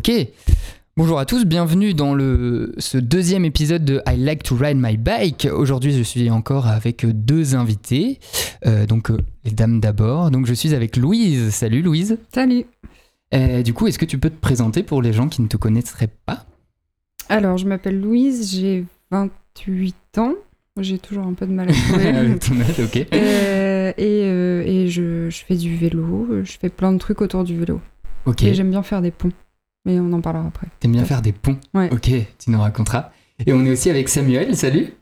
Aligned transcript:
Ok. 0.00 0.10
Bonjour 0.96 1.18
à 1.18 1.26
tous, 1.26 1.44
bienvenue 1.44 1.92
dans 1.92 2.14
le, 2.14 2.72
ce 2.78 2.96
deuxième 2.96 3.44
épisode 3.44 3.84
de 3.84 4.00
I 4.08 4.16
Like 4.16 4.42
to 4.44 4.56
Ride 4.56 4.78
My 4.80 4.96
Bike. 4.96 5.46
Aujourd'hui, 5.52 5.92
je 5.92 6.02
suis 6.02 6.30
encore 6.30 6.68
avec 6.68 7.04
deux 7.04 7.54
invités. 7.54 8.18
Euh, 8.64 8.86
donc, 8.86 9.10
euh, 9.10 9.18
les 9.44 9.50
dames 9.50 9.78
d'abord. 9.78 10.30
Donc, 10.30 10.46
je 10.46 10.54
suis 10.54 10.74
avec 10.74 10.96
Louise. 10.96 11.50
Salut 11.50 11.82
Louise. 11.82 12.16
Salut. 12.32 12.64
Euh, 13.34 13.62
du 13.62 13.74
coup, 13.74 13.88
est-ce 13.88 13.98
que 13.98 14.06
tu 14.06 14.16
peux 14.16 14.30
te 14.30 14.40
présenter 14.40 14.82
pour 14.82 15.02
les 15.02 15.12
gens 15.12 15.28
qui 15.28 15.42
ne 15.42 15.48
te 15.48 15.58
connaîtraient 15.58 16.14
pas? 16.24 16.46
Alors, 17.28 17.58
je 17.58 17.66
m'appelle 17.66 18.00
Louise, 18.00 18.50
j'ai 18.58 18.86
28 19.10 19.94
ans. 20.16 20.32
J'ai 20.80 20.98
toujours 20.98 21.26
un 21.26 21.34
peu 21.34 21.46
de 21.46 21.52
mal 21.52 21.68
à 21.68 21.72
trouver. 22.38 22.62
Ok. 22.82 23.06
Euh, 23.12 23.92
et 23.98 24.22
euh, 24.24 24.62
et 24.64 24.88
je, 24.88 25.28
je 25.28 25.44
fais 25.44 25.56
du 25.56 25.76
vélo, 25.76 26.26
je 26.42 26.52
fais 26.58 26.70
plein 26.70 26.90
de 26.90 26.98
trucs 26.98 27.20
autour 27.20 27.44
du 27.44 27.58
vélo. 27.58 27.82
Ok. 28.24 28.44
Et 28.44 28.54
j'aime 28.54 28.70
bien 28.70 28.82
faire 28.82 29.02
des 29.02 29.10
ponts. 29.10 29.32
Mais 29.90 29.98
on 29.98 30.12
en 30.12 30.20
parlera 30.20 30.46
après. 30.46 30.68
T'aimes 30.78 30.92
bien 30.92 31.04
faire 31.04 31.20
des 31.22 31.32
ponts 31.32 31.56
Ouais. 31.74 31.90
Ok, 31.92 32.10
tu 32.38 32.50
nous 32.50 32.60
raconteras. 32.60 33.10
Et 33.44 33.52
on 33.52 33.64
est 33.64 33.70
aussi 33.72 33.90
avec 33.90 34.08
Samuel. 34.08 34.56
Salut. 34.56 34.94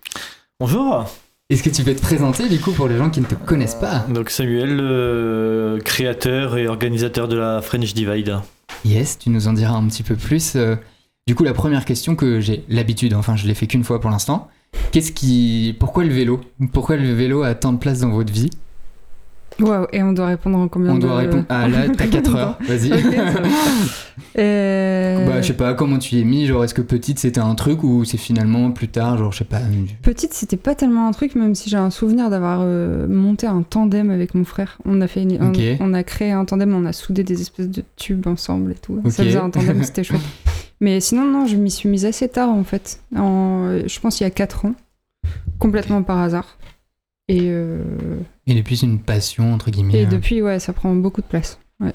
Bonjour. 0.60 1.04
Est-ce 1.50 1.62
que 1.62 1.68
tu 1.70 1.82
peux 1.82 1.94
te 1.94 2.00
présenter 2.00 2.48
du 2.48 2.58
coup 2.58 2.72
pour 2.72 2.88
les 2.88 2.96
gens 2.96 3.10
qui 3.10 3.20
ne 3.20 3.26
te 3.26 3.34
connaissent 3.34 3.74
pas? 3.74 4.06
Donc 4.08 4.30
Samuel, 4.30 4.78
euh, 4.80 5.78
créateur 5.80 6.56
et 6.56 6.66
organisateur 6.68 7.28
de 7.28 7.36
la 7.36 7.60
French 7.62 7.92
Divide. 7.92 8.36
Yes, 8.84 9.18
tu 9.18 9.28
nous 9.30 9.46
en 9.48 9.52
diras 9.52 9.74
un 9.74 9.86
petit 9.88 10.02
peu 10.02 10.14
plus. 10.14 10.56
Euh, 10.56 10.76
Du 11.26 11.34
coup, 11.34 11.44
la 11.44 11.52
première 11.52 11.84
question 11.84 12.16
que 12.16 12.40
j'ai 12.40 12.64
l'habitude, 12.70 13.12
enfin 13.12 13.36
je 13.36 13.46
l'ai 13.46 13.54
fait 13.54 13.66
qu'une 13.66 13.84
fois 13.84 14.00
pour 14.00 14.08
l'instant, 14.10 14.48
qu'est-ce 14.92 15.12
qui, 15.12 15.76
pourquoi 15.78 16.04
le 16.04 16.14
vélo? 16.14 16.40
Pourquoi 16.72 16.96
le 16.96 17.12
vélo 17.12 17.42
a 17.42 17.54
tant 17.54 17.74
de 17.74 17.78
place 17.78 18.00
dans 18.00 18.08
votre 18.10 18.32
vie? 18.32 18.48
Waouh, 19.60 19.86
et 19.92 20.02
on 20.02 20.12
doit 20.12 20.26
répondre 20.26 20.58
en 20.58 20.68
combien 20.68 20.92
On 20.92 20.96
de... 20.96 21.00
doit 21.00 21.16
répondre. 21.16 21.44
Ah 21.48 21.66
là, 21.68 21.88
t'as 21.96 22.06
4 22.06 22.36
heures. 22.36 22.58
Vas-y. 22.60 22.92
Ok, 22.92 23.14
ça 23.14 23.40
va. 23.40 23.48
Euh, 24.38 25.26
Bah, 25.26 25.40
je 25.40 25.46
sais 25.48 25.52
pas 25.54 25.74
comment 25.74 25.98
tu 25.98 26.16
y 26.16 26.20
es 26.20 26.24
mis. 26.24 26.46
Genre, 26.46 26.62
est-ce 26.62 26.74
que 26.74 26.82
petite 26.82 27.18
c'était 27.18 27.40
un 27.40 27.54
truc 27.54 27.82
ou 27.82 28.04
c'est 28.04 28.18
finalement 28.18 28.70
plus 28.70 28.88
tard, 28.88 29.16
genre 29.18 29.32
je 29.32 29.38
sais 29.38 29.44
pas. 29.44 29.60
Petite, 30.02 30.32
c'était 30.34 30.56
pas 30.56 30.74
tellement 30.74 31.08
un 31.08 31.12
truc, 31.12 31.34
même 31.34 31.54
si 31.54 31.70
j'ai 31.70 31.76
un 31.76 31.90
souvenir 31.90 32.30
d'avoir 32.30 32.60
euh, 32.62 33.06
monté 33.08 33.46
un 33.46 33.62
tandem 33.62 34.10
avec 34.10 34.34
mon 34.34 34.44
frère. 34.44 34.78
On 34.84 35.00
a 35.00 35.08
fait, 35.08 35.22
une- 35.22 35.42
on- 35.42 35.52
on, 35.80 35.94
a 35.94 36.02
créé 36.04 36.30
un 36.30 36.44
tandem, 36.44 36.74
on 36.74 36.84
a 36.84 36.92
soudé 36.92 37.24
des 37.24 37.40
espèces 37.40 37.68
de 37.68 37.82
tubes 37.96 38.26
ensemble 38.26 38.72
et 38.72 38.76
tout. 38.76 39.00
Ça 39.08 39.24
faisait 39.24 39.38
un 39.38 39.50
tandem, 39.50 39.82
c'était 39.82 40.04
chouette. 40.04 40.20
Mais 40.80 41.00
sinon, 41.00 41.24
non, 41.24 41.46
je 41.46 41.56
m'y 41.56 41.70
suis 41.70 41.88
mise 41.88 42.04
assez 42.04 42.28
tard 42.28 42.50
en 42.50 42.62
fait. 42.64 43.00
En, 43.16 43.78
je 43.86 44.00
pense 44.00 44.20
il 44.20 44.24
y 44.24 44.26
a 44.26 44.30
4 44.30 44.66
ans, 44.66 44.74
complètement 45.58 46.02
par 46.02 46.18
hasard. 46.18 46.58
Et, 47.28 47.52
Et 48.46 48.54
depuis, 48.54 48.76
c'est 48.76 48.86
une 48.86 49.00
passion 49.00 49.52
entre 49.52 49.70
guillemets. 49.70 50.00
et 50.00 50.06
euh, 50.06 50.08
depuis, 50.08 50.40
ouais, 50.42 50.58
ça 50.58 50.72
prend 50.72 50.94
beaucoup 50.94 51.20
de 51.20 51.26
place. 51.26 51.58
Ouais. 51.80 51.92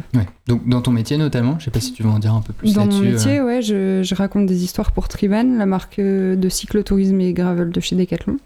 Donc 0.48 0.68
dans 0.68 0.82
ton 0.82 0.92
métier 0.92 1.18
notamment, 1.18 1.60
je 1.60 1.66
sais 1.66 1.72
pas 1.72 1.82
si 1.82 1.92
tu 1.92 2.04
veux 2.04 2.10
en 2.10 2.20
dire 2.20 2.34
un 2.34 2.42
peu 2.42 2.54
plus 2.54 2.74
Dans 2.74 2.86
mon 2.86 3.00
métier, 3.00 3.40
euh. 3.40 3.46
ouais, 3.46 3.62
je, 3.62 4.02
je 4.02 4.16
raconte 4.16 4.46
des 4.46 4.64
histoires 4.64 4.94
pour 4.94 5.10
Triban, 5.10 5.58
la 5.58 5.66
marque 5.66 6.00
euh, 6.00 6.38
de 6.38 6.48
cyclotourisme 6.48 7.20
et 7.20 7.34
gravel 7.34 7.70
de 7.70 7.80
chez 7.82 7.98
Decathlon. 7.98 8.38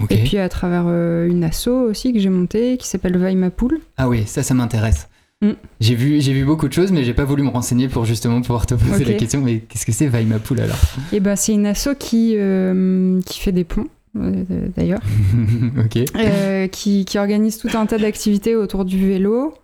Ok. 0.00 0.12
Et 0.12 0.18
puis 0.18 0.36
à 0.36 0.48
travers 0.50 0.84
euh, 0.86 1.26
une 1.26 1.42
asso 1.42 1.68
aussi 1.68 2.12
que 2.12 2.18
j'ai 2.18 2.28
montée 2.28 2.76
qui 2.76 2.86
s'appelle 2.86 3.16
Vaille 3.16 3.36
ma 3.36 3.50
poule. 3.50 3.80
Ah 3.96 4.08
oui, 4.10 4.24
ça, 4.26 4.42
ça 4.42 4.52
m'intéresse. 4.52 5.08
Mm. 5.40 5.52
J'ai 5.80 5.94
vu, 5.94 6.20
j'ai 6.20 6.32
vu 6.34 6.44
beaucoup 6.44 6.68
de 6.68 6.72
choses, 6.72 6.92
mais 6.92 7.02
j'ai 7.02 7.14
pas 7.14 7.24
voulu 7.24 7.42
me 7.42 7.48
renseigner 7.48 7.88
pour 7.88 8.04
justement 8.04 8.40
pouvoir 8.42 8.66
te 8.66 8.74
poser 8.74 9.04
la 9.04 9.14
question. 9.14 9.40
Mais 9.40 9.60
qu'est-ce 9.60 9.86
que 9.86 9.92
c'est 9.92 10.06
Vaille 10.06 10.26
ma 10.26 10.38
poule 10.38 10.60
alors? 10.60 10.78
Et 11.12 11.20
ben 11.20 11.34
c'est 11.34 11.52
une 11.52 11.66
asso 11.66 11.88
qui, 11.98 12.34
euh, 12.36 13.20
qui 13.22 13.40
fait 13.40 13.52
des 13.52 13.64
ponts 13.64 13.86
d'ailleurs, 14.14 15.00
Ok. 15.84 16.04
euh, 16.16 16.66
qui, 16.68 17.04
qui 17.04 17.18
organise 17.18 17.58
tout 17.58 17.68
un 17.74 17.86
tas 17.86 17.98
d'activités 17.98 18.56
autour 18.56 18.84
du 18.84 19.06
vélo. 19.08 19.54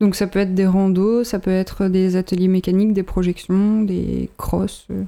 Donc 0.00 0.14
ça 0.14 0.26
peut 0.26 0.38
être 0.40 0.54
des 0.54 0.66
randos, 0.66 1.24
ça 1.24 1.38
peut 1.38 1.50
être 1.50 1.88
des 1.88 2.16
ateliers 2.16 2.48
mécaniques, 2.48 2.92
des 2.92 3.02
projections, 3.02 3.82
des 3.82 4.30
crosses, 4.36 4.86
euh, 4.90 5.02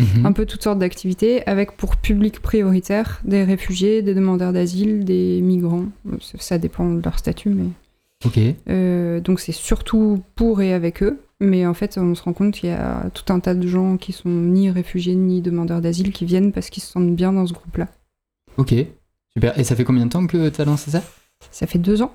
Mhm. 0.00 0.26
un 0.26 0.32
peu 0.32 0.46
toutes 0.46 0.62
sortes 0.62 0.78
d'activités 0.80 1.46
avec 1.46 1.72
pour 1.76 1.96
public 1.96 2.40
prioritaire 2.40 3.20
des 3.24 3.44
réfugiés, 3.44 4.02
des 4.02 4.14
demandeurs 4.14 4.52
d'asile, 4.52 5.04
des 5.04 5.40
migrants. 5.42 5.84
Ça, 6.20 6.38
ça 6.38 6.58
dépend 6.58 6.90
de 6.90 7.00
leur 7.04 7.18
statut, 7.18 7.50
mais 7.50 7.66
Ok. 8.24 8.38
Euh, 8.68 9.20
donc 9.20 9.38
c'est 9.38 9.52
surtout 9.52 10.22
pour 10.34 10.60
et 10.62 10.72
avec 10.72 11.02
eux. 11.02 11.20
Mais 11.40 11.66
en 11.66 11.74
fait, 11.74 11.98
on 11.98 12.14
se 12.14 12.22
rend 12.22 12.32
compte 12.32 12.54
qu'il 12.54 12.70
y 12.70 12.72
a 12.72 13.10
tout 13.14 13.32
un 13.32 13.38
tas 13.40 13.54
de 13.54 13.66
gens 13.68 13.96
qui 13.96 14.12
sont 14.12 14.28
ni 14.30 14.70
réfugiés 14.70 15.14
ni 15.14 15.40
demandeurs 15.40 15.80
d'asile 15.80 16.10
qui 16.12 16.24
viennent 16.24 16.52
parce 16.52 16.70
qu'ils 16.70 16.82
se 16.82 16.90
sentent 16.92 17.14
bien 17.14 17.32
dans 17.32 17.46
ce 17.46 17.52
groupe-là. 17.52 17.88
Ok. 18.56 18.74
Super. 19.32 19.58
Et 19.58 19.64
ça 19.64 19.74
fait 19.76 19.84
combien 19.84 20.04
de 20.06 20.10
temps 20.10 20.26
que 20.26 20.48
tu 20.48 20.60
as 20.60 20.64
lancé 20.64 20.90
ça? 20.90 21.02
Ça 21.50 21.66
fait 21.66 21.78
deux 21.78 22.02
ans. 22.02 22.12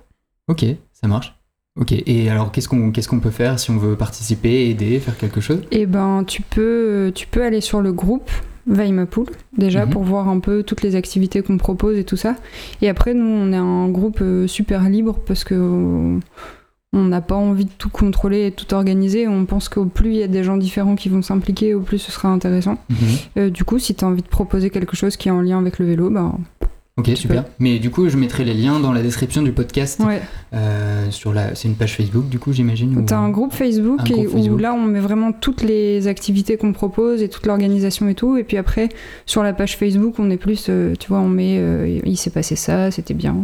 Ok, 0.47 0.65
ça 0.93 1.07
marche. 1.07 1.35
Ok. 1.79 1.91
Et 2.05 2.29
alors, 2.29 2.51
qu'est-ce 2.51 2.67
qu'on 2.69 2.91
qu'est-ce 2.91 3.07
qu'on 3.07 3.19
peut 3.19 3.29
faire 3.31 3.59
si 3.59 3.71
on 3.71 3.77
veut 3.77 3.95
participer, 3.95 4.69
aider, 4.69 4.99
faire 4.99 5.17
quelque 5.17 5.41
chose? 5.41 5.61
Et 5.71 5.85
ben, 5.85 6.23
tu 6.25 6.41
peux, 6.41 7.11
tu 7.13 7.27
peux 7.27 7.43
aller 7.43 7.61
sur 7.61 7.81
le 7.81 7.91
groupe 7.93 8.29
Veille 8.69 8.91
ma 8.91 9.05
poule, 9.05 9.27
déjà, 9.57 9.85
Mhm. 9.85 9.91
pour 9.93 10.03
voir 10.03 10.27
un 10.27 10.39
peu 10.41 10.61
toutes 10.61 10.81
les 10.81 10.97
activités 10.97 11.41
qu'on 11.41 11.57
propose 11.57 11.97
et 11.97 12.03
tout 12.03 12.17
ça. 12.17 12.35
Et 12.81 12.89
après, 12.89 13.13
nous, 13.13 13.25
on 13.25 13.53
est 13.53 13.55
un 13.57 13.87
groupe 13.87 14.19
euh, 14.21 14.45
super 14.45 14.89
libre 14.89 15.17
parce 15.25 15.45
que 15.45 15.55
euh, 15.55 16.19
on 16.93 17.03
n'a 17.03 17.21
pas 17.21 17.35
envie 17.35 17.65
de 17.65 17.71
tout 17.77 17.89
contrôler 17.89 18.39
et 18.47 18.49
de 18.51 18.55
tout 18.55 18.73
organiser. 18.73 19.27
On 19.27 19.45
pense 19.45 19.69
qu'au 19.69 19.85
plus 19.85 20.11
il 20.11 20.17
y 20.17 20.23
a 20.23 20.27
des 20.27 20.43
gens 20.43 20.57
différents 20.57 20.95
qui 20.95 21.09
vont 21.09 21.21
s'impliquer, 21.21 21.73
au 21.73 21.81
plus 21.81 21.99
ce 21.99 22.11
sera 22.11 22.29
intéressant. 22.29 22.77
Mhm. 22.89 22.97
Euh, 23.37 23.49
du 23.49 23.63
coup, 23.63 23.77
si 23.79 23.93
tu 23.95 24.03
as 24.05 24.07
envie 24.07 24.21
de 24.21 24.27
proposer 24.27 24.69
quelque 24.69 24.95
chose 24.95 25.17
qui 25.17 25.27
est 25.27 25.31
en 25.31 25.41
lien 25.41 25.59
avec 25.59 25.79
le 25.79 25.85
vélo, 25.85 26.09
ben 26.09 26.35
Ok, 26.99 27.11
super. 27.13 27.43
Mais 27.59 27.77
du 27.77 27.91
coup, 27.91 28.09
je 28.09 28.17
mettrai 28.17 28.43
les 28.43 28.55
liens 28.55 28.79
dans 28.79 28.91
la 28.91 29.03
description 29.03 29.43
du 29.43 29.51
podcast. 29.51 29.99
ouais. 30.03 30.19
euh, 30.55 31.11
sur 31.11 31.31
la, 31.31 31.53
c'est 31.53 31.67
une 31.67 31.75
page 31.75 31.95
Facebook, 31.95 32.27
du 32.27 32.39
coup, 32.39 32.51
j'imagine. 32.53 32.97
ou- 32.97 33.03
T'as 33.03 33.17
un 33.19 33.29
groupe 33.29 33.53
Facebook, 33.53 33.99
Un 34.01 34.05
et 34.05 34.23
groupe 34.23 34.33
où 34.49 34.57
là 34.57 34.73
on 34.73 34.81
met 34.81 34.99
vraiment 34.99 35.31
toutes 35.31 35.61
les 35.61 36.07
activités 36.07 36.57
qu'on 36.57 36.73
propose 36.73 37.21
et 37.21 37.29
toute 37.29 37.45
l'organisation 37.45 38.07
et 38.09 38.15
tout. 38.15 38.35
Et 38.37 38.43
puis 38.43 38.57
après, 38.57 38.89
sur 39.27 39.43
la 39.43 39.53
page 39.53 39.77
Facebook, 39.77 40.15
on 40.17 40.31
est 40.31 40.37
plus, 40.37 40.65
euh, 40.69 40.93
tu 40.99 41.09
vois, 41.09 41.19
on 41.19 41.29
met 41.29 41.57
euh, 41.59 41.99
il 42.03 42.17
s'est 42.17 42.31
passé 42.31 42.55
ça, 42.55 42.89
c'était 42.89 43.13
bien. 43.13 43.35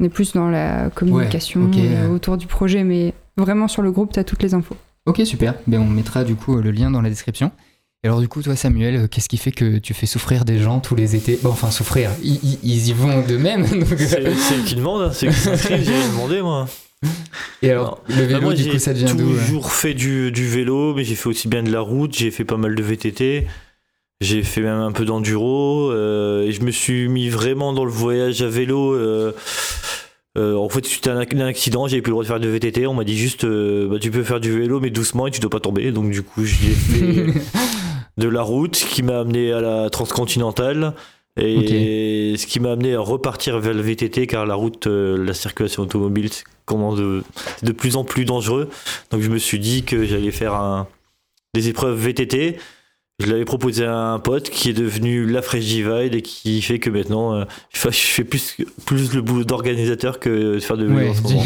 Euh. 0.00 0.02
on 0.02 0.04
est 0.04 0.08
plus 0.08 0.32
dans 0.32 0.48
la 0.48 0.90
communication 0.90 1.70
euh, 1.76 1.78
euh. 1.78 2.08
autour 2.14 2.36
du 2.36 2.46
projet, 2.46 2.84
mais 2.84 3.14
vraiment 3.36 3.68
sur 3.68 3.82
le 3.82 3.90
groupe, 3.92 4.12
t'as 4.12 4.24
toutes 4.24 4.42
les 4.42 4.54
infos. 4.54 4.76
Ok, 5.06 5.20
super. 5.24 5.54
Ben, 5.66 5.80
on 5.80 5.86
mettra 5.88 6.24
du 6.24 6.34
coup 6.34 6.56
le 6.56 6.70
lien 6.70 6.90
dans 6.90 7.00
la 7.02 7.08
description. 7.08 7.50
Et 8.04 8.08
alors 8.08 8.20
du 8.20 8.26
coup, 8.28 8.42
toi 8.42 8.56
Samuel, 8.56 8.96
euh, 8.96 9.06
qu'est-ce 9.06 9.28
qui 9.28 9.36
fait 9.36 9.52
que 9.52 9.78
tu 9.78 9.94
fais 9.94 10.06
souffrir 10.06 10.44
des 10.44 10.58
gens 10.58 10.80
tous 10.80 10.96
les 10.96 11.14
étés? 11.14 11.38
Bon, 11.42 11.50
enfin 11.50 11.70
souffrir, 11.70 12.10
ils, 12.22 12.34
ils- 12.42 12.58
ils 12.64 12.88
y 12.88 12.92
vont 12.92 13.22
d'eux-mêmes. 13.22 13.64
donc- 13.68 13.84
C'est 13.98 14.64
qui 14.64 14.74
demandent, 14.74 15.02
hein, 15.02 15.10
c'est 15.12 15.26
eux 15.26 15.30
qui 15.30 15.36
s'inscrivent, 15.36 15.84
j'ai 15.84 16.08
demandé 16.12 16.42
moi. 16.42 16.66
Et 17.62 17.70
alors, 17.70 18.02
le 18.08 18.14
vélo, 18.22 18.38
Bah, 18.38 18.40
moi 18.46 18.54
du 18.54 18.64
coup, 18.64 18.70
j'ai 18.72 18.78
ça 18.80 18.92
devient 18.92 19.12
d'où 19.16 19.32
euh? 19.34 19.38
toujours 19.38 19.72
fait 19.72 19.94
du, 19.94 20.30
du 20.32 20.46
vélo, 20.48 20.94
mais 20.94 21.04
j'ai 21.04 21.14
fait 21.14 21.28
aussi 21.28 21.46
bien 21.48 21.62
de 21.62 21.70
la 21.72 21.80
route, 21.80 22.12
j'ai 22.16 22.30
fait 22.32 22.44
pas 22.44 22.56
mal 22.56 22.74
de 22.74 22.82
VTT, 22.82 23.46
j'ai 24.22 24.42
fait 24.42 24.60
même 24.60 24.80
un 24.80 24.92
peu 24.92 25.04
d'enduro, 25.04 25.90
euh, 25.90 26.42
et 26.42 26.52
je 26.52 26.62
me 26.62 26.70
suis 26.70 27.08
mis 27.08 27.28
vraiment 27.28 27.72
dans 27.72 27.84
le 27.84 27.90
voyage 27.90 28.42
à 28.42 28.48
vélo. 28.48 28.94
euh, 28.94 29.32
euh, 30.38 30.56
en 30.56 30.68
fait, 30.68 31.06
à 31.08 31.12
un, 31.12 31.40
accident, 31.40 31.86
j'avais 31.86 32.00
plus 32.00 32.10
le 32.10 32.14
droit 32.14 32.22
de 32.24 32.28
faire 32.28 32.40
de 32.40 32.48
VTT. 32.48 32.86
On 32.86 32.94
m'a 32.94 33.04
dit 33.04 33.18
juste, 33.18 33.44
euh, 33.44 33.88
bah, 33.88 33.98
tu 34.00 34.10
peux 34.10 34.22
faire 34.22 34.40
du 34.40 34.58
vélo, 34.58 34.80
mais 34.80 34.90
doucement 34.90 35.26
et 35.26 35.30
tu 35.30 35.40
dois 35.40 35.50
pas 35.50 35.60
tomber. 35.60 35.92
Donc, 35.92 36.10
du 36.10 36.22
coup, 36.22 36.44
j'ai 36.44 36.70
fait 36.70 37.26
de 38.16 38.28
la 38.28 38.42
route, 38.42 38.76
ce 38.76 38.86
qui 38.86 39.02
m'a 39.02 39.20
amené 39.20 39.52
à 39.52 39.60
la 39.60 39.90
transcontinentale. 39.90 40.94
Et 41.38 42.34
ce 42.36 42.46
qui 42.46 42.60
m'a 42.60 42.72
amené 42.72 42.94
à 42.94 43.00
repartir 43.00 43.58
vers 43.58 43.72
le 43.72 43.80
VTT, 43.80 44.26
car 44.26 44.44
la 44.44 44.54
route, 44.54 44.86
euh, 44.86 45.22
la 45.22 45.32
circulation 45.32 45.82
automobile, 45.82 46.30
c'est 46.30 46.44
comment 46.66 46.94
de, 46.94 47.22
de 47.62 47.72
plus 47.72 47.96
en 47.96 48.04
plus 48.04 48.26
dangereux. 48.26 48.68
Donc, 49.10 49.22
je 49.22 49.30
me 49.30 49.38
suis 49.38 49.58
dit 49.58 49.82
que 49.82 50.04
j'allais 50.04 50.30
faire 50.30 50.54
un, 50.54 50.88
des 51.54 51.68
épreuves 51.68 51.98
VTT. 51.98 52.56
Je 53.24 53.30
l'avais 53.30 53.44
proposé 53.44 53.84
à 53.84 53.96
un 53.96 54.18
pote 54.18 54.50
qui 54.50 54.70
est 54.70 54.72
devenu 54.72 55.26
la 55.26 55.42
Fresh 55.42 55.64
Divide 55.64 56.14
et 56.14 56.22
qui 56.22 56.60
fait 56.62 56.78
que 56.78 56.90
maintenant, 56.90 57.34
euh, 57.34 57.44
je 57.72 57.88
fais- 57.90 58.24
plus, 58.24 58.56
plus 58.84 59.14
le 59.14 59.22
boulot 59.22 59.44
d'organisateur 59.44 60.18
que 60.18 60.54
de 60.54 60.58
faire 60.60 60.76
de 60.76 60.88
Ouais, 60.88 61.08
en 61.08 61.14
ce 61.14 61.22
moment. 61.22 61.44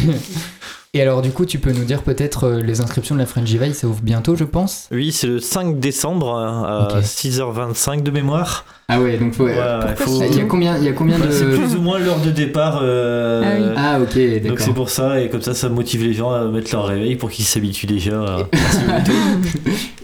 Et 0.95 1.03
alors 1.03 1.21
du 1.21 1.31
coup, 1.31 1.45
tu 1.45 1.59
peux 1.59 1.73
nous 1.73 1.85
dire 1.85 2.03
peut-être 2.03 2.45
euh, 2.45 2.61
les 2.63 2.81
inscriptions 2.81 3.15
de 3.15 3.21
la 3.21 3.27
French 3.27 3.45
Divide, 3.45 3.75
ça 3.75 3.87
ouvre 3.87 4.01
bientôt, 4.03 4.35
je 4.35 4.45
pense? 4.45 4.89
Oui, 4.91 5.13
c'est 5.13 5.27
le 5.27 5.41
5 5.41 5.79
décembre 5.79 6.35
hein, 6.37 6.63
à 6.67 6.97
Ok. 6.99 7.03
6h25 7.05 8.03
de 8.03 8.11
mémoire. 8.11 8.65
Ah 8.89 9.01
ouais, 9.01 9.19
donc 9.19 9.35
faut... 9.35 9.45
Ouais, 9.45 9.55
pourquoi 9.55 9.97
faut- 9.97 10.19
c'est- 10.21 10.29
Il 10.31 10.39
y 10.39 10.41
a 10.41 10.45
combien, 10.45 10.79
il 10.79 10.85
y 10.85 10.89
a 10.89 10.93
combien 10.93 11.19
Bah, 11.19 11.27
C'est 11.31 11.45
de... 11.45 11.57
plus 11.57 11.75
ou 11.77 11.83
moins 11.83 11.99
l'heure 11.99 12.21
de 12.21 12.31
départ. 12.31 12.81
euh, 12.83 13.43
Ah 13.45 13.57
oui. 13.61 13.75
Ah 13.77 14.01
ok, 14.01 14.15
Donc 14.17 14.43
d'accord. 14.43 14.59
c'est 14.61 14.73
pour 14.75 14.89
ça, 14.91 15.21
et 15.21 15.29
comme 15.29 15.43
ça, 15.43 15.53
ça 15.55 15.69
motive 15.69 16.03
les 16.05 16.15
gens 16.15 16.31
à 16.31 16.45
mettre 16.47 16.71
leur 16.73 16.87
réveil 16.87 17.17
pour 17.17 17.31
qu'ils 17.31 17.45
s'habituent 17.45 17.87
déjà 17.87 18.23
à... 18.23 18.39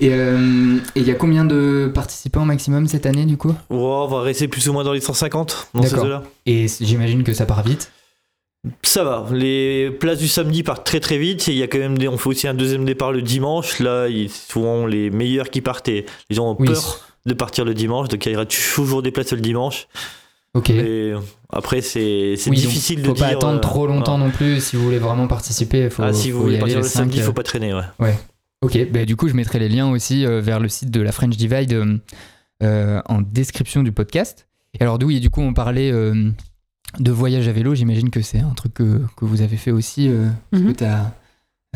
Et 0.01 0.11
euh, 0.13 0.77
et 0.95 1.01
il 1.01 1.07
y 1.07 1.11
a 1.11 1.15
combien 1.15 1.45
de 1.45 1.91
participants 1.95 2.45
maximum 2.45 2.87
cette 2.87 3.07
année 3.07 3.25
du 3.25 3.37
coup? 3.37 3.55
Ouais, 3.71 3.77
on 3.79 4.09
va 4.09 4.21
rester 4.21 4.49
plus 4.49 4.69
ou 4.69 4.73
moins 4.73 4.85
dans 4.85 4.93
les 4.93 5.01
150 5.01 5.69
dans 5.75 5.83
ces 5.83 5.91
D'accord. 5.91 6.05
eaux-là. 6.05 6.23
Et 6.47 6.67
j'imagine 6.81 7.23
que 7.23 7.33
ça 7.33 7.47
part 7.47 7.63
vite. 7.63 7.91
Ça 8.85 9.03
va, 9.03 9.27
les 9.33 9.91
places 9.91 10.19
du 10.21 10.29
samedi 10.29 10.63
partent 10.63 10.87
très 10.87 11.01
très 11.01 11.19
vite, 11.19 11.49
il 11.49 11.55
y 11.55 11.63
a 11.65 11.67
quand 11.67 11.79
même 11.81 11.99
des... 11.99 12.07
on 12.07 12.17
fait 12.17 12.29
aussi 12.29 12.47
un 12.47 12.55
deuxième 12.55 12.85
départ 12.85 13.11
le 13.11 13.21
dimanche, 13.21 13.81
là, 13.81 14.07
il- 14.09 14.29
c'est 14.31 14.53
souvent 14.53 14.87
les 14.87 15.11
meilleurs 15.11 15.51
qui 15.51 15.61
partent, 15.61 15.89
et 15.89 16.07
les 16.31 16.37
gens 16.37 16.53
ont 16.53 16.57
Oui. 16.61 16.69
peur 16.69 17.01
de 17.27 17.35
partir 17.35 17.65
le 17.65 17.75
dimanche, 17.75 18.09
donc 18.09 18.25
il 18.25 18.33
y 18.33 18.37
aura 18.37 18.47
toujours 18.47 19.03
des 19.03 19.11
places 19.11 19.33
le 19.33 19.41
dimanche. 19.41 19.89
Ok. 20.55 20.71
Et 20.71 21.13
après, 21.51 21.81
c'est 21.81 22.37
donc, 22.47 22.55
difficile 22.55 23.03
de 23.03 23.07
faut 23.09 23.15
dire. 23.15 23.25
pas 23.27 23.33
attendre 23.33 23.57
euh, 23.57 23.61
trop 23.61 23.87
longtemps 23.89 24.19
non 24.19 24.31
plus 24.31 24.61
si 24.63 24.77
vous 24.77 24.85
voulez 24.85 24.99
vraiment 24.99 25.27
participer. 25.27 25.89
Faut, 25.91 26.03
Ah, 26.05 26.13
si 26.13 26.31
vous 26.31 26.39
faut 26.41 26.45
y 26.45 26.47
voulez 26.51 26.59
partir 26.59 26.79
le 26.79 26.85
samedi, 26.85 27.19
5, 27.19 27.25
faut 27.25 27.33
pas 27.33 27.43
traîner, 27.43 27.73
ouais. 27.75 28.15
Ok, 28.61 28.79
bah, 28.93 29.05
du 29.05 29.17
coup, 29.17 29.27
je 29.29 29.35
mettrai 29.35 29.59
les 29.59 29.69
liens 29.69 29.91
aussi 29.91 30.25
euh, 30.25 30.41
vers 30.41 30.61
le 30.61 30.69
site 30.69 30.91
de 30.93 31.01
la 31.01 31.11
French 31.11 31.37
Divide 31.37 31.73
euh, 31.73 31.97
euh, 32.63 33.01
en 33.07 33.23
description 33.23 33.83
du 33.83 33.91
podcast. 33.91 34.47
Et 34.79 34.83
alors, 34.83 34.99
oui, 35.03 35.19
du 35.19 35.31
coup, 35.31 35.41
on 35.41 35.53
parlait 35.53 35.91
euh, 35.91 36.31
de 36.99 37.11
voyage 37.13 37.49
à 37.49 37.53
vélo. 37.53 37.75
J'imagine 37.75 38.11
que 38.11 38.21
c'est 38.23 38.41
un 38.41 38.51
truc 38.55 38.75
que, 38.75 39.01
que 39.17 39.25
vous 39.25 39.43
avez 39.43 39.57
fait 39.57 39.71
aussi. 39.71 40.09
euh, 40.09 40.29
parce 40.51 40.63
que 40.63 40.69
Mhm. 40.69 40.75
t'as, 40.75 41.13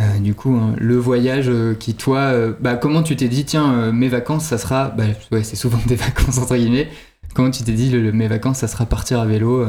euh, 0.01 0.19
du 0.19 0.35
coup, 0.35 0.55
hein, 0.55 0.75
le 0.79 0.97
voyage 0.97 1.49
euh, 1.49 1.75
qui, 1.75 1.95
toi, 1.95 2.19
euh, 2.19 2.53
bah, 2.61 2.75
comment 2.77 3.03
tu 3.03 3.17
t'es 3.17 3.29
dit, 3.29 3.45
tiens, 3.45 3.93
mes 3.93 4.09
vacances, 4.09 4.45
ça 4.45 4.59
sera. 4.59 4.89
Bah, 4.91 5.05
ouais, 5.33 5.43
c'est 5.43 5.57
souvent 5.57 5.79
des 5.87 5.95
vacances, 5.97 6.39
entre 6.39 6.57
guillemets. 6.57 6.89
Comment 7.35 7.51
tu 7.51 7.63
t'es 7.65 7.73
dit, 7.73 7.91
le- 7.91 8.03
le- 8.03 8.13
mes 8.13 8.29
vacances, 8.29 8.59
ça 8.59 8.69
sera 8.69 8.87
partir 8.87 9.21
à 9.21 9.27
vélo 9.27 9.65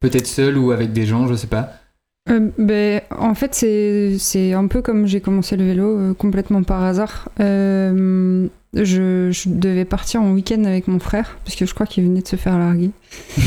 Peut-être 0.00 0.26
seul 0.26 0.58
ou 0.58 0.72
avec 0.72 0.92
des 0.92 1.06
gens, 1.06 1.26
je 1.26 1.34
sais 1.34 1.46
pas. 1.46 1.72
Ben, 2.58 3.00
en 3.16 3.34
fait, 3.34 3.54
c'est 3.54 4.52
un 4.52 4.66
peu 4.66 4.82
comme 4.82 5.06
j'ai 5.06 5.20
commencé 5.20 5.56
le 5.56 5.64
vélo, 5.64 6.14
complètement 6.14 6.62
par 6.62 6.82
hasard. 6.82 7.28
Je, 8.76 9.30
je 9.30 9.48
devais 9.48 9.84
partir 9.84 10.22
en 10.22 10.32
week-end 10.32 10.64
avec 10.64 10.88
mon 10.88 10.98
frère, 10.98 11.38
parce 11.44 11.56
que 11.56 11.66
je 11.66 11.74
crois 11.74 11.86
qu'il 11.86 12.04
venait 12.04 12.22
de 12.22 12.28
se 12.28 12.36
faire 12.36 12.58
larguer. 12.58 12.90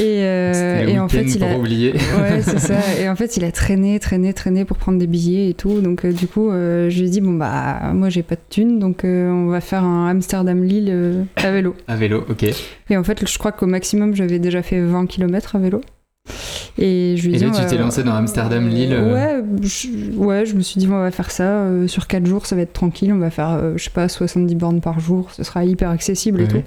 Et, 0.00 0.22
euh, 0.22 0.98
en 0.98 1.08
fait, 1.08 1.22
il 1.22 1.42
a, 1.42 1.48
pour 1.48 1.60
oublier. 1.60 1.92
Ouais, 1.92 2.42
c'est 2.42 2.58
ça. 2.58 2.78
Et 3.00 3.08
en 3.08 3.16
fait, 3.16 3.36
il 3.36 3.44
a 3.44 3.52
traîné, 3.52 3.98
traîné, 3.98 4.32
traîné 4.32 4.64
pour 4.64 4.76
prendre 4.76 4.98
des 4.98 5.06
billets 5.06 5.48
et 5.48 5.54
tout. 5.54 5.80
Donc, 5.80 6.04
euh, 6.04 6.12
du 6.12 6.26
coup, 6.26 6.50
euh, 6.50 6.90
je 6.90 7.00
lui 7.00 7.06
ai 7.06 7.10
dit, 7.10 7.20
bon, 7.20 7.32
bah, 7.32 7.92
moi, 7.94 8.08
j'ai 8.08 8.22
pas 8.22 8.34
de 8.34 8.40
thunes, 8.50 8.78
donc 8.78 9.04
euh, 9.04 9.30
on 9.30 9.46
va 9.46 9.60
faire 9.60 9.84
un 9.84 10.08
Amsterdam-Lille 10.08 10.88
euh, 10.90 11.22
à 11.36 11.50
vélo. 11.50 11.74
À 11.88 11.96
vélo, 11.96 12.24
ok. 12.28 12.44
Et 12.90 12.96
en 12.96 13.04
fait, 13.04 13.26
je 13.26 13.38
crois 13.38 13.52
qu'au 13.52 13.66
maximum, 13.66 14.14
j'avais 14.14 14.38
déjà 14.38 14.62
fait 14.62 14.80
20 14.80 15.06
km 15.06 15.56
à 15.56 15.58
vélo. 15.58 15.80
Et 16.78 17.14
je 17.16 17.28
lui 17.28 17.34
ai 17.34 17.36
Et 17.36 17.38
dit, 17.38 17.44
là, 17.44 17.50
tu 17.52 17.60
va- 17.62 17.68
t'es 17.68 17.78
lancé 17.78 18.02
dans 18.02 18.14
Amsterdam-Lille, 18.14 18.92
euh. 18.94 19.12
Ouais, 19.12 19.44
je, 19.62 19.88
ouais, 20.16 20.44
je 20.46 20.54
me 20.54 20.60
suis 20.60 20.80
dit, 20.80 20.88
on 20.88 20.98
va 20.98 21.10
faire 21.10 21.30
ça. 21.30 21.44
euh, 21.66 21.86
sur 21.86 22.06
4 22.08 22.26
jours, 22.26 22.46
ça 22.46 22.56
va 22.56 22.62
être 22.62 22.72
tranquille. 22.72 23.12
On 23.12 23.18
va 23.18 23.30
faire, 23.30 23.50
euh, 23.50 23.74
je 23.76 23.84
sais 23.84 23.90
pas, 23.90 24.08
70 24.08 24.54
bornes 24.56 24.80
par 24.80 24.98
jour. 24.98 25.30
Ce 25.32 25.44
sera 25.44 25.64
hyper 25.64 25.90
accessible 25.90 26.40
et 26.40 26.44
Ouais. 26.44 26.48
tout. 26.48 26.62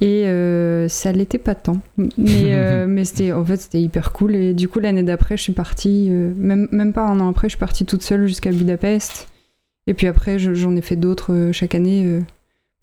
Et 0.00 0.26
euh, 0.26 0.88
ça 0.88 1.12
l'était 1.12 1.38
pas 1.38 1.54
tant. 1.54 1.78
Mais, 1.96 2.08
euh, 2.52 2.86
mais 2.88 3.04
c'était, 3.04 3.32
en 3.32 3.44
fait, 3.44 3.56
c'était 3.56 3.80
hyper 3.80 4.12
cool. 4.12 4.34
Et 4.34 4.52
du 4.52 4.68
coup, 4.68 4.80
l'année 4.80 5.02
d'après, 5.04 5.36
je 5.38 5.42
suis 5.42 5.52
partie, 5.52 6.08
euh, 6.10 6.32
même, 6.36 6.68
même 6.72 6.92
pas 6.92 7.06
un 7.06 7.18
an 7.20 7.28
après, 7.30 7.48
je 7.48 7.52
suis 7.52 7.58
partie 7.60 7.86
toute 7.86 8.02
seule 8.02 8.26
jusqu'à 8.26 8.50
Budapest. 8.50 9.28
Et 9.86 9.94
puis 9.94 10.06
après, 10.06 10.38
je- 10.38 10.52
j'en 10.54 10.74
ai 10.76 10.82
fait 10.82 10.96
d'autres 10.96 11.32
euh, 11.32 11.52
chaque 11.52 11.74
année. 11.74 12.20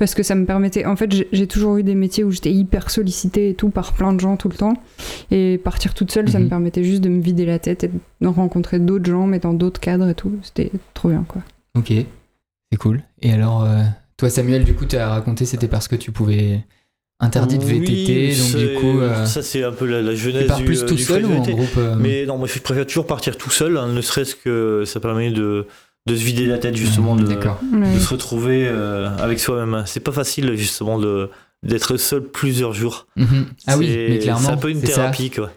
Parce 0.01 0.15
que 0.15 0.23
ça 0.23 0.33
me 0.33 0.47
permettait. 0.47 0.83
En 0.85 0.95
fait, 0.95 1.11
j'ai- 1.31 1.45
toujours 1.45 1.77
eu 1.77 1.83
des 1.83 1.93
métiers 1.93 2.23
où 2.23 2.31
j'étais 2.31 2.51
hyper 2.51 2.89
sollicitée 2.89 3.49
et 3.49 3.53
tout 3.53 3.69
par 3.69 3.93
plein 3.93 4.13
de 4.13 4.19
gens 4.19 4.35
tout 4.35 4.49
le 4.49 4.55
temps. 4.55 4.73
Et 5.29 5.59
partir 5.63 5.93
toute 5.93 6.11
seule, 6.11 6.27
ça 6.27 6.39
Mhm. 6.39 6.45
me 6.45 6.49
permettait 6.49 6.83
juste 6.83 7.01
de 7.01 7.09
me 7.09 7.21
vider 7.21 7.45
la 7.45 7.59
tête 7.59 7.83
et 7.83 7.91
de 8.21 8.27
rencontrer 8.27 8.79
d'autres 8.79 9.05
gens, 9.05 9.27
mais 9.27 9.37
dans 9.37 9.53
d'autres 9.53 9.79
cadres 9.79 10.09
et 10.09 10.15
tout. 10.15 10.31
C'était 10.41 10.71
trop 10.95 11.09
bien, 11.09 11.23
quoi. 11.27 11.43
Ok, 11.77 11.93
c'est 12.71 12.77
cool. 12.79 13.03
Et 13.21 13.31
alors, 13.31 13.63
euh, 13.63 13.83
toi 14.17 14.31
Samuel, 14.31 14.63
du 14.63 14.73
coup, 14.73 14.85
tu 14.85 14.95
as 14.97 15.07
raconté, 15.07 15.45
c'était 15.45 15.67
parce 15.67 15.87
que 15.87 15.95
tu 15.95 16.11
pouvais 16.11 16.65
interdit 17.19 17.59
de 17.59 17.63
VTT, 17.63 18.31
Oui, 18.31 18.35
donc 18.39 18.55
du 18.59 18.73
coup, 18.79 18.99
euh, 19.01 19.25
ça 19.27 19.43
c'est 19.43 19.63
un 19.63 19.71
peu 19.71 19.85
la, 19.85 20.01
la 20.01 20.13
tu 20.13 20.17
jeunesse 20.17 20.47
pars 20.47 20.57
du, 20.57 20.65
plus 20.65 20.81
euh, 20.81 20.87
tout 20.87 20.95
du 20.95 21.03
seul 21.03 21.21
fret 21.23 21.31
ou 21.31 21.37
en 21.37 21.43
groupe 21.43 21.77
euh, 21.77 21.95
Mais 21.99 22.25
non, 22.25 22.39
moi 22.39 22.47
je 22.47 22.57
préfère 22.57 22.87
toujours 22.87 23.05
partir 23.05 23.37
tout 23.37 23.51
seul, 23.51 23.77
hein, 23.77 23.87
ne 23.93 24.01
serait-ce 24.01 24.33
que 24.35 24.81
ça 24.87 24.99
permet 24.99 25.29
de, 25.29 25.67
de 26.07 26.15
se 26.15 26.23
vider 26.23 26.45
la 26.47 26.57
tête 26.57 26.75
justement, 26.75 27.15
de, 27.15 27.23
de 27.25 27.99
se 27.99 28.09
retrouver 28.09 28.67
euh, 28.67 29.09
avec 29.17 29.39
soi-même. 29.39 29.83
C'est 29.85 29.99
pas 29.99 30.11
facile 30.11 30.55
justement 30.55 30.97
de 30.99 31.29
d'être 31.63 31.95
seul 31.97 32.23
plusieurs 32.23 32.73
jours. 32.73 33.05
Mhm. 33.15 33.45
Ah 33.67 33.77
oui, 33.77 33.87
C'est- 33.87 34.07
mais 34.09 34.19
clairement, 34.19 34.39
C'est 34.47 34.53
un 34.53 34.57
peu 34.57 34.69
une 34.71 34.81
ça. 34.81 34.87
thérapie 34.87 35.29
quoi. 35.29 35.51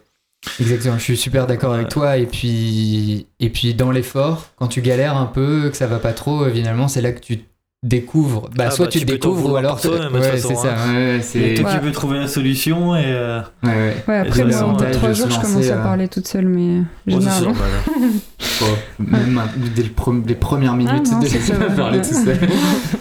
Exactement, 0.60 0.98
je 0.98 1.02
suis 1.02 1.16
super 1.16 1.46
d'accord 1.46 1.72
avec 1.72 1.88
toi. 1.88 2.18
Et 2.18 2.26
puis, 2.26 3.26
et 3.40 3.48
puis 3.48 3.72
dans 3.72 3.90
l'effort, 3.90 4.48
quand 4.56 4.68
tu 4.68 4.82
galères 4.82 5.16
un 5.16 5.24
peu, 5.24 5.70
que 5.70 5.76
ça 5.78 5.86
va 5.86 5.98
pas 5.98 6.12
trop, 6.12 6.42
euh, 6.44 6.52
finalement, 6.52 6.86
c'est 6.88 7.00
là 7.00 7.12
que 7.12 7.20
tu 7.20 7.38
découvres. 7.84 8.48
Bah, 8.56 8.64
Ah 8.68 8.70
soit 8.72 8.86
bah, 8.86 8.90
tu 8.90 8.98
tu 9.00 9.04
découvres 9.04 9.52
ou 9.52 9.56
alors. 9.56 9.80
toute 9.80 9.92
ouais, 9.92 10.36
c'est 10.38 10.54
ça. 10.56 10.74
hein. 10.76 10.94
Ouais, 10.94 11.54
toi 11.54 11.70
Ouais. 11.70 11.74
tu 11.78 11.80
peux 11.84 11.92
trouver 11.92 12.18
la 12.18 12.26
solution 12.26 12.96
et 12.96 13.04
euh, 13.06 13.40
Ouais, 13.62 13.68
ouais. 13.70 13.94
Ouais, 14.08 14.16
après, 14.18 14.40
Et 14.40 14.44
2-3 14.44 15.08
de 15.08 15.14
jours, 15.14 15.26
se 15.28 15.34
je 15.36 15.40
commence 15.40 15.68
à 15.70 15.74
euh, 15.78 15.82
parler 15.82 16.08
toute 16.08 16.26
seule, 16.26 16.48
mais 16.48 16.80
c'est 17.06 17.12
généralement. 17.20 17.52
Bon, 18.60 18.66
même 19.06 19.40
dès 19.76 19.82
le 19.82 19.88
pre- 19.90 20.26
les 20.26 20.34
premières 20.34 20.74
minutes 20.76 21.10
non, 21.12 21.20
de 21.20 21.74
parler 21.76 21.98
tout 22.00 22.14
seul. 22.14 22.38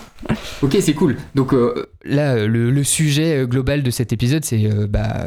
ok, 0.61 0.77
c'est 0.79 0.93
cool. 0.93 1.15
Donc 1.35 1.53
euh, 1.53 1.87
là, 2.05 2.45
le, 2.45 2.69
le 2.71 2.83
sujet 2.83 3.37
euh, 3.39 3.45
global 3.47 3.83
de 3.83 3.91
cet 3.91 4.13
épisode, 4.13 4.43
c'est 4.45 4.65
euh, 4.65 4.87
bah, 4.87 5.25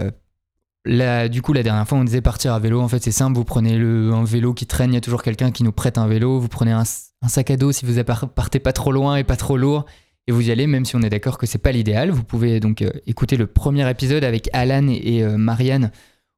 du 0.87 1.43
coup, 1.43 1.53
la 1.53 1.63
dernière 1.63 1.87
fois, 1.87 1.99
on 1.99 2.05
disait 2.05 2.21
partir 2.21 2.53
à 2.53 2.59
vélo. 2.59 2.81
En 2.81 2.89
fait, 2.89 3.03
c'est 3.03 3.13
simple. 3.13 3.37
Vous 3.37 3.45
prenez 3.45 3.77
le, 3.77 4.13
un 4.13 4.25
vélo 4.25 4.55
qui 4.55 4.67
traîne. 4.67 4.93
Il 4.93 4.95
y 4.95 4.99
a 4.99 5.01
toujours 5.01 5.23
quelqu'un 5.23 5.51
qui 5.51 5.65
nous 5.65 5.73
prête 5.73 5.99
un 5.99 6.07
vélo. 6.07 6.39
Vous 6.39 6.49
prenez 6.49 6.73
un, 6.73 6.85
sac 6.85 7.51
à 7.51 7.57
dos 7.57 7.73
si 7.73 7.85
vous 7.85 8.01
partez 8.35 8.61
pas 8.61 8.73
trop 8.73 8.93
loin 8.93 9.17
et 9.17 9.25
pas 9.25 9.37
trop 9.37 9.57
lourd. 9.57 9.85
Et 10.29 10.33
vous 10.33 10.49
y 10.49 10.51
allez, 10.51 10.67
même 10.67 10.85
si 10.85 10.97
on 10.97 11.03
est 11.03 11.11
d'accord 11.11 11.39
que 11.39 11.47
c'est 11.47 11.59
pas 11.59 11.73
l'idéal. 11.73 12.11
Vous 12.11 12.25
pouvez 12.25 12.61
donc 12.61 12.83
euh, 12.83 12.91
écouter 13.07 13.37
le 13.37 13.47
premier 13.47 13.89
épisode 13.89 14.25
avec 14.25 14.49
Alan 14.53 14.89
et 14.89 15.23
euh, 15.23 15.37
Marianne. 15.37 15.91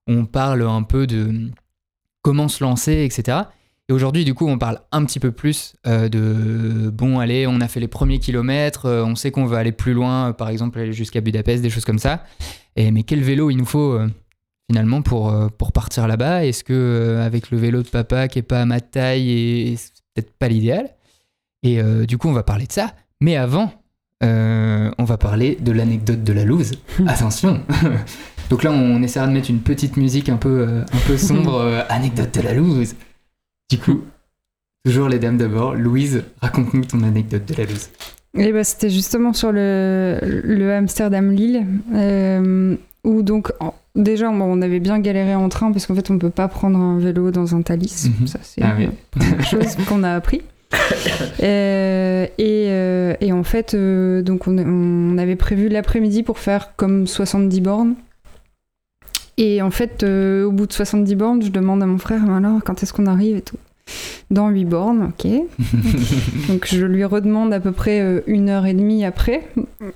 On 0.06 0.25
parle 0.25 0.62
un 0.62 0.83
peu 0.83 1.06
de 1.06 1.51
comment 2.23 2.49
se 2.49 2.65
lancer, 2.65 3.05
etc. 3.05 3.39
Et 3.91 3.94
aujourd'hui, 3.94 4.25
du 4.25 4.35
coup, 4.35 4.47
on 4.47 4.59
parle 4.59 4.81
un 4.93 5.05
petit 5.05 5.21
peu 5.21 5.33
plus 5.33 5.75
euh, 5.87 6.11
de 6.11 6.91
bon, 6.91 7.19
allez, 7.19 7.47
on 7.47 7.61
a 7.61 7.69
fait 7.69 7.81
les 7.81 7.89
premiers 7.89 8.19
kilomètres, 8.19 8.87
on 8.87 9.15
sait 9.15 9.31
qu'on 9.31 9.47
veut 9.47 9.56
aller 9.56 9.73
plus 9.73 9.94
loin, 9.94 10.33
par 10.33 10.51
exemple 10.51 10.79
aller 10.79 10.93
jusqu'à 10.93 11.23
Budapest, 11.23 11.62
des 11.62 11.71
choses 11.71 11.87
comme 11.87 11.99
ça. 11.99 12.25
Mais 12.77 13.03
quel 13.03 13.23
vélo 13.23 13.51
il 13.51 13.56
nous 13.56 13.65
faut 13.65 13.99
finalement 14.70 15.03
pour, 15.03 15.31
euh, 15.32 15.49
pour 15.49 15.73
partir 15.73 16.06
là-bas? 16.06 16.44
Est-ce 16.44 16.62
que 16.65 16.73
euh, 16.75 17.25
avec 17.26 17.50
le 17.50 17.59
vélo 17.59 17.82
de 17.82 17.88
papa 17.88 18.29
qui 18.29 18.38
est 18.38 18.43
pas 18.43 18.61
à 18.62 18.67
ma 18.67 18.81
taille 18.81 19.31
et 19.31 19.76
c'est 19.76 19.93
peut-être 20.15 20.32
pas 20.38 20.49
l'idéal? 20.49 20.91
Et 21.62 21.81
euh, 21.81 22.06
du 22.06 22.19
coup, 22.19 22.29
on 22.29 22.32
va 22.32 22.43
parler 22.43 22.67
de 22.67 22.73
ça. 22.73 22.94
Mais 23.20 23.37
avant, 23.37 23.73
euh, 24.23 24.91
on 24.99 25.05
va 25.05 25.17
parler 25.17 25.56
de 25.61 25.73
l'anecdote 25.73 26.23
de 26.23 26.32
la 26.32 26.44
loose. 26.44 26.73
Attention 27.06 27.61
Donc 28.50 28.62
là, 28.62 28.70
on 28.73 29.03
essaiera 29.03 29.26
de 29.26 29.32
mettre 29.32 29.50
une 29.50 29.61
petite 29.61 29.97
musique 29.97 30.29
un 30.29 30.37
peu, 30.37 30.61
euh, 30.69 30.82
un 30.82 30.99
peu 31.06 31.19
sombre, 31.19 31.85
anecdote 31.88 32.32
de 32.35 32.41
la 32.43 32.55
loose. 32.55 32.94
Du 33.70 33.79
coup, 33.79 34.05
toujours 34.87 35.09
les 35.09 35.19
dames 35.19 35.37
d'abord. 35.37 35.75
Louise, 35.75 36.25
raconte-nous 36.41 36.85
ton 36.87 37.03
anecdote 37.03 37.44
de 37.47 37.55
la 37.55 37.65
loose. 37.65 37.91
Et 38.35 38.53
bah, 38.53 38.65
c'était 38.65 38.88
justement 38.91 39.32
sur 39.32 39.53
le, 39.53 40.19
le 40.23 40.73
Amsterdam-Lille, 40.75 41.67
où 43.05 43.23
donc, 43.23 43.53
en- 43.61 43.75
déjà, 43.99 44.29
bon, 44.31 44.45
on 44.45 44.62
avait 44.62 44.81
bien 44.81 44.99
galéré 44.99 45.35
en 45.35 45.49
train, 45.49 45.73
parce 45.73 45.87
qu'en 45.87 45.95
fait, 45.95 46.11
on 46.11 46.19
peut 46.19 46.31
pas 46.31 46.49
prendre 46.49 46.79
un 46.79 46.99
vélo 46.99 47.31
dans 47.31 47.55
un 47.55 47.62
Thalys. 47.62 48.11
Mhm. 48.21 48.27
Ça, 48.27 48.39
c'est 48.43 48.62
Ah 48.62 48.75
une 48.79 49.43
chose 49.45 49.77
qu'on 49.89 50.03
a 50.03 50.15
appris. 50.15 50.43
Euh, 51.43 52.27
et, 52.39 52.67
euh, 52.69 53.15
et 53.21 53.33
en 53.33 53.43
fait, 53.43 53.75
euh, 53.75 54.23
donc 54.23 54.47
on, 54.47 54.59
on 54.59 55.19
avait 55.19 55.37
prévu 55.37 55.69
l'après-midi 55.69 56.22
pour 56.22 56.39
faire 56.39 56.75
comme 56.77 57.06
70 57.06 57.61
bornes. 57.61 57.94
Et 59.37 59.63
en 59.63 59.70
fait, 59.70 60.03
au 60.03 60.51
bout 60.51 60.67
de 60.67 60.72
70 60.72 61.15
bornes, 61.15 61.43
je 61.43 61.51
demande 61.51 61.82
à 61.82 61.87
mon 61.87 61.99
frère, 61.99 62.29
alors, 62.29 62.58
quand 62.65 62.82
est-ce 62.82 62.93
qu'on 62.93 63.06
arrive? 63.06 63.37
et 63.37 63.43
tout 63.43 63.56
Dans 64.31 64.49
8 64.51 64.65
bornes, 64.67 65.11
ok. 65.19 65.31
Donc 66.49 66.67
je 66.71 66.85
lui 66.85 67.05
redemande 67.05 67.53
à 67.53 67.61
peu 67.61 67.73
près 67.73 68.01
euh, 68.01 68.21
une 68.27 68.49
heure 68.49 68.67
et 68.67 68.75
demie 68.75 69.05
après, 69.05 69.43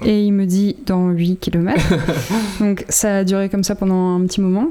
et 0.05 0.23
il 0.25 0.33
me 0.33 0.47
dit 0.47 0.77
dans 0.87 1.11
8 1.11 1.37
km. 1.37 1.79
Donc 2.61 2.85
ça 2.89 3.19
a 3.19 3.25
duré 3.25 3.49
comme 3.49 3.65
ça 3.65 3.75
pendant 3.75 4.17
un 4.17 4.21
petit 4.27 4.41
moment. 4.41 4.69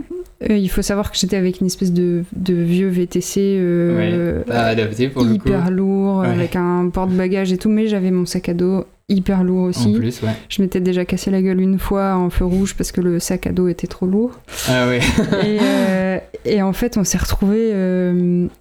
Euh, 0.49 0.57
il 0.57 0.69
faut 0.69 0.81
savoir 0.81 1.11
que 1.11 1.17
j'étais 1.17 1.37
avec 1.37 1.61
une 1.61 1.67
espèce 1.67 1.93
de, 1.93 2.23
de 2.35 2.53
vieux 2.55 2.87
VTC 2.87 3.39
euh, 3.59 4.41
Pas 4.43 4.61
adapté 4.63 5.07
pour 5.07 5.21
le 5.23 5.29
coup. 5.29 5.35
hyper 5.35 5.69
lourd, 5.69 6.17
Ouais. 6.21 6.27
avec 6.27 6.55
un 6.55 6.89
porte-bagages 6.91 7.51
et 7.53 7.57
tout, 7.57 7.69
mais 7.69 7.87
j'avais 7.87 8.09
mon 8.11 8.25
sac 8.25 8.49
à 8.49 8.53
dos 8.55 8.85
hyper 9.09 9.43
lourd 9.43 9.63
En 9.65 9.69
aussi. 9.69 9.93
plus, 9.93 10.21
ouais. 10.21 10.29
Je 10.49 10.61
m'étais 10.61 10.79
déjà 10.79 11.03
cassé 11.05 11.31
la 11.31 11.41
gueule 11.41 11.59
une 11.61 11.79
fois 11.79 12.15
en 12.15 12.29
feu 12.29 12.45
rouge 12.45 12.75
parce 12.75 12.91
que 12.91 13.01
le 13.01 13.19
sac 13.19 13.47
à 13.47 13.51
dos 13.51 13.67
était 13.67 13.87
trop 13.87 14.05
lourd. 14.05 14.31
Ah 14.69 14.87
ouais. 14.87 14.99
et, 15.43 15.57
euh, 15.61 16.17
et 16.45 16.61
en 16.61 16.73
fait, 16.73 16.97
on 16.97 17.03
s'est 17.03 17.17
retrouvé, 17.17 17.71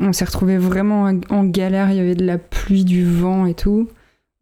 on 0.01 0.13
s'est 0.13 0.25
retrouvé 0.25 0.59
vraiment 0.59 1.05
en- 1.05 1.21
en 1.31 1.45
galère. 1.45 1.91
Il 1.91 1.97
y 1.97 2.01
avait 2.01 2.15
de 2.17 2.25
la 2.25 2.39
pluie, 2.39 2.85
du 2.85 3.05
vent 3.05 3.47
et 3.47 3.55
tout. 3.55 3.89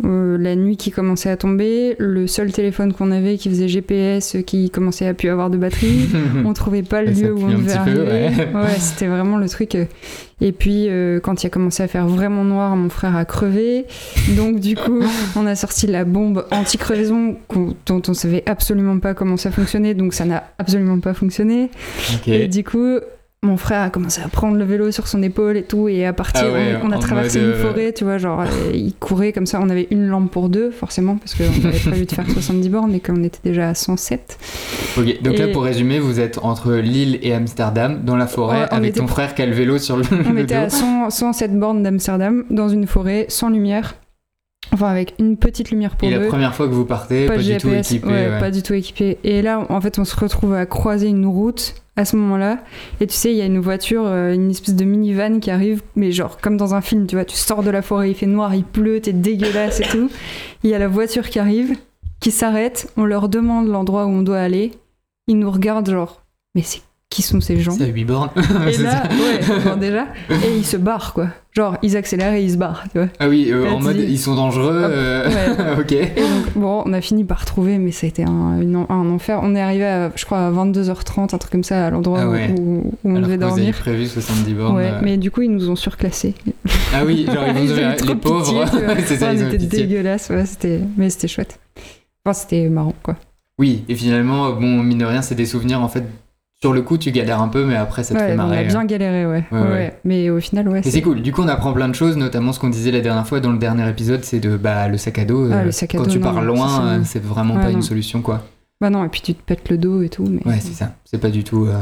Euh, 0.05 0.39
la 0.39 0.55
nuit 0.55 0.77
qui 0.77 0.93
commençait 0.93 1.29
à 1.29 1.37
tomber, 1.37 1.97
le 1.99 2.29
seul 2.29 2.53
téléphone 2.53 2.93
qu'on 2.93 3.11
avait 3.11 3.37
qui 3.37 3.49
faisait 3.49 3.67
GPS, 3.67 4.37
euh, 4.37 4.43
qui 4.43 4.71
commençait 4.71 5.09
à 5.09 5.13
plus 5.13 5.29
avoir 5.29 5.51
de 5.51 5.57
batterie. 5.57 6.09
on 6.45 6.53
trouvait 6.53 6.85
pas 6.85 7.03
le 7.03 7.11
lieu 7.11 7.33
où 7.33 7.43
on 7.43 7.49
devait 7.49 7.73
peu, 7.73 7.79
arriver. 7.79 8.45
ouais. 8.55 8.69
c'était 8.79 9.09
vraiment 9.09 9.39
le 9.39 9.49
truc. 9.49 9.75
euh. 9.75 9.87
Et 10.41 10.53
puis, 10.53 10.87
euh, 10.89 11.19
quand 11.19 11.43
il 11.43 11.49
a 11.49 11.51
commencé 11.51 11.83
à 11.83 11.89
faire 11.89 12.07
vraiment 12.07 12.45
noir, 12.45 12.77
mon 12.77 12.91
frère 12.91 13.17
a 13.17 13.25
crevé. 13.25 13.87
Donc, 14.37 14.61
du 14.61 14.77
coup, 14.77 15.03
on 15.35 15.47
a 15.47 15.57
sorti 15.57 15.89
la 15.89 16.05
bombe 16.05 16.47
anti-crevaison 16.53 17.37
dont 17.87 18.03
on 18.07 18.15
savait 18.15 18.45
absolument 18.47 19.01
pas 19.01 19.15
comment 19.15 19.37
ça 19.37 19.51
fonctionnait. 19.51 19.95
Donc, 19.95 20.15
ça 20.15 20.25
n'a 20.25 20.45
absolument 20.59 21.01
pas 21.01 21.13
fonctionné. 21.13 21.71
Et 22.29 22.47
du 22.47 22.63
coup, 22.63 23.01
mon 23.45 23.57
frère 23.57 23.83
a 23.83 23.91
commencé 23.91 24.21
à 24.21 24.27
prendre 24.29 24.57
le 24.57 24.65
vélo 24.65 24.91
sur 24.91 25.07
son 25.07 25.23
épaule 25.23 25.57
et 25.57 25.63
tout, 25.63 25.89
et 25.89 26.05
à 26.05 26.13
partir, 26.13 26.43
Ah 26.49 26.53
ouais, 26.53 26.77
on, 26.83 26.89
on 26.89 26.91
a 26.91 26.99
traversé 26.99 27.39
mode, 27.39 27.49
une 27.49 27.55
euh, 27.55 27.63
forêt, 27.71 27.93
tu 27.93 28.03
vois, 28.03 28.19
genre, 28.19 28.43
il 28.75 28.93
courait 28.95 29.33
comme 29.33 29.47
ça, 29.47 29.61
on 29.63 29.69
avait 29.71 29.87
une 29.93 30.09
lampe 30.09 30.31
pour 30.33 30.49
deux, 30.49 30.73
forcément, 30.73 31.17
parce 31.19 31.35
qu'on 31.37 31.67
avait 31.69 31.79
prévu 31.87 32.05
de 32.05 32.11
faire 32.13 32.29
70 32.29 32.69
bornes, 32.69 32.91
mais 32.91 32.99
qu'on 32.99 33.23
était 33.23 33.39
déjà 33.45 33.69
à 33.69 33.75
107. 33.75 34.39
Ok, 34.99 35.23
donc 35.23 35.39
là 35.39 35.47
Et- 35.47 35.53
pour 35.53 35.63
résumer, 35.63 36.01
vous 36.01 36.19
êtes 36.19 36.39
entre 36.43 36.75
Lille 36.75 37.21
et 37.23 37.33
Amsterdam, 37.33 38.01
dans 38.05 38.17
la 38.17 38.27
forêt, 38.27 38.63
Ouais, 38.63 38.67
avec 38.71 38.95
ton 38.97 39.07
frère 39.07 39.35
qui 39.37 39.43
a 39.43 39.47
le 39.47 39.53
vélo 39.55 39.79
sur 39.79 39.97
le, 39.97 40.05
On 40.29 40.33
le 40.33 40.41
était 40.41 40.55
dos. 40.59 40.61
à 40.67 40.69
100 40.71 41.11
107 41.11 41.59
bornes 41.59 41.85
d'Amsterdam, 41.85 42.45
dans 42.51 42.69
une 42.69 42.89
forêt, 42.89 43.27
sans 43.29 43.51
lumière, 43.51 43.95
enfin 44.73 44.89
avec 44.89 45.15
une 45.19 45.37
petite 45.37 45.71
lumière 45.71 45.97
pour 45.97 46.09
Et 46.09 46.11
la 46.11 46.27
première 46.27 46.55
fois 46.55 46.69
que 46.69 46.73
vous 46.73 46.85
partez, 46.85 47.27
pas, 47.27 47.39
du 47.39 47.57
tout 47.57 47.73
équipé. 47.73 48.07
ouais, 48.07 48.29
ouais. 48.29 48.39
pas 48.39 48.51
du 48.51 48.63
tout 48.63 48.75
équipé. 48.75 49.19
Et 49.25 49.43
là, 49.43 49.67
en 49.69 49.81
fait, 49.81 49.99
on 49.99 50.05
se 50.05 50.17
retrouve 50.17 50.55
à 50.55 50.67
croiser 50.67 51.09
une 51.09 51.27
route 51.27 51.75
à 51.97 52.05
ce 52.05 52.17
moment-là. 52.17 52.59
Et 53.01 53.07
tu 53.07 53.15
sais, 53.15 53.33
il 53.33 53.37
y 53.37 53.43
a 53.43 53.47
une 53.47 53.59
voiture, 53.59 54.05
euh, 54.07 54.33
une 54.33 54.51
espèce 54.51 54.77
de 54.77 54.85
minivan 54.85 55.41
qui 55.41 55.51
arrive, 55.51 55.83
mais 55.97 56.13
genre 56.13 56.39
comme 56.41 56.57
dans 56.57 56.75
un 56.75 56.81
film, 56.81 57.07
tu 57.07 57.17
vois, 57.17 57.25
tu 57.25 57.37
sors 57.37 57.63
de 57.63 57.71
la 57.71 57.83
forêt, 57.83 58.11
il 58.11 58.15
fait 58.15 58.27
noir, 58.27 58.55
il 58.55 58.65
pleut, 58.65 59.01
t'es 59.01 59.13
dégueulasse 59.13 59.81
et 59.81 59.85
tout. 59.85 60.11
Il 60.65 60.71
y 60.71 60.75
a 60.75 60.79
la 60.81 60.89
voiture 60.89 61.29
qui 61.29 61.39
arrive, 61.39 61.77
qui 62.19 62.33
s'arrête, 62.33 62.93
on 62.97 63.05
leur 63.05 63.29
demande 63.29 63.69
l'endroit 63.69 64.07
où 64.07 64.11
on 64.11 64.23
doit 64.23 64.41
aller. 64.41 64.73
Ils 65.29 65.39
nous 65.39 65.51
regardent 65.51 65.89
genre, 65.89 66.25
mais 66.57 66.63
c'est 66.63 66.83
qui 67.11 67.23
sont 67.23 67.41
ces 67.41 67.59
gens 67.59 67.73
C'est 67.79 67.85
à 67.85 67.87
8 67.87 68.05
bornes. 68.05 68.31
Et 68.69 68.77
là, 68.79 68.91
ça. 68.91 69.03
ouais, 69.09 69.61
bon, 69.65 69.77
déjà, 69.77 70.07
et 70.31 70.57
ils 70.57 70.65
se 70.65 70.77
barrent 70.77 71.13
quoi. 71.15 71.29
Genre, 71.57 71.77
ils 71.83 71.97
accélèrent 71.97 72.35
et 72.35 72.45
ils 72.45 72.53
se 72.53 72.57
barrent, 72.57 72.85
tu 72.93 72.99
vois. 72.99 73.09
Ah 73.19 73.29
oui, 73.29 73.49
euh, 73.51 73.65
Là, 73.65 73.73
en 73.73 73.81
mode 73.81 73.97
dis- 73.97 74.05
ils 74.05 74.19
sont 74.19 74.37
dangereux. 74.37 74.85
Hop, 74.85 74.91
euh, 74.93 75.77
ok. 75.81 75.91
Et 75.93 76.05
donc, 76.15 76.53
bon, 76.55 76.83
on 76.87 76.93
a 76.93 77.01
fini 77.01 77.25
par 77.25 77.45
trouver, 77.47 77.79
mais 77.79 77.91
ça 77.91 78.07
a 78.07 78.09
été 78.09 78.23
un, 78.23 78.61
une- 78.61 78.87
un 78.89 79.11
enfer. 79.11 79.41
On 79.43 79.57
est 79.57 79.61
arrivé, 79.61 79.85
à, 79.87 80.13
je 80.15 80.25
crois, 80.25 80.39
à 80.47 80.51
22h30, 80.53 81.35
un 81.35 81.39
truc 81.39 81.51
comme 81.51 81.65
ça, 81.65 81.87
à 81.87 81.91
l'endroit 81.91 82.21
Ah 82.23 82.29
ouais. 82.29 82.55
où, 82.57 82.61
où 82.85 82.93
on 83.05 83.17
Alors 83.17 83.23
devait 83.27 83.39
que 83.39 83.43
vous 83.45 83.49
dormir. 83.49 83.75
prévu 83.77 84.07
70 84.07 84.55
bornes. 84.55 84.77
Ouais, 84.77 84.91
euh. 84.93 85.01
mais 85.03 85.17
du 85.17 85.33
coup, 85.33 85.43
ils 85.43 85.51
nous 85.51 85.69
ont 85.69 85.75
surclassés. 85.77 86.35
Ah 86.95 87.05
oui, 87.05 87.27
genre 87.27 87.45
ils 87.49 87.55
vous 87.67 87.73
ont 87.73 88.07
les 88.07 88.15
pauvres. 88.15 88.65
pitié, 88.71 89.05
c'est 89.07 89.17
ça, 89.17 89.33
Ouais, 89.33 89.39
ils 89.41 89.59
pitié. 89.59 89.87
dégueulasses, 89.87 90.29
ouais, 90.31 90.47
c'était... 90.47 90.81
mais 90.97 91.11
c'était 91.11 91.29
chouette. 91.29 91.59
Enfin, 92.25 92.35
c'était 92.35 92.69
marrant, 92.69 92.95
quoi. 93.03 93.17
Oui, 93.59 93.83
et 93.89 93.97
finalement, 93.97 94.53
bon, 94.53 94.83
mine 94.85 94.99
de 94.99 95.05
rien, 95.07 95.23
c'est 95.23 95.35
des 95.35 95.47
souvenirs 95.47 95.81
en 95.83 95.89
fait. 95.89 96.05
Sur 96.61 96.73
le 96.73 96.83
coup, 96.83 96.99
tu 96.99 97.13
galères 97.13 97.41
un 97.41 97.47
peu, 97.49 97.65
mais 97.65 97.77
après, 97.77 98.03
ça 98.03 98.15
te 98.15 98.19
Ouais, 98.21 98.27
fait 98.29 98.33
on 98.33 98.37
marrer. 98.37 98.59
a 98.59 98.65
bien 98.65 98.81
hein. 98.81 98.85
galéré, 98.85 99.27
ouais. 99.27 99.95
Mais 100.05 100.29
au 100.29 100.41
final, 100.41 100.69
ouais. 100.69 100.81
Et 100.85 100.91
c'est 100.91 101.03
cool. 101.03 101.23
Du 101.23 101.33
coup, 101.33 101.43
on 101.43 101.49
apprend 101.49 101.73
plein 101.73 101.89
de 101.89 101.95
choses, 101.95 102.17
notamment 102.17 102.53
ce 102.53 102.59
qu'on 102.59 102.69
disait 102.69 102.91
la 102.91 103.01
dernière 103.01 103.27
fois 103.29 103.39
dans 103.39 103.53
le 103.53 103.59
dernier 103.59 103.89
épisode, 103.89 104.25
c'est 104.25 104.41
de 104.41 104.57
bah, 104.57 104.89
le 104.89 104.99
sac 104.99 105.19
à 105.21 105.25
dos. 105.25 105.49
Ah, 105.53 105.59
euh, 105.59 105.65
le 105.67 105.71
sac 105.71 105.95
à 105.95 105.99
quand 105.99 106.05
dos, 106.05 106.11
tu 106.11 106.19
non, 106.19 106.25
pars 106.35 106.43
loin, 106.43 106.69
c'est- 106.69 106.83
euh, 106.83 107.01
c'est 107.05 107.23
vraiment 107.23 107.55
pas 107.55 107.67
non. 107.71 107.77
une 107.77 107.83
solution, 107.83 108.23
quoi. 108.23 108.43
Bah 108.81 108.91
non, 108.91 109.05
et 109.05 109.09
puis 109.09 109.21
tu 109.21 109.35
te 109.35 109.43
pètes 109.43 109.69
le 109.71 109.79
dos 109.79 110.03
et 110.03 110.09
tout. 110.09 110.25
Mais... 110.29 110.41
Ouais, 110.51 110.59
c'est 110.61 110.73
ça. 110.75 110.95
C'est 111.05 111.19
pas 111.21 111.31
du 111.31 111.45
tout. 111.45 111.67
euh, 111.67 111.79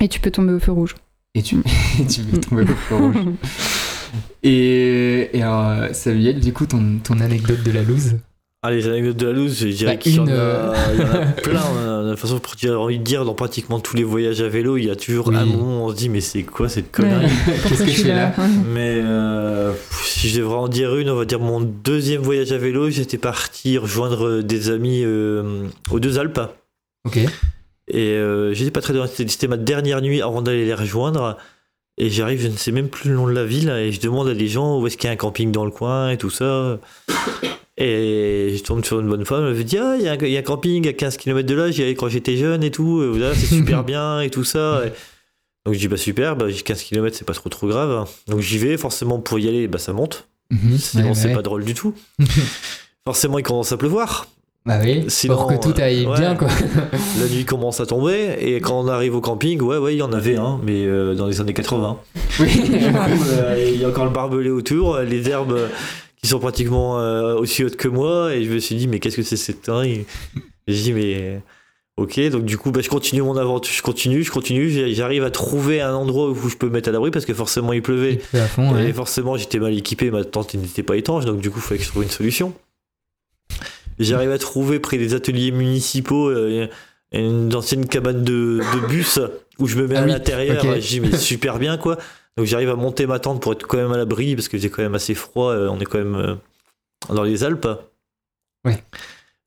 Et 0.00 0.06
tu 0.08 0.20
peux 0.20 0.30
tomber 0.30 0.52
au 0.52 0.60
feu 0.60 0.70
rouge. 0.72 0.94
Et 1.34 1.42
tu, 1.42 1.56
et 2.00 2.06
tu 2.06 2.20
veux 2.22 2.38
tomber 2.40 2.62
au 2.62 2.66
feu 2.66 2.94
rouge. 2.96 3.16
Et, 4.42 5.30
et 5.38 5.42
alors, 5.42 5.94
Samuel, 5.94 6.40
du 6.40 6.52
coup, 6.52 6.66
ton, 6.66 6.98
ton 7.02 7.20
anecdote 7.20 7.62
de 7.64 7.70
la 7.72 7.82
loose? 7.82 8.16
Ah, 8.64 8.70
les 8.70 8.86
anecdotes 8.86 9.16
de 9.16 9.26
la 9.26 9.32
loose, 9.32 9.58
je 9.58 9.66
dirais 9.66 9.94
Bah, 9.94 9.96
qu'il 9.96 10.14
y, 10.14 10.18
en 10.20 10.26
a- 10.28 10.30
euh, 10.30 10.72
il 10.94 11.00
y 11.00 11.02
en 11.02 11.12
a 11.14 11.18
plein. 11.42 11.60
hein. 11.60 12.04
De 12.04 12.10
toute 12.10 12.20
façon, 12.20 12.38
pour- 12.38 12.54
j'ai 12.56 12.70
envie 12.70 13.00
de 13.00 13.02
dire, 13.02 13.24
dans 13.24 13.34
pratiquement 13.34 13.80
tous 13.80 13.96
les 13.96 14.04
voyages 14.04 14.40
à 14.40 14.46
vélo, 14.48 14.76
il 14.76 14.84
y 14.84 14.90
a 14.90 14.94
toujours 14.94 15.28
Oui. 15.28 15.36
un 15.36 15.44
moment 15.46 15.84
où 15.84 15.88
on 15.88 15.90
se 15.90 15.96
dit, 15.96 16.08
mais 16.08 16.20
c'est 16.20 16.44
quoi 16.44 16.68
cette 16.68 16.92
connerie 16.92 17.24
Ouais. 17.24 17.54
Qu'est-ce 17.68 17.82
que 17.82 17.90
je 17.90 18.02
fais 18.02 18.14
là. 18.14 18.32
Mais 18.72 19.00
euh, 19.02 19.72
si 19.90 20.28
je 20.28 20.38
devrais 20.38 20.54
en 20.58 20.68
dire 20.68 20.94
une, 20.94 21.10
on 21.10 21.16
va 21.16 21.24
dire 21.24 21.40
mon 21.40 21.60
deuxième 21.60 22.22
voyage 22.22 22.52
à 22.52 22.58
vélo, 22.58 22.88
j'étais 22.88 23.18
parti 23.18 23.78
rejoindre 23.78 24.42
des 24.42 24.70
amis 24.70 25.02
euh, 25.04 25.66
aux 25.90 25.98
deux 25.98 26.20
Alpes. 26.20 26.40
Ok. 27.04 27.18
Et 27.88 28.16
j'étais 28.52 28.70
pas 28.70 28.80
très 28.80 28.92
loin, 28.94 29.08
c'était 29.12 29.48
ma 29.48 29.56
dernière 29.56 30.00
nuit 30.02 30.22
avant 30.22 30.40
d'aller 30.40 30.64
les 30.66 30.74
rejoindre. 30.74 31.36
Et 31.98 32.10
j'arrive, 32.10 32.40
je 32.40 32.46
ne 32.48 32.56
sais 32.56 32.70
même 32.70 32.88
plus 32.88 33.10
le 33.10 33.16
nom 33.16 33.26
de 33.26 33.32
la 33.32 33.44
ville, 33.44 33.70
et 33.70 33.90
je 33.90 34.00
demande 34.00 34.28
à 34.28 34.34
des 34.34 34.46
gens 34.46 34.78
où 34.80 34.86
est-ce 34.86 34.96
qu'il 34.96 35.08
y 35.08 35.10
a 35.10 35.12
un 35.12 35.16
camping 35.16 35.50
dans 35.50 35.64
le 35.64 35.72
coin 35.72 36.10
et 36.10 36.16
tout 36.16 36.30
ça. 36.30 36.78
Et 37.78 38.54
je 38.58 38.62
tombe 38.62 38.84
sur 38.84 39.00
une 39.00 39.08
bonne 39.08 39.24
femme, 39.24 39.46
elle 39.46 39.54
me 39.54 39.64
dit 39.64 39.78
Ah, 39.78 39.94
il 39.98 40.04
y, 40.04 40.08
a 40.08 40.12
un- 40.12 40.16
il 40.20 40.28
y 40.30 40.36
a 40.36 40.40
un 40.40 40.42
camping 40.42 40.86
à 40.88 40.92
15 40.92 41.16
km 41.16 41.46
de 41.48 41.54
là, 41.54 41.70
j'y 41.70 41.82
allais 41.82 41.94
quand 41.94 42.08
j'étais 42.08 42.36
jeune 42.36 42.62
et 42.62 42.70
tout, 42.70 43.02
c'est 43.34 43.46
super 43.56 43.82
bien 43.84 44.20
et 44.20 44.28
tout 44.30 44.44
ça. 44.44 44.82
Et 44.86 44.90
donc 45.64 45.74
je 45.74 45.78
dis 45.78 45.88
Bah 45.88 45.96
super, 45.96 46.36
bah, 46.36 46.48
j'ai 46.50 46.60
15 46.62 46.82
km, 46.82 47.16
c'est 47.16 47.24
pas 47.26 47.32
trop 47.32 47.48
trop 47.48 47.66
grave. 47.66 48.06
Donc 48.28 48.40
j'y 48.40 48.58
vais, 48.58 48.76
forcément 48.76 49.20
pour 49.20 49.38
y 49.38 49.48
aller, 49.48 49.68
bah, 49.68 49.78
ça 49.78 49.92
monte. 49.94 50.28
Mhm. 50.50 50.76
Sinon, 50.78 51.08
Ouais, 51.08 51.14
c'est 51.14 51.28
ouais. 51.28 51.34
pas 51.34 51.42
drôle 51.42 51.64
du 51.64 51.72
tout. 51.74 51.94
forcément, 53.06 53.38
il 53.38 53.42
commence 53.42 53.72
à 53.72 53.76
pleuvoir. 53.78 54.26
Bah 54.64 54.78
oui, 54.80 55.06
Sinon, 55.08 55.36
pour 55.38 55.46
que 55.48 55.54
tout 55.56 55.74
aille 55.80 56.06
euh, 56.06 56.14
bien, 56.16 56.36
quoi. 56.36 56.46
La 57.18 57.26
nuit 57.26 57.44
commence 57.44 57.80
à 57.80 57.86
tomber, 57.86 58.36
et 58.38 58.60
quand 58.60 58.78
on 58.80 58.86
arrive 58.86 59.16
au 59.16 59.20
camping, 59.20 59.60
ouais, 59.60 59.76
ouais, 59.78 59.94
il 59.94 59.98
y 59.98 60.02
en 60.02 60.12
avait 60.12 60.36
un, 60.36 60.60
mais 60.62 60.86
euh, 60.86 61.14
dans 61.16 61.26
les 61.26 61.40
années 61.40 61.52
80. 61.54 61.98
oui. 62.38 62.48
Euh, 62.70 63.70
Il 63.74 63.80
y 63.80 63.84
a 63.84 63.88
encore 63.88 64.04
le 64.04 64.12
barbelé 64.12 64.50
autour, 64.50 64.98
les 65.00 65.28
herbes 65.28 65.58
qui 66.22 66.28
sont 66.28 66.38
pratiquement 66.38 67.00
euh, 67.00 67.34
aussi 67.34 67.64
hautes 67.64 67.76
que 67.76 67.88
moi, 67.88 68.34
et 68.34 68.44
je 68.44 68.50
me 68.50 68.58
suis 68.58 68.76
dit, 68.76 68.86
mais 68.88 69.00
qu'est-ce 69.00 69.16
que 69.16 69.22
c'est 69.22 69.36
cette 69.36 69.68
Et 69.84 70.06
J'ai 70.68 70.82
dit, 70.82 70.92
mais 70.92 71.40
ok, 71.96 72.20
donc 72.30 72.44
du 72.44 72.56
coup, 72.58 72.70
bah, 72.70 72.80
je 72.80 72.88
continue 72.88 73.22
mon 73.22 73.36
aventure, 73.36 73.74
je 73.74 73.82
continue, 73.82 74.22
je 74.22 74.30
continue, 74.30 74.70
j'arrive 74.94 75.24
à 75.24 75.30
trouver 75.30 75.80
un 75.80 75.92
endroit 75.94 76.30
où 76.30 76.48
je 76.48 76.56
peux 76.56 76.66
me 76.68 76.72
mettre 76.72 76.88
à 76.88 76.92
l'abri 76.92 77.10
parce 77.10 77.24
que 77.26 77.34
forcément 77.34 77.72
il 77.72 77.82
pleuvait. 77.82 78.20
Il 78.32 78.38
à 78.40 78.46
fond, 78.46 78.70
Et 78.78 78.84
ouais. 78.86 78.92
forcément, 78.92 79.36
j'étais 79.36 79.58
mal 79.58 79.76
équipé, 79.76 80.10
ma 80.12 80.24
tente 80.24 80.54
n'était 80.54 80.82
pas 80.84 80.96
étanche, 80.96 81.24
donc 81.24 81.40
du 81.40 81.50
coup, 81.50 81.58
il 81.58 81.62
fallait 81.62 81.78
que 81.78 81.84
je 81.84 81.90
trouve 81.90 82.04
une 82.04 82.10
solution. 82.10 82.54
J'arrive 83.98 84.30
à 84.30 84.38
trouver 84.38 84.78
près 84.80 84.98
des 84.98 85.14
ateliers 85.14 85.50
municipaux 85.50 86.28
euh, 86.30 86.66
une 87.12 87.54
ancienne 87.54 87.86
cabane 87.86 88.24
de, 88.24 88.60
de 88.74 88.86
bus 88.86 89.20
où 89.58 89.66
je 89.66 89.76
me 89.76 89.86
mets 89.86 89.96
Ah 89.96 90.00
à 90.02 90.04
oui, 90.04 90.10
l'intérieur. 90.12 90.64
ok. 90.64 90.76
et 90.76 90.80
Je 90.80 90.88
dis, 90.88 91.00
mais 91.00 91.16
super 91.18 91.58
bien 91.58 91.76
quoi. 91.76 91.98
Donc 92.36 92.46
j'arrive 92.46 92.70
à 92.70 92.76
monter 92.76 93.06
ma 93.06 93.18
tente 93.18 93.42
pour 93.42 93.52
être 93.52 93.66
quand 93.66 93.76
même 93.76 93.92
à 93.92 93.96
l'abri 93.96 94.34
parce 94.34 94.48
que 94.48 94.58
j'ai 94.58 94.70
quand 94.70 94.82
même 94.82 94.94
assez 94.94 95.14
froid. 95.14 95.52
euh, 95.52 95.68
on 95.68 95.78
est 95.80 95.84
quand 95.84 95.98
même 95.98 96.14
euh, 96.14 96.34
dans 97.14 97.22
les 97.22 97.44
Alpes. 97.44 97.68
Ouais. 98.64 98.82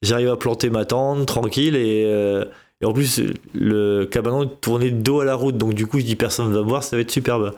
J'arrive 0.02 0.30
à 0.30 0.38
planter 0.38 0.70
ma 0.70 0.86
tente 0.86 1.26
tranquille 1.26 1.76
et, 1.76 2.04
euh, 2.06 2.46
et 2.82 2.86
en 2.86 2.94
plus, 2.94 3.22
le 3.54 4.06
cabanon 4.06 4.46
tournait 4.46 4.92
de 4.92 5.02
dos 5.02 5.22
à 5.22 5.26
la 5.26 5.36
route. 5.36 5.58
Donc 5.58 5.74
du 5.74 5.88
coup, 5.88 6.00
je 6.00 6.06
dis, 6.06 6.16
personne 6.16 6.50
ne 6.50 6.54
va 6.54 6.62
me 6.62 6.68
voir, 6.68 6.84
ça 6.84 6.96
va 6.96 7.02
être 7.02 7.12
superbe. 7.12 7.56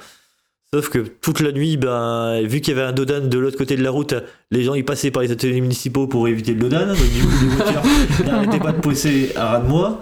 Sauf 0.74 0.90
que 0.90 1.00
toute 1.00 1.40
la 1.40 1.52
nuit, 1.54 1.78
ben, 1.78 2.42
vu 2.44 2.60
qu'il 2.60 2.76
y 2.76 2.78
avait 2.78 2.88
un 2.88 2.92
dodan 2.92 3.22
de 3.28 3.38
l'autre 3.40 3.58
côté 3.58 3.76
de 3.78 3.84
la 3.84 3.90
route, 3.90 4.14
les 4.52 4.64
gens 4.64 4.74
ils 4.76 4.84
passaient 4.84 5.12
par 5.12 5.24
les 5.24 5.32
ateliers 5.32 5.62
municipaux 5.62 6.08
pour 6.08 6.28
éviter 6.28 6.54
le 6.54 6.60
dodan. 6.60 6.88
Donc 6.88 6.98
du 6.98 7.22
coup, 7.22 7.30
les 7.42 7.48
voitures 7.48 7.84
n'arrêtaient 8.26 8.60
pas 8.60 8.74
de 8.74 8.82
pousser 8.82 9.32
à 9.36 9.48
ras 9.52 9.60
de 9.60 9.68
moi. 9.68 10.02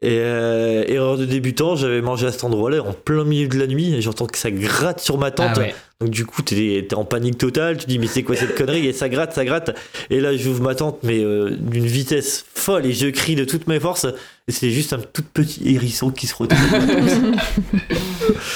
Et 0.00 0.18
euh, 0.20 0.84
erreur 0.86 1.18
de 1.18 1.24
débutant, 1.24 1.74
j'avais 1.74 2.00
mangé 2.00 2.28
à 2.28 2.30
cet 2.32 2.44
endroit-là 2.44 2.82
en 2.84 2.92
plein 2.92 3.24
milieu 3.24 3.48
de 3.48 3.58
la 3.58 3.66
nuit 3.66 3.92
et 3.94 4.00
j'entends 4.00 4.26
que 4.26 4.38
ça 4.38 4.52
gratte 4.52 5.00
sur 5.00 5.18
ma 5.18 5.32
tente. 5.32 5.50
Ah 5.56 5.58
ouais. 5.58 5.74
Donc 6.00 6.10
du 6.10 6.24
coup, 6.24 6.42
t'es 6.42 6.74
es 6.88 6.94
en 6.94 7.04
panique 7.04 7.36
totale. 7.36 7.78
Tu 7.78 7.86
dis 7.86 7.98
mais 7.98 8.06
c'est 8.06 8.22
quoi 8.22 8.36
cette 8.36 8.54
connerie? 8.54 8.86
Et 8.86 8.92
ça 8.92 9.08
gratte, 9.08 9.32
ça 9.32 9.44
gratte. 9.44 9.76
Et 10.10 10.20
là, 10.20 10.36
j'ouvre 10.36 10.62
ma 10.62 10.76
tente, 10.76 11.00
mais 11.02 11.18
euh, 11.18 11.50
d'une 11.58 11.86
vitesse 11.86 12.44
folle 12.54 12.86
et 12.86 12.92
je 12.92 13.08
crie 13.08 13.34
de 13.34 13.42
toutes 13.44 13.66
mes 13.66 13.80
forces. 13.80 14.06
Et 14.46 14.52
c'est 14.52 14.70
juste 14.70 14.92
un 14.92 15.00
tout 15.00 15.24
petit 15.34 15.74
hérisson 15.74 16.10
qui 16.12 16.28
se 16.28 16.36
retrouve. 16.36 16.60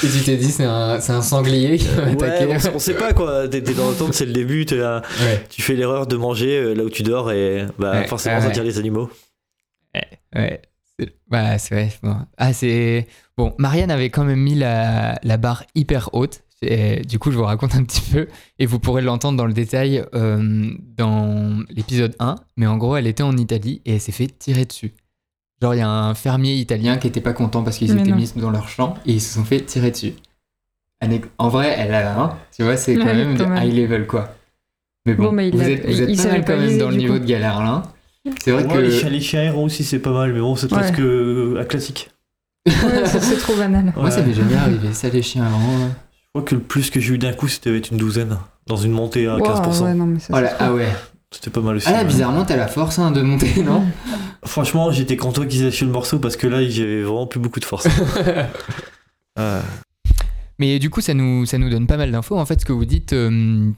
Et 0.04 0.08
tu 0.08 0.20
t'es 0.24 0.36
dit, 0.36 0.50
c'est 0.52 0.64
un, 0.64 1.00
c'est 1.00 1.12
un 1.12 1.22
sanglier 1.22 1.76
qui 1.78 1.86
va 1.88 2.04
ouais, 2.04 2.12
attaquer. 2.12 2.46
on, 2.54 2.58
sait- 2.60 2.72
on 2.74 2.78
sait 2.78 2.94
pas 2.94 3.12
quoi. 3.12 3.48
T'es 3.48 3.60
dans 3.62 3.90
la 3.90 3.96
tente, 3.96 4.14
c'est 4.14 4.26
le 4.26 4.32
début. 4.32 4.64
t'es 4.64 4.76
là, 4.76 5.02
Ouais, 5.20 5.44
tu 5.50 5.60
fais 5.62 5.74
l'erreur 5.74 6.06
de 6.06 6.16
manger 6.16 6.56
euh, 6.58 6.74
là 6.74 6.84
où 6.84 6.90
tu 6.90 7.02
dors 7.02 7.32
et 7.32 7.66
bah 7.78 7.92
Ouais, 8.02 8.06
forcément 8.06 8.36
ouais, 8.36 8.42
ça 8.42 8.50
tire 8.50 8.62
les 8.64 8.78
animaux. 8.78 9.10
ouais. 10.36 10.60
C'est- 10.98 11.14
Bah, 11.28 11.58
c'est 11.58 11.74
vrai. 11.74 11.92
Bon. 12.02 12.16
Ah, 12.36 12.52
c'est. 12.52 13.06
Bon, 13.36 13.54
Marianne 13.58 13.90
avait 13.90 14.10
quand 14.10 14.24
même 14.24 14.40
mis 14.40 14.54
la, 14.54 15.18
la 15.22 15.36
barre 15.36 15.64
hyper 15.74 16.10
haute. 16.12 16.42
Et 16.64 17.00
du 17.02 17.18
coup, 17.18 17.32
je 17.32 17.36
vous 17.38 17.42
raconte 17.44 17.74
un 17.74 17.82
petit 17.82 18.02
peu. 18.12 18.28
Et 18.60 18.66
vous 18.66 18.78
pourrez 18.78 19.02
l'entendre 19.02 19.36
dans 19.36 19.46
le 19.46 19.52
détail 19.52 20.04
euh, 20.14 20.70
dans 20.96 21.64
l'épisode 21.70 22.14
1. 22.20 22.36
Mais 22.56 22.66
en 22.66 22.76
gros, 22.76 22.94
elle 22.96 23.06
était 23.08 23.24
en 23.24 23.36
Italie 23.36 23.82
et 23.84 23.94
elle 23.94 24.00
s'est 24.00 24.12
fait 24.12 24.28
tirer 24.28 24.64
dessus. 24.64 24.92
Genre, 25.60 25.74
il 25.74 25.78
y 25.78 25.80
a 25.80 25.88
un 25.88 26.14
fermier 26.14 26.54
italien 26.54 26.98
qui 26.98 27.06
était 27.08 27.20
pas 27.20 27.32
content 27.32 27.62
parce 27.64 27.78
qu'ils 27.78 27.90
étaient 27.98 28.10
non. 28.10 28.16
mis 28.16 28.32
dans 28.36 28.50
leur 28.50 28.68
champ 28.68 28.94
et 29.06 29.12
ils 29.14 29.20
se 29.20 29.34
sont 29.34 29.44
fait 29.44 29.60
tirer 29.60 29.90
dessus. 29.90 30.12
En 31.38 31.48
vrai, 31.48 31.74
elle 31.76 31.94
a. 31.94 32.20
hein, 32.20 32.38
tu 32.54 32.62
vois, 32.62 32.76
c'est 32.76 32.94
quand 32.94 33.06
Ouais, 33.06 33.14
même 33.14 33.36
quand 33.36 33.48
même. 33.48 33.62
high 33.64 33.74
level, 33.74 34.06
quoi. 34.06 34.32
Mais 35.04 35.14
bon, 35.14 35.24
Bon, 35.24 35.32
mais 35.32 35.48
il 35.48 35.56
vous 35.56 35.62
a- 35.62 35.68
êtes, 35.68 35.84
vous 35.84 36.00
êtes 36.00 36.08
il 36.10 36.16
pas 36.16 36.22
savait 36.22 36.34
mal 36.38 36.44
pas 36.44 36.52
quand 36.54 36.60
même 36.60 36.78
dans 36.78 36.90
le 36.90 36.96
niveau 36.96 37.14
coup. 37.14 37.18
de 37.18 37.24
galère 37.24 37.60
là. 37.60 37.82
C'est 38.44 38.52
vrai 38.52 38.64
Ouais, 38.64 38.72
que. 38.74 38.78
les, 38.78 38.90
chiens, 38.90 39.08
les 39.10 39.20
chiens 39.20 39.42
errants 39.42 39.64
aussi 39.64 39.82
c'est 39.84 39.98
pas 39.98 40.12
mal, 40.12 40.32
mais 40.32 40.40
bon, 40.40 40.54
c'est 40.56 40.72
Ouais. 40.72 40.78
presque 40.78 41.00
euh, 41.00 41.60
un 41.60 41.64
classique. 41.64 42.10
Ouais, 42.66 42.72
c'est 43.06 43.38
trop 43.38 43.56
banal. 43.56 43.92
Moi, 43.96 44.10
ça 44.10 44.22
m'est 44.22 44.34
jamais 44.34 44.54
arrivé. 44.54 44.92
Ça, 44.92 45.08
les 45.08 45.22
chiens 45.22 45.44
errants. 45.44 45.88
Je 45.88 46.28
crois 46.38 46.42
que 46.48 46.54
le 46.54 46.60
plus 46.60 46.90
que 46.90 47.00
j'ai 47.00 47.14
eu 47.14 47.18
d'un 47.18 47.32
coup, 47.32 47.48
c'était 47.48 47.76
une 47.78 47.96
douzaine. 47.96 48.38
Dans 48.68 48.76
une 48.76 48.92
montée 48.92 49.26
à 49.26 49.36
15%. 49.38 49.78
Wow, 49.80 49.84
ouais, 49.84 49.94
non, 49.94 50.06
mais 50.06 50.20
ça, 50.20 50.28
Voilà, 50.30 50.54
ah 50.60 50.72
ouais. 50.72 50.86
C'était 51.32 51.50
pas 51.50 51.60
mal 51.60 51.76
aussi. 51.76 51.88
Ah 51.88 51.92
là, 51.92 52.04
bizarrement, 52.04 52.44
t'as 52.44 52.56
la 52.56 52.68
force 52.68 52.98
hein, 53.00 53.10
de 53.10 53.22
monter, 53.22 53.62
non 53.64 53.84
Franchement, 54.44 54.92
j'étais 54.92 55.16
content 55.16 55.44
qu'ils 55.46 55.62
aient 55.62 55.66
lâché 55.66 55.84
le 55.84 55.90
morceau 55.90 56.18
parce 56.20 56.36
que 56.36 56.46
là, 56.46 56.62
j'avais 56.68 57.02
vraiment 57.02 57.26
plus 57.26 57.40
beaucoup 57.40 57.58
de 57.58 57.64
force. 57.64 57.88
Ah. 59.36 59.62
Mais 60.58 60.78
du 60.78 60.90
coup, 60.90 61.00
ça 61.00 61.14
nous, 61.14 61.44
ça 61.46 61.58
nous 61.58 61.70
donne 61.70 61.86
pas 61.88 61.96
mal 61.96 62.12
d'infos. 62.12 62.38
En 62.38 62.46
fait, 62.46 62.60
ce 62.60 62.64
que 62.64 62.72
vous 62.72 62.84
dites. 62.84 63.12
euh, 63.14 63.70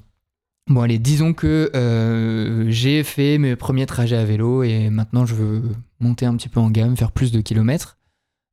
Bon, 0.67 0.81
allez, 0.81 0.99
disons 0.99 1.35
que 1.35 1.71
euh, 1.75 2.65
j'ai 2.69 3.05
fait 3.05 3.37
mes 3.37 3.55
premiers 3.55 3.85
trajets 3.87 4.17
à 4.17 4.25
vélo 4.25 4.63
et 4.63 4.89
maintenant 4.89 5.27
je 5.27 5.35
veux 5.35 5.63
monter 6.01 6.25
un 6.25 6.35
petit 6.37 6.49
peu 6.49 6.59
en 6.59 6.71
gamme, 6.71 6.97
faire 6.97 7.13
plus 7.13 7.33
de 7.33 7.41
kilomètres. 7.43 7.99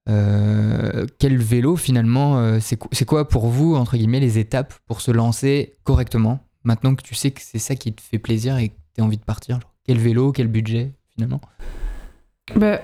Euh, 0.10 1.06
quel 1.20 1.38
vélo 1.38 1.78
finalement 1.78 2.38
euh, 2.40 2.60
C'est 2.60 2.76
qu- 2.78 2.90
c'est 2.92 3.06
quoi 3.06 3.30
pour 3.30 3.48
vous, 3.48 3.76
entre 3.76 3.96
guillemets, 3.96 4.20
les 4.20 4.40
étapes 4.40 4.74
pour 4.88 5.00
se 5.00 5.12
lancer 5.12 5.76
correctement? 5.84 6.40
Maintenant 6.64 6.96
que 6.96 7.02
tu 7.04 7.16
sais 7.16 7.32
que 7.32 7.40
c'est 7.42 7.60
ça 7.60 7.76
qui 7.76 7.94
te 7.94 8.02
fait 8.02 8.20
plaisir 8.20 8.58
et 8.58 8.70
que 8.70 8.76
tu 8.96 9.02
as 9.02 9.06
envie 9.06 9.18
de 9.18 9.24
partir. 9.24 9.60
quel 9.86 9.98
vélo, 9.98 10.32
quel 10.34 10.48
budget 10.48 10.94
finalement? 11.14 11.40
Bah, 12.56 12.82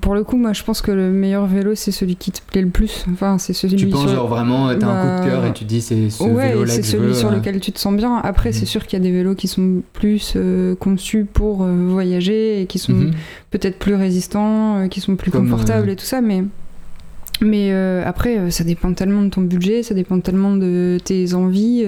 pour 0.00 0.14
le 0.14 0.22
coup, 0.24 0.36
moi 0.36 0.52
je 0.52 0.62
pense 0.62 0.80
que 0.82 0.90
le 0.90 1.10
meilleur 1.10 1.46
vélo 1.46 1.74
c'est 1.74 1.92
celui 1.92 2.16
qui 2.16 2.30
te 2.32 2.40
plaît 2.42 2.62
le 2.62 2.68
plus. 2.68 3.04
Enfin, 3.12 3.38
c'est 3.38 3.52
celui 3.52 3.76
Tu 3.76 3.86
penses 3.88 4.02
sur- 4.02 4.10
genre 4.10 4.28
vraiment, 4.28 4.74
t'as 4.78 4.86
un 4.86 5.18
coup 5.18 5.24
de 5.24 5.28
cœur 5.30 5.42
Bah, 5.42 5.48
et 5.48 5.52
tu 5.52 5.64
dis 5.64 5.80
c'est 5.80 6.10
ce 6.10 6.22
ouais, 6.24 6.48
vélo-là 6.48 6.72
c'est 6.72 6.80
que 6.80 6.86
je 6.86 6.90
celui 6.92 7.06
veux, 7.08 7.14
sur 7.14 7.28
euh. 7.30 7.36
lequel 7.36 7.60
tu 7.60 7.72
te 7.72 7.78
sens 7.78 7.94
bien. 7.94 8.16
Après, 8.16 8.50
Mhm. 8.50 8.54
c'est 8.54 8.66
sûr 8.66 8.86
qu'il 8.86 8.98
y 8.98 9.02
a 9.02 9.04
des 9.04 9.12
vélos 9.12 9.34
qui 9.34 9.48
sont 9.48 9.82
plus 9.92 10.34
euh, 10.36 10.74
conçus 10.74 11.24
pour 11.24 11.62
euh, 11.62 11.86
voyager 11.88 12.60
et 12.62 12.66
qui 12.66 12.78
sont 12.78 12.92
Mhm. 12.92 13.12
peut-être 13.50 13.78
plus 13.78 13.94
résistants, 13.94 14.78
euh, 14.78 14.88
qui 14.88 15.00
sont 15.00 15.16
plus 15.16 15.30
Comme, 15.30 15.48
confortables 15.48 15.90
et 15.90 15.96
tout 15.96 16.04
ça, 16.04 16.20
mais. 16.20 16.44
Mais 17.42 17.70
euh, 17.72 18.02
après, 18.04 18.50
ça 18.50 18.64
dépend 18.64 18.92
tellement 18.92 19.22
de 19.22 19.30
ton 19.30 19.40
budget, 19.40 19.82
ça 19.82 19.94
dépend 19.94 20.20
tellement 20.20 20.54
de 20.56 20.98
tes 21.02 21.32
envies. 21.32 21.86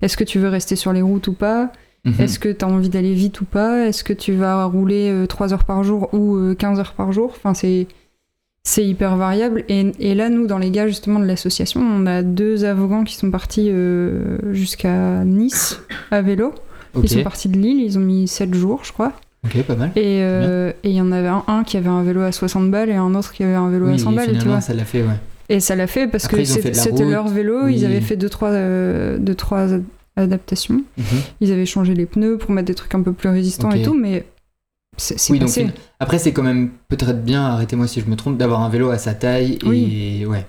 Est-ce 0.00 0.16
que 0.16 0.22
tu 0.22 0.38
veux 0.38 0.48
rester 0.48 0.76
sur 0.76 0.92
les 0.92 1.02
routes 1.02 1.26
ou 1.26 1.32
pas? 1.32 1.72
Mhm. 2.04 2.14
Est-ce 2.18 2.38
que 2.38 2.48
tu 2.48 2.64
as 2.64 2.68
envie 2.68 2.88
d'aller 2.88 3.14
vite 3.14 3.40
ou 3.40 3.44
pas? 3.44 3.86
Est-ce 3.86 4.02
que 4.04 4.12
tu 4.12 4.32
vas 4.32 4.64
rouler 4.64 5.24
3 5.28 5.52
heures 5.54 5.64
par 5.64 5.84
jour 5.84 6.08
ou 6.12 6.36
euh, 6.36 6.54
15 6.54 6.80
heures 6.80 6.94
par 6.94 7.12
jour? 7.12 7.32
Enfin, 7.36 7.54
c'est. 7.54 7.86
C'est 8.64 8.86
hyper 8.86 9.16
variable. 9.16 9.64
Et, 9.68 9.90
et 9.98 10.14
là, 10.14 10.28
nous, 10.28 10.46
dans 10.46 10.58
les 10.58 10.70
gars 10.70 10.86
justement 10.86 11.18
de 11.18 11.24
l'association, 11.24 11.80
on 11.80 12.06
a 12.06 12.22
deux 12.22 12.64
Afghans 12.64 13.02
qui 13.02 13.16
sont 13.16 13.28
partis 13.30 13.68
euh, 13.72 14.38
jusqu'à 14.52 15.24
Nice 15.24 15.80
à 16.12 16.22
vélo. 16.22 16.54
Ils 17.02 17.08
sont 17.08 17.22
partis 17.24 17.48
de 17.48 17.58
Lille, 17.58 17.80
ils 17.82 17.98
ont 17.98 18.02
mis 18.02 18.28
7 18.28 18.54
jours, 18.54 18.80
je 18.84 18.92
crois. 18.92 19.12
ok, 19.44 19.62
pas 19.64 19.74
mal. 19.74 19.90
Et 19.96 20.20
euh, 20.22 20.72
il 20.84 20.92
y 20.92 21.00
en 21.00 21.10
avait 21.10 21.26
un, 21.28 21.42
un 21.48 21.64
qui 21.64 21.76
avait 21.76 21.88
un 21.88 22.04
vélo 22.04 22.20
à 22.20 22.30
60 22.30 22.70
balles 22.70 22.90
et 22.90 22.94
un 22.94 23.14
autre 23.16 23.32
qui 23.32 23.42
avait 23.42 23.54
un 23.54 23.68
vélo 23.68 23.86
Oui, 23.88 23.94
à 23.94 23.98
100 23.98 24.12
et 24.12 24.14
balles, 24.16 24.38
tu 24.38 24.46
vois. 24.46 24.60
ça 24.60 24.74
l'a 24.74 24.84
fait, 24.84 25.02
ouais. 25.02 25.18
Et 25.48 25.58
ça 25.58 25.74
l'a 25.74 25.88
fait 25.88 26.06
parce 26.06 26.26
Après, 26.26 26.38
que 26.38 26.44
c'était 26.44 27.04
leur 27.04 27.26
vélo, 27.28 27.64
oui. 27.64 27.74
ils 27.78 27.84
avaient 27.84 28.00
fait 28.00 28.16
deux 28.16 28.28
trois, 28.28 28.50
euh, 28.50 29.18
deux, 29.18 29.34
trois 29.34 29.66
ad- 30.22 30.28
adaptations. 30.32 30.82
Mhm. 30.98 31.04
Ils 31.40 31.52
avaient 31.52 31.66
changé 31.66 31.94
les 31.94 32.06
pneus 32.06 32.38
pour 32.38 32.50
mettre 32.52 32.66
des 32.66 32.74
trucs 32.74 32.94
un 32.94 33.02
peu 33.02 33.12
plus 33.12 33.28
résistants 33.28 33.70
et 33.70 33.82
tout, 33.82 33.94
mais 33.94 34.24
c'est 34.96 35.16
Oui, 35.32 35.38
donc 35.38 35.48
passé. 35.48 35.68
après 36.00 36.18
c'est 36.18 36.32
quand 36.32 36.42
même 36.42 36.70
peut-être 36.88 37.22
bien, 37.24 37.42
arrêtez-moi 37.44 37.86
si 37.86 38.00
je 38.00 38.06
me 38.06 38.16
trompe, 38.16 38.36
d'avoir 38.38 38.60
un 38.62 38.68
vélo 38.68 38.90
à 38.90 38.98
sa 38.98 39.14
taille 39.14 39.58
et 39.72 40.26
ouais, 40.26 40.46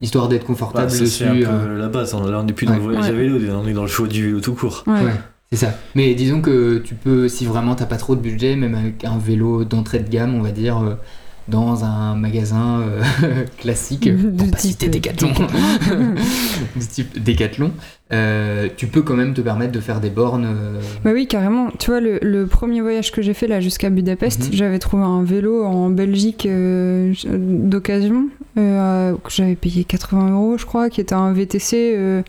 histoire 0.00 0.28
d'être 0.28 0.44
confortable 0.44 0.86
Bah, 0.86 0.92
ça, 0.92 1.00
dessus. 1.00 1.24
c'est 1.24 1.24
un 1.26 1.34
peu 1.34 1.46
euh, 1.48 1.78
la 1.78 1.88
base. 1.88 2.12
On- 2.14 2.24
Là, 2.26 2.40
on 2.40 2.44
n'est 2.44 2.52
plus 2.52 2.66
dans 2.66 2.72
Ouais. 2.72 2.78
le 2.78 2.84
voyage 2.84 3.04
à 3.06 3.10
Ouais. 3.12 3.16
vélo, 3.16 3.38
on 3.54 3.66
est 3.66 3.72
dans 3.72 3.82
le 3.82 3.88
choix 3.88 4.06
du 4.06 4.22
vélo 4.26 4.40
tout 4.40 4.54
court. 4.54 4.84
Ouais. 4.86 5.02
Ouais, 5.02 5.12
c'est 5.50 5.56
ça. 5.56 5.74
Mais 5.94 6.14
disons 6.14 6.40
que 6.42 6.78
tu 6.78 6.94
peux, 6.94 7.28
si 7.28 7.46
vraiment 7.46 7.74
t'as 7.74 7.86
pas 7.86 7.96
trop 7.96 8.14
de 8.16 8.20
budget, 8.20 8.54
même 8.56 8.74
avec 8.74 9.04
un 9.04 9.16
vélo 9.18 9.64
d'entrée 9.64 10.00
de 10.00 10.08
gamme, 10.10 10.34
on 10.34 10.42
va 10.42 10.50
dire, 10.52 10.78
euh, 10.78 10.94
dans 11.48 11.84
un 11.84 12.16
magasin 12.16 12.80
euh, 12.80 13.44
classique, 13.58 14.08
De 14.12 14.30
pour 14.30 14.50
pas 14.50 14.56
type 14.56 14.70
citer 14.72 14.88
Decathlon, 14.88 15.30
de 16.76 16.82
type 16.84 17.22
Decathlon, 17.22 17.72
euh, 18.12 18.68
tu 18.76 18.86
peux 18.86 19.02
quand 19.02 19.14
même 19.14 19.34
te 19.34 19.40
permettre 19.40 19.72
de 19.72 19.80
faire 19.80 20.00
des 20.00 20.10
bornes. 20.10 20.46
euh, 20.46 20.80
Bah 21.04 21.10
oui, 21.12 21.26
carrément. 21.26 21.68
Tu 21.78 21.90
vois, 21.90 22.00
le, 22.00 22.18
le 22.22 22.46
premier 22.46 22.80
voyage 22.80 23.12
que 23.12 23.22
j'ai 23.22 23.34
fait 23.34 23.46
là 23.46 23.60
jusqu'à 23.60 23.90
Budapest, 23.90 24.46
Mhm. 24.48 24.52
j'avais 24.52 24.78
trouvé 24.78 25.02
un 25.04 25.22
vélo 25.22 25.64
en 25.64 25.90
Belgique 25.90 26.46
euh, 26.46 27.12
d'occasion 27.26 28.26
euh, 28.58 29.12
que 29.22 29.30
j'avais 29.30 29.56
payé 29.56 29.84
80 29.84 30.30
euros, 30.32 30.58
je 30.58 30.66
crois, 30.66 30.88
qui 30.90 31.00
était 31.00 31.14
un 31.14 31.32
VTC 31.32 31.94
euh, 31.96 32.22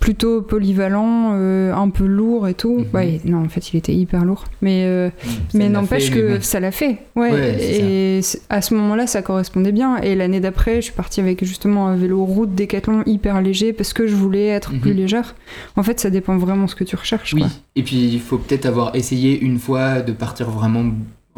plutôt 0.00 0.42
polyvalent, 0.42 1.32
euh, 1.34 1.72
un 1.72 1.88
peu 1.90 2.04
lourd 2.06 2.48
et 2.48 2.54
tout. 2.54 2.78
Mhm. 2.78 2.86
Ouais, 2.94 3.20
non, 3.24 3.44
en 3.44 3.48
fait, 3.48 3.72
il 3.72 3.76
était 3.76 3.94
hyper 3.94 4.24
lourd. 4.24 4.44
Mais, 4.62 4.82
euh, 4.84 5.10
mais 5.54 5.68
n'empêche 5.68 6.10
que 6.10 6.40
ça 6.40 6.58
l'a 6.60 6.72
fait. 6.72 6.98
Ouais. 7.14 7.56
Et 7.62 8.20
à 8.48 8.62
ce 8.62 8.74
moment-là, 8.74 9.06
ça 9.06 9.22
correspondait 9.22 9.72
bien. 9.72 9.98
Et 9.98 10.14
l'année 10.14 10.40
d'après, 10.40 10.76
je 10.76 10.86
suis 10.86 10.92
partie 10.92 11.20
avec 11.20 11.44
justement 11.44 11.86
un 11.88 11.96
vélo 11.96 12.24
route 12.24 12.54
Décathlon 12.54 13.02
hyper 13.06 13.40
léger 13.42 13.72
parce 13.72 13.92
que 13.92 14.06
je 14.06 14.14
voulais 14.16 14.46
être 14.46 14.72
Mhm. 14.72 14.80
plus 14.80 14.92
légère. 14.94 15.34
En 15.76 15.82
fait, 15.82 16.00
ça 16.00 16.10
dépend 16.10 16.36
vraiment 16.36 16.66
ce 16.66 16.74
que 16.74 16.84
tu 16.84 16.96
recherches. 16.96 17.34
Oui, 17.34 17.40
quoi. 17.42 17.50
et 17.76 17.82
puis 17.82 18.08
il 18.08 18.20
faut 18.20 18.38
peut-être 18.38 18.66
avoir 18.66 18.94
essayé 18.96 19.38
une 19.40 19.58
fois 19.58 20.00
de 20.00 20.12
partir 20.12 20.50
vraiment. 20.50 20.84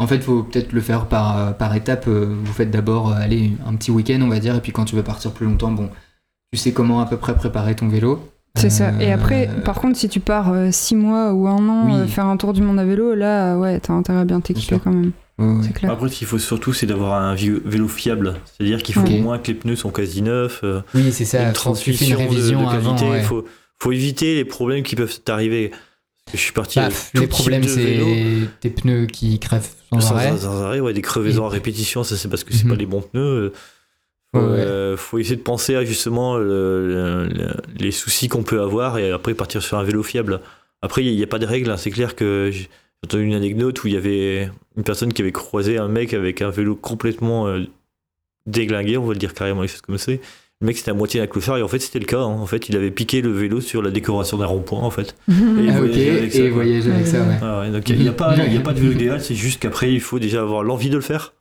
En 0.01 0.07
fait, 0.07 0.17
il 0.17 0.23
faut 0.23 0.45
peut-être 0.45 0.73
le 0.73 0.81
faire 0.81 1.07
par, 1.07 1.57
par 1.57 1.75
étapes. 1.75 2.07
Euh, 2.07 2.33
Vous 2.45 2.53
faites 2.53 2.71
d'abord 2.71 3.11
euh, 3.11 3.17
aller 3.21 3.51
un 3.67 3.75
petit 3.75 3.91
week-end, 3.91 4.21
on 4.23 4.29
va 4.29 4.39
dire, 4.39 4.55
et 4.55 4.61
puis 4.61 4.71
quand 4.73 4.85
tu 4.85 4.95
veux 4.95 5.03
partir 5.03 5.33
plus 5.33 5.45
longtemps, 5.47 5.73
bon, 5.73 5.89
tu 6.53 6.59
sais 6.59 6.73
comment 6.73 7.01
à 7.01 7.07
peu 7.07 7.17
près 7.17 7.35
préparer 7.35 7.75
ton 7.77 7.89
vélo. 7.89 8.21
C'est 8.57 8.71
ça. 8.71 8.93
Et 9.01 9.13
Euh, 9.13 9.15
après, 9.15 9.49
par 9.65 9.77
contre, 9.81 9.97
si 9.99 10.09
tu 10.09 10.19
pars 10.21 10.53
6 10.73 10.97
mois 10.97 11.33
ou 11.33 11.47
un 11.47 11.69
an 11.69 11.87
Oui. 11.87 11.93
euh, 11.95 12.07
faire 12.07 12.27
un 12.27 12.37
tour 12.37 12.53
du 12.53 12.63
monde 12.63 12.79
à 12.81 12.85
vélo, 12.85 13.15
là, 13.15 13.57
ouais, 13.57 13.79
t'as 13.79 13.93
intérêt 13.93 14.21
à 14.21 14.25
bien 14.25 14.41
t'équiper 14.41 14.81
quand 14.83 14.91
même. 14.91 15.13
clair. 15.75 15.93
Après, 15.93 16.09
ce 16.09 16.17
qu'il 16.17 16.27
faut 16.27 16.39
surtout, 16.39 16.73
c'est 16.73 16.87
d'avoir 16.87 17.23
un 17.23 17.35
vélo 17.37 17.87
fiable. 17.87 18.35
C'est-à-dire 18.47 18.83
qu'il 18.83 18.95
faut 18.95 19.07
au 19.07 19.19
moins 19.19 19.39
que 19.39 19.49
les 19.49 19.55
pneus 19.55 19.77
sont 19.77 19.91
quasi 19.91 20.23
neufs. 20.23 20.61
euh, 20.65 20.81
Oui, 20.95 21.13
c'est 21.13 21.25
ça. 21.25 21.43
une 21.47 21.53
transmission 21.53 22.07
une 22.07 22.13
de- 22.25 22.29
révision 22.31 22.61
de, 22.65 22.71
qualité. 22.71 22.89
avant. 23.05 23.11
ouais. 23.11 23.23
faut, 23.23 23.45
faut 23.81 23.93
éviter 23.93 24.35
les 24.35 24.45
problèmes 24.45 24.83
qui 24.83 24.97
peuvent 24.97 25.21
t'arriver. 25.21 25.71
Je 26.33 26.37
suis 26.39 26.53
parti 26.53 26.79
tout 27.15 27.21
les 27.23 27.27
problèmes, 27.27 27.63
de 27.63 27.69
c'est 27.69 28.01
tes 28.61 28.69
pneus 28.71 29.07
qui 29.07 29.39
crèvent 29.39 29.69
sans, 29.93 30.01
Sans, 30.01 30.15
arrêt. 30.15 30.37
sans 30.37 30.63
arrêt, 30.63 30.81
ouais, 30.81 30.93
des 30.93 31.01
crevaisons 31.01 31.45
Et- 31.45 31.47
à 31.47 31.49
répétition, 31.51 32.03
ça 32.05 32.17
c'est 32.17 32.29
parce 32.29 32.45
que 32.45 32.53
c'est 32.53 32.65
Mhm. 32.65 32.71
pas 32.71 32.77
les 32.77 32.85
bons 32.87 33.01
pneus. 33.03 33.53
Euh, 34.35 34.41
Faut, 34.41 34.47
Ouais, 34.53 34.61
euh, 34.61 34.97
faut 34.97 35.19
essayer 35.19 35.37
de 35.37 35.43
penser 35.43 35.75
à 35.75 35.85
justement 35.85 36.37
le- 36.37 37.27
le- 37.29 37.55
les 37.79 37.91
soucis 37.93 38.29
qu'on 38.29 38.43
peut 38.43 38.61
avoir 38.61 38.99
et 38.99 39.11
après 39.11 39.35
partir 39.35 39.63
sur 39.63 39.79
un 39.79 39.85
vélo 39.85 40.03
fiable. 40.03 40.41
Après, 40.83 41.05
il 41.05 41.15
n'y 41.17 41.23
a, 41.23 41.27
pas 41.27 41.39
de 41.39 41.47
règles, 41.47 41.71
hein. 41.71 41.77
c'est 41.77 41.91
clair 41.91 42.15
que 42.15 42.51
j'ai 42.53 42.69
entendu 43.05 43.25
une 43.25 43.35
anecdote 43.35 43.83
où 43.83 43.89
il 43.89 43.95
y 43.95 43.97
avait 43.97 44.51
une 44.77 44.83
personne 44.85 45.13
qui 45.13 45.23
avait 45.23 45.33
croisé 45.33 45.79
un 45.79 45.89
mec 45.89 46.15
avec 46.15 46.43
un 46.43 46.51
vélo 46.51 46.77
complètement 46.77 47.49
euh, 47.49 47.61
déglingué, 48.47 48.97
on 48.97 49.05
va 49.05 49.13
le 49.13 49.19
dire 49.19 49.35
carrément, 49.35 49.63
les 49.63 49.69
choses 49.69 49.81
comme 49.81 49.99
ça. 49.99 50.13
Le 50.61 50.67
mec 50.67 50.77
c'était 50.77 50.91
à 50.91 50.95
moitié 50.95 51.21
un 51.21 51.27
clochard 51.29 51.57
et 51.59 51.63
en 51.63 51.69
fait 51.69 51.79
c'était 51.79 52.01
le 52.01 52.05
cas. 52.05 52.19
hein. 52.19 52.25
En 52.25 52.47
fait, 52.47 52.69
il 52.69 52.77
avait 52.77 52.91
piqué 52.91 53.21
le 53.23 53.31
vélo 53.31 53.61
sur 53.61 53.81
la 53.83 53.91
décoration 53.91 54.39
d'un 54.39 54.47
rond-point 54.47 54.81
en 54.81 54.91
fait. 54.91 55.15
Et 55.29 55.33
Ah, 55.71 55.77
avec 55.77 56.33
ça, 56.33 56.41
et 56.43 56.49
quoi. 56.51 56.63
voyager 56.65 56.91
avec 56.91 57.07
ça, 57.07 57.21
ouais. 57.23 57.37
Ah 57.41 57.61
ouais, 57.61 57.71
donc 57.71 57.89
il 57.89 57.97
n'y 57.97 58.03
il 58.03 58.09
a 58.09 58.13
pas 58.13 58.35
de 58.37 58.81
vélo 58.81 58.93
idéal, 58.93 59.21
c'est 59.21 59.37
juste 59.37 59.61
qu'après 59.63 59.93
il 59.93 60.01
faut 60.01 60.19
déjà 60.19 60.41
avoir 60.43 60.65
l'envie 60.65 60.91
de 60.91 60.97
le 60.97 61.01
faire. 61.01 61.33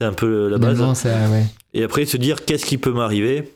C'est 0.00 0.06
un 0.06 0.12
peu 0.12 0.48
la 0.48 0.58
base. 0.58 0.74
Finalement, 0.74 0.94
ça, 0.94 1.08
ouais. 1.30 1.44
Et 1.74 1.82
après 1.82 2.04
se 2.04 2.16
dire 2.16 2.44
qu'est-ce 2.44 2.66
qui 2.66 2.78
peut 2.78 2.92
m'arriver. 2.92 3.52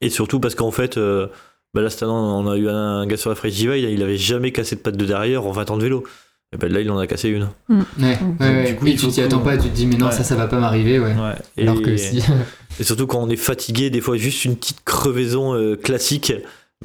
Et 0.00 0.10
surtout 0.10 0.40
parce 0.40 0.54
qu'en 0.54 0.70
fait, 0.70 0.96
euh, 0.96 1.26
bah 1.74 1.82
là 1.82 1.90
cette 1.90 2.02
année 2.04 2.12
on 2.12 2.48
a 2.48 2.56
eu 2.56 2.68
un 2.68 3.06
gars 3.06 3.16
sur 3.16 3.30
la 3.30 3.36
Frejiva, 3.36 3.76
il, 3.76 3.84
il 3.84 4.02
avait 4.02 4.16
jamais 4.16 4.52
cassé 4.52 4.76
de 4.76 4.80
patte 4.80 4.96
de 4.96 5.04
derrière 5.04 5.44
en 5.46 5.50
20 5.50 5.70
ans 5.70 5.76
de 5.76 5.82
vélo. 5.82 6.04
Et 6.52 6.56
ben 6.56 6.72
là 6.72 6.80
il 6.80 6.90
en 6.90 6.98
a 6.98 7.06
cassé 7.06 7.28
une. 7.28 7.48
Ouais, 7.68 7.76
ouais, 7.98 8.18
ouais. 8.40 8.68
Du 8.70 8.76
coup, 8.76 8.84
Oui, 8.86 8.92
il 8.92 8.98
tu 9.00 9.08
t'y 9.08 9.20
attends 9.20 9.40
pas, 9.40 9.58
tu 9.58 9.68
te 9.68 9.74
dis, 9.74 9.86
mais 9.86 9.96
non, 9.96 10.06
Ouais. 10.06 10.12
ça, 10.12 10.24
ça 10.24 10.34
va 10.34 10.46
pas 10.46 10.58
m'arriver, 10.58 10.98
ouais. 10.98 11.12
Ouais. 11.14 11.34
Et, 11.58 11.62
Alors 11.62 11.82
que 11.82 11.96
si. 11.96 12.22
et 12.80 12.84
surtout 12.84 13.06
quand 13.06 13.20
on 13.22 13.28
est 13.28 13.36
fatigué, 13.36 13.90
des 13.90 14.00
fois 14.00 14.16
juste 14.16 14.44
une 14.46 14.56
petite 14.56 14.82
crevaison 14.84 15.54
euh, 15.54 15.76
classique. 15.76 16.32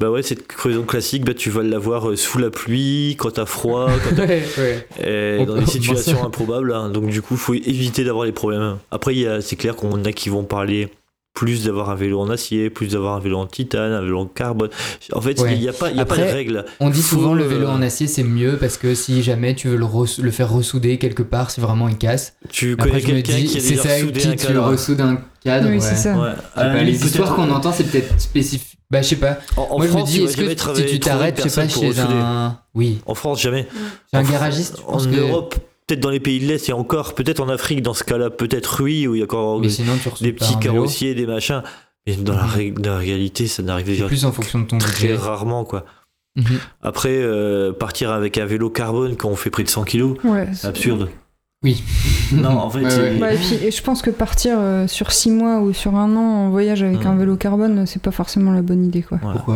Bah 0.00 0.10
ouais, 0.10 0.22
cette 0.24 0.48
crevaison 0.48 0.82
classique, 0.82 1.24
bah 1.24 1.34
tu 1.34 1.50
vas 1.50 1.62
l'avoir 1.62 2.10
euh, 2.10 2.16
sous 2.16 2.38
la 2.38 2.50
pluie, 2.50 3.14
quand 3.16 3.30
t'as 3.30 3.46
froid, 3.46 3.88
quand 4.02 4.16
t'as 4.16 4.26
ouais, 4.26 4.42
ouais. 4.58 4.86
Et 5.00 5.38
On 5.40 5.44
dans 5.44 5.54
des 5.54 5.62
on 5.62 5.66
situations 5.66 6.24
improbables. 6.24 6.72
hein. 6.72 6.90
Donc 6.90 7.06
du 7.10 7.22
coup, 7.22 7.36
faut 7.36 7.54
éviter 7.54 8.02
d'avoir 8.02 8.24
les 8.24 8.32
problèmes. 8.32 8.78
Après, 8.90 9.14
il 9.14 9.20
y 9.20 9.26
a- 9.28 9.40
c'est 9.40 9.54
clair 9.54 9.76
qu'on 9.76 10.04
a 10.04 10.10
qui 10.12 10.30
vont 10.30 10.42
parler 10.42 10.88
plus 11.34 11.64
d'avoir 11.64 11.90
un 11.90 11.96
vélo 11.96 12.20
en 12.20 12.30
acier, 12.30 12.70
plus 12.70 12.92
d'avoir 12.92 13.16
un 13.16 13.18
vélo 13.20 13.38
en 13.38 13.46
titane, 13.46 13.92
un 13.92 14.00
vélo 14.00 14.20
en 14.20 14.26
carbone. 14.26 14.70
En 15.12 15.20
fait, 15.20 15.40
il 15.50 15.58
n'y 15.58 15.68
a 15.68 15.72
pas, 15.72 15.90
il 15.90 15.96
y 15.96 16.00
a 16.00 16.04
pas 16.04 16.16
de 16.16 16.22
règle. 16.22 16.64
On 16.78 16.90
dit 16.90 17.02
Faut, 17.02 17.16
souvent 17.16 17.34
le 17.34 17.42
vélo 17.42 17.66
euh, 17.66 17.70
en 17.72 17.82
acier 17.82 18.06
c'est 18.06 18.22
mieux 18.22 18.56
parce 18.56 18.76
que 18.76 18.94
si 18.94 19.22
jamais 19.22 19.54
tu 19.56 19.68
veux 19.68 19.76
le, 19.76 20.30
faire 20.30 20.50
ressouder 20.50 20.96
quelque 20.98 21.24
part, 21.24 21.50
si 21.50 21.60
vraiment 21.60 21.88
il 21.88 21.98
casse. 21.98 22.34
Tu 22.50 22.74
Après 22.74 23.00
connais 23.02 23.22
quelqu'un 23.22 23.36
dis, 23.36 23.46
qui 23.46 23.58
a 23.58 23.60
c'est 23.60 23.70
déjà 23.70 23.82
ça 23.82 23.98
soudé 23.98 24.20
qui 24.20 24.28
un 24.28 24.36
tu 24.36 24.46
cadre. 24.46 24.64
ressoudes 24.68 25.00
un 25.00 25.18
cadre. 25.42 25.68
Oui, 25.68 25.74
ouais. 25.74 25.80
c'est 25.80 25.96
ça. 25.96 26.16
Ouais. 26.16 26.30
Ah 26.54 26.68
bah, 26.68 26.82
limite, 26.82 27.00
les 27.00 27.06
histoires 27.06 27.34
qu'on 27.34 27.50
entend, 27.50 27.72
c'est 27.72 27.84
peut-être 27.84 28.20
spécifique. 28.20 28.78
Bah, 28.90 29.02
je 29.02 29.08
sais 29.08 29.16
pas. 29.16 29.38
En, 29.56 29.62
en 29.62 29.78
Moi, 29.78 29.88
France, 29.88 30.12
je 30.12 30.20
me 30.20 30.26
dis, 30.26 30.34
tu 30.34 30.44
est-ce 30.44 30.56
que 30.56 30.74
si 30.76 30.86
tu 30.86 31.00
t'arrêtes, 31.00 31.42
je 31.42 31.48
sais 31.48 31.60
pas, 31.62 31.68
chez 31.68 31.98
un. 31.98 32.58
Oui, 32.74 33.00
En 33.06 33.14
France, 33.16 33.40
jamais. 33.42 33.66
chez 34.12 34.16
un 34.18 34.22
garagiste, 34.22 34.76
En. 34.86 34.98
Europe, 35.04 35.56
peut-être 35.86 36.00
dans 36.00 36.10
les 36.10 36.20
pays 36.20 36.40
de 36.40 36.46
l'Est, 36.46 36.68
et 36.68 36.72
encore, 36.72 37.14
peut-être 37.14 37.40
en 37.40 37.48
Afrique, 37.48 37.82
dans 37.82 37.94
ce 37.94 38.04
cas-là, 38.04 38.30
peut-être 38.30 38.82
oui, 38.82 39.06
où 39.06 39.14
il 39.14 39.18
y 39.18 39.22
a 39.22 39.24
encore 39.24 39.60
sinon, 39.68 39.92
des 40.20 40.32
petits 40.32 40.58
carrossiers, 40.58 41.14
des 41.14 41.26
machins. 41.26 41.62
Mais 42.06 42.16
dans 42.16 42.34
la, 42.36 42.44
ré- 42.44 42.70
dans 42.70 42.92
la 42.92 42.98
réalité, 42.98 43.46
ça 43.46 43.62
n'arrive 43.62 43.86
C'est 43.86 43.92
déjà 43.92 44.06
plus 44.06 44.24
en 44.26 44.32
fonction 44.32 44.58
de 44.60 44.64
ton 44.66 44.76
très 44.78 45.08
budget. 45.08 45.16
rarement, 45.16 45.64
quoi. 45.64 45.86
Mhm. 46.36 46.58
Après, 46.82 47.10
euh, 47.22 47.72
partir 47.72 48.10
avec 48.10 48.36
un 48.38 48.44
vélo 48.44 48.68
carbone 48.68 49.16
quand 49.16 49.28
on 49.28 49.36
fait 49.36 49.50
près 49.50 49.62
de 49.62 49.68
100 49.68 49.84
kilos, 49.84 50.16
Ouais, 50.24 50.48
c'est 50.52 50.66
absurde. 50.66 51.08
Oui. 51.62 51.82
Non, 52.32 52.58
en 52.58 52.70
fait, 52.70 52.80
Ouais. 52.84 53.20
Ouais, 53.20 53.34
et 53.36 53.38
puis 53.38 53.54
et 53.66 53.70
je 53.70 53.82
pense 53.82 54.00
que 54.02 54.10
partir 54.10 54.56
euh, 54.58 54.86
sur 54.86 55.12
6 55.12 55.30
mois 55.30 55.60
ou 55.60 55.72
sur 55.72 55.94
un 55.94 56.14
an 56.16 56.46
en 56.46 56.50
voyage 56.50 56.82
avec 56.82 57.04
Mm. 57.04 57.06
un 57.06 57.16
vélo 57.16 57.36
carbone, 57.36 57.86
c'est 57.86 58.02
pas 58.02 58.10
forcément 58.10 58.50
la 58.52 58.62
bonne 58.62 58.84
idée 58.84 59.02
quoi. 59.02 59.18
Voilà. 59.22 59.36
Pourquoi? 59.36 59.54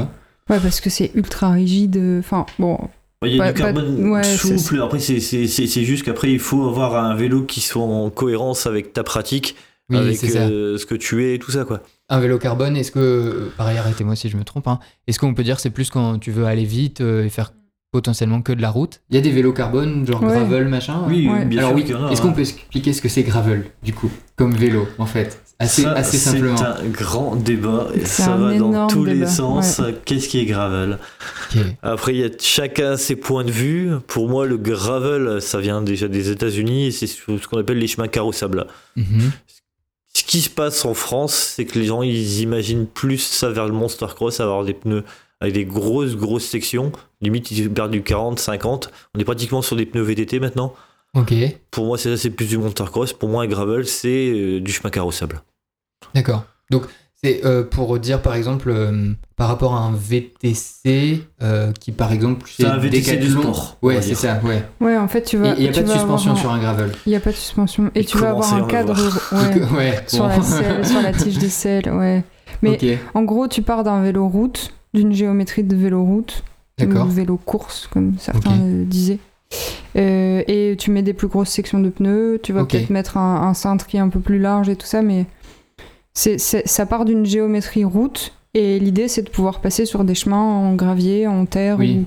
Ouais, 0.51 0.61
parce 0.61 0.81
que 0.81 0.89
c'est 0.91 1.11
ultra 1.15 1.51
rigide. 1.51 1.97
euh, 1.97 2.21
Enfin, 2.21 2.47
bon, 2.59 2.79
Il 3.25 3.35
y 3.35 3.41
a 3.41 3.45
Pas- 3.45 3.53
du 3.53 3.61
pas- 3.61 3.73
carbone 3.73 4.11
ouais, 4.11 4.23
souple. 4.23 4.81
Après, 4.81 5.01
c'est- 5.01 5.19
c'est 5.21 5.49
c'est- 5.49 5.67
c'est 5.67 5.83
juste 5.85 6.05
qu'après, 6.05 6.31
il 6.31 6.39
faut 6.39 6.69
avoir 6.69 6.95
un 7.05 7.17
vélo 7.17 7.43
qui 7.43 7.61
soit 7.61 7.83
en 7.83 8.11
cohérence 8.11 8.67
avec 8.67 8.93
ta 8.93 9.03
pratique, 9.03 9.57
Oui, 9.91 9.97
avec 9.97 10.23
euh, 10.23 10.79
ce 10.79 10.87
que 10.87 10.95
tu 10.95 11.25
es 11.25 11.35
et 11.35 11.39
tout 11.41 11.51
ça, 11.51 11.65
quoi. 11.65 11.83
Un 12.09 12.21
vélo 12.21 12.39
carbone, 12.39 12.77
est-ce 12.77 12.93
que. 12.93 12.99
euh, 13.01 13.53
Pareil, 13.57 13.77
arrêtez-moi 13.77 14.15
si 14.15 14.29
je 14.29 14.37
me 14.37 14.45
trompe. 14.45 14.69
hein, 14.69 14.79
Est-ce 15.09 15.19
qu'on 15.19 15.35
peut 15.35 15.43
dire 15.43 15.59
c'est 15.59 15.71
plus 15.71 15.91
quand 15.91 16.19
tu 16.21 16.31
veux 16.31 16.45
aller 16.47 16.65
vite 16.65 17.01
euh, 17.01 17.25
et 17.25 17.29
faire 17.29 17.53
potentiellement 17.91 18.43
que 18.43 18.53
de 18.53 18.61
la 18.61 18.71
route. 18.71 19.01
Il 19.11 19.17
y 19.17 19.19
a 19.19 19.23
des 19.23 19.31
vélos 19.31 19.53
carbone, 19.53 20.07
genre 20.07 20.23
Ouais. 20.23 20.29
gravel, 20.29 20.69
machin. 20.69 21.03
Oui, 21.09 21.29
Ouais. 21.29 21.45
bien 21.45 21.61
Alors 21.61 21.71
sûr 21.71 21.77
oui, 21.99 22.11
est-ce 22.13 22.21
hein. 22.21 22.25
qu'on 22.25 22.33
peut 22.33 22.41
expliquer 22.43 22.93
ce 22.93 23.01
que 23.01 23.09
c'est 23.09 23.23
gravel, 23.23 23.65
du 23.83 23.93
coup, 23.95 24.11
comme 24.37 24.55
vélo, 24.55 24.87
en 24.99 25.07
fait? 25.07 25.43
Assez, 25.61 25.83
Ça, 25.83 25.93
assez 25.93 26.19
simplement. 26.19 26.57
C'est 26.57 26.65
un 26.65 26.85
grand 26.89 27.35
débat 27.35 27.89
et 27.93 28.05
ça 28.05 28.37
va 28.37 28.55
dans 28.57 28.87
tous 28.87 29.05
les 29.05 29.27
sens. 29.27 29.81
Qu'est-ce 30.05 30.29
qui 30.29 30.39
est 30.39 30.45
gravel? 30.45 30.99
Après, 31.83 32.15
il 32.15 32.21
y 32.21 32.25
a 32.25 32.29
chacun 32.39 32.97
ses 32.97 33.17
points 33.17 33.43
de 33.43 33.51
vue. 33.51 33.91
Pour 34.07 34.29
moi, 34.29 34.47
le 34.47 34.57
gravel, 34.57 35.43
ça 35.43 35.59
vient 35.59 35.83
déjà 35.83 36.07
des 36.07 36.31
États-Unis 36.31 36.87
et 36.87 36.91
c'est 36.93 37.09
ce 37.09 37.47
qu'on 37.49 37.59
appelle 37.59 37.79
les 37.79 37.89
chemins 37.89 38.07
carrossables. 38.07 38.69
Mhm. 38.95 39.33
Ce 40.15 40.23
qui 40.23 40.41
se 40.43 40.51
passe 40.51 40.85
en 40.85 40.95
France, 40.95 41.35
c'est 41.57 41.65
que 41.65 41.77
les 41.79 41.87
gens 41.87 42.03
ils 42.03 42.41
imaginent 42.41 42.87
plus 42.87 43.19
ça 43.19 43.51
vers 43.51 43.67
le 43.67 43.73
Monster 43.73 44.07
Cross, 44.15 44.39
avoir 44.41 44.65
des 44.65 44.75
pneus 44.75 45.03
avec 45.41 45.55
des 45.55 45.65
grosses 45.65 46.17
grosses 46.17 46.45
sections. 46.47 46.93
Limite, 47.21 47.51
ils 47.51 47.71
perdent 47.71 47.91
du 47.93 48.03
40, 48.03 48.39
50. 48.39 48.91
On 49.15 49.21
est 49.21 49.25
pratiquement 49.25 49.63
sur 49.63 49.77
des 49.77 49.87
pneus 49.87 50.03
VTT 50.03 50.41
maintenant. 50.41 50.75
Ok, 51.15 51.33
Pour 51.71 51.87
moi, 51.87 51.97
c'est 51.99 52.17
c'est 52.17 52.31
plus 52.31 52.47
du 52.49 52.59
Monster 52.59 52.85
Cross. 52.85 53.13
Pour 53.15 53.29
moi, 53.29 53.43
un 53.43 53.47
gravel, 53.47 53.87
c'est 53.87 54.31
euh, 54.31 54.61
du 54.61 54.71
chemin 54.73 54.91
carrossable. 54.91 55.43
d'accord. 56.15 56.45
Donc, 56.71 56.85
c'est 57.23 57.45
euh, 57.45 57.65
pour 57.65 57.99
dire, 57.99 58.21
par 58.23 58.35
exemple, 58.35 58.69
euh, 58.71 59.13
par 59.35 59.49
rapport 59.49 59.75
à 59.75 59.81
un 59.81 59.93
VTC, 59.93 61.23
euh, 61.43 61.73
qui, 61.73 61.93
par 61.93 62.13
exemple, 62.13 62.49
C'est 62.53 62.67
un 62.67 62.77
VTC 62.77 63.17
du 63.17 63.31
sport, 63.31 63.79
Ouais, 63.83 64.01
c'est 64.03 64.15
ça, 64.15 64.41
ouais. 64.45 64.63
Ouais, 64.81 64.97
en 64.97 65.09
fait, 65.09 65.23
tu 65.23 65.37
vas. 65.37 65.55
il 65.55 65.63
n'y 65.63 65.69
a 65.69 65.73
pas 65.73 65.83
de 65.83 65.89
suspension 65.91 66.33
un- 66.33 66.37
sur 66.37 66.51
un 66.51 66.59
gravel. 66.59 66.93
Il 67.07 67.11
n'y 67.11 67.17
a 67.17 67.21
pas 67.21 67.31
de 67.31 67.37
suspension. 67.37 67.91
Et 67.95 68.01
Et 68.01 68.05
tu 68.05 68.19
vas 68.19 68.31
avoir 68.31 68.53
un 68.55 68.63
cadre 68.67 68.95
ouais, 69.33 69.63
ouais, 69.77 70.05
sur, 70.07 70.27
la 70.27 70.43
selle, 70.43 70.87
sur 70.87 71.01
la 71.03 71.13
tige 71.13 71.39
des 71.39 71.49
selles. 71.49 71.89
Ouais. 71.91 72.23
Mais 72.63 72.99
en 73.15 73.23
gros, 73.23 73.49
tu 73.49 73.63
pars 73.63 73.83
d'un 73.85 74.03
vélo 74.03 74.29
route, 74.29 74.73
d'une 74.95 75.13
géométrie 75.13 75.63
de 75.65 75.77
vélo 75.77 76.03
route, 76.05 76.43
d'accord. 76.79 77.07
ou 77.07 77.11
vélo 77.11 77.37
course, 77.37 77.87
comme 77.93 78.15
certains 78.19 78.57
disaient. 78.59 79.19
Euh, 79.97 80.43
et 80.47 80.77
tu 80.79 80.91
mets 80.91 81.03
des 81.03 81.15
plus 81.15 81.29
grosses 81.29 81.49
sections 81.51 81.81
de 81.81 81.89
pneus, 81.89 82.39
tu 82.43 82.53
vas 82.53 82.65
peut-être 82.65 82.91
mettre 82.91 83.17
un, 83.17 83.43
un 83.49 83.55
cintre 83.55 83.87
qui 83.87 83.97
est 83.97 84.01
un 84.01 84.09
peu 84.11 84.21
plus 84.21 84.39
large 84.39 84.69
et 84.69 84.77
tout 84.77 84.87
ça, 84.87 85.01
mais 85.03 85.27
c'est- 86.15 86.39
ça 86.39 86.87
part 86.87 87.05
d'une 87.05 87.25
géométrie 87.25 87.85
route. 87.85 88.35
Et 88.55 88.79
l'idée, 88.79 89.09
c'est 89.09 89.23
de 89.23 89.31
pouvoir 89.31 89.61
passer 89.61 89.87
sur 89.87 90.05
des 90.05 90.15
chemins 90.15 90.37
en 90.43 90.75
gravier, 90.75 91.27
en 91.27 91.45
terre 91.47 91.77
Oui. 91.79 92.07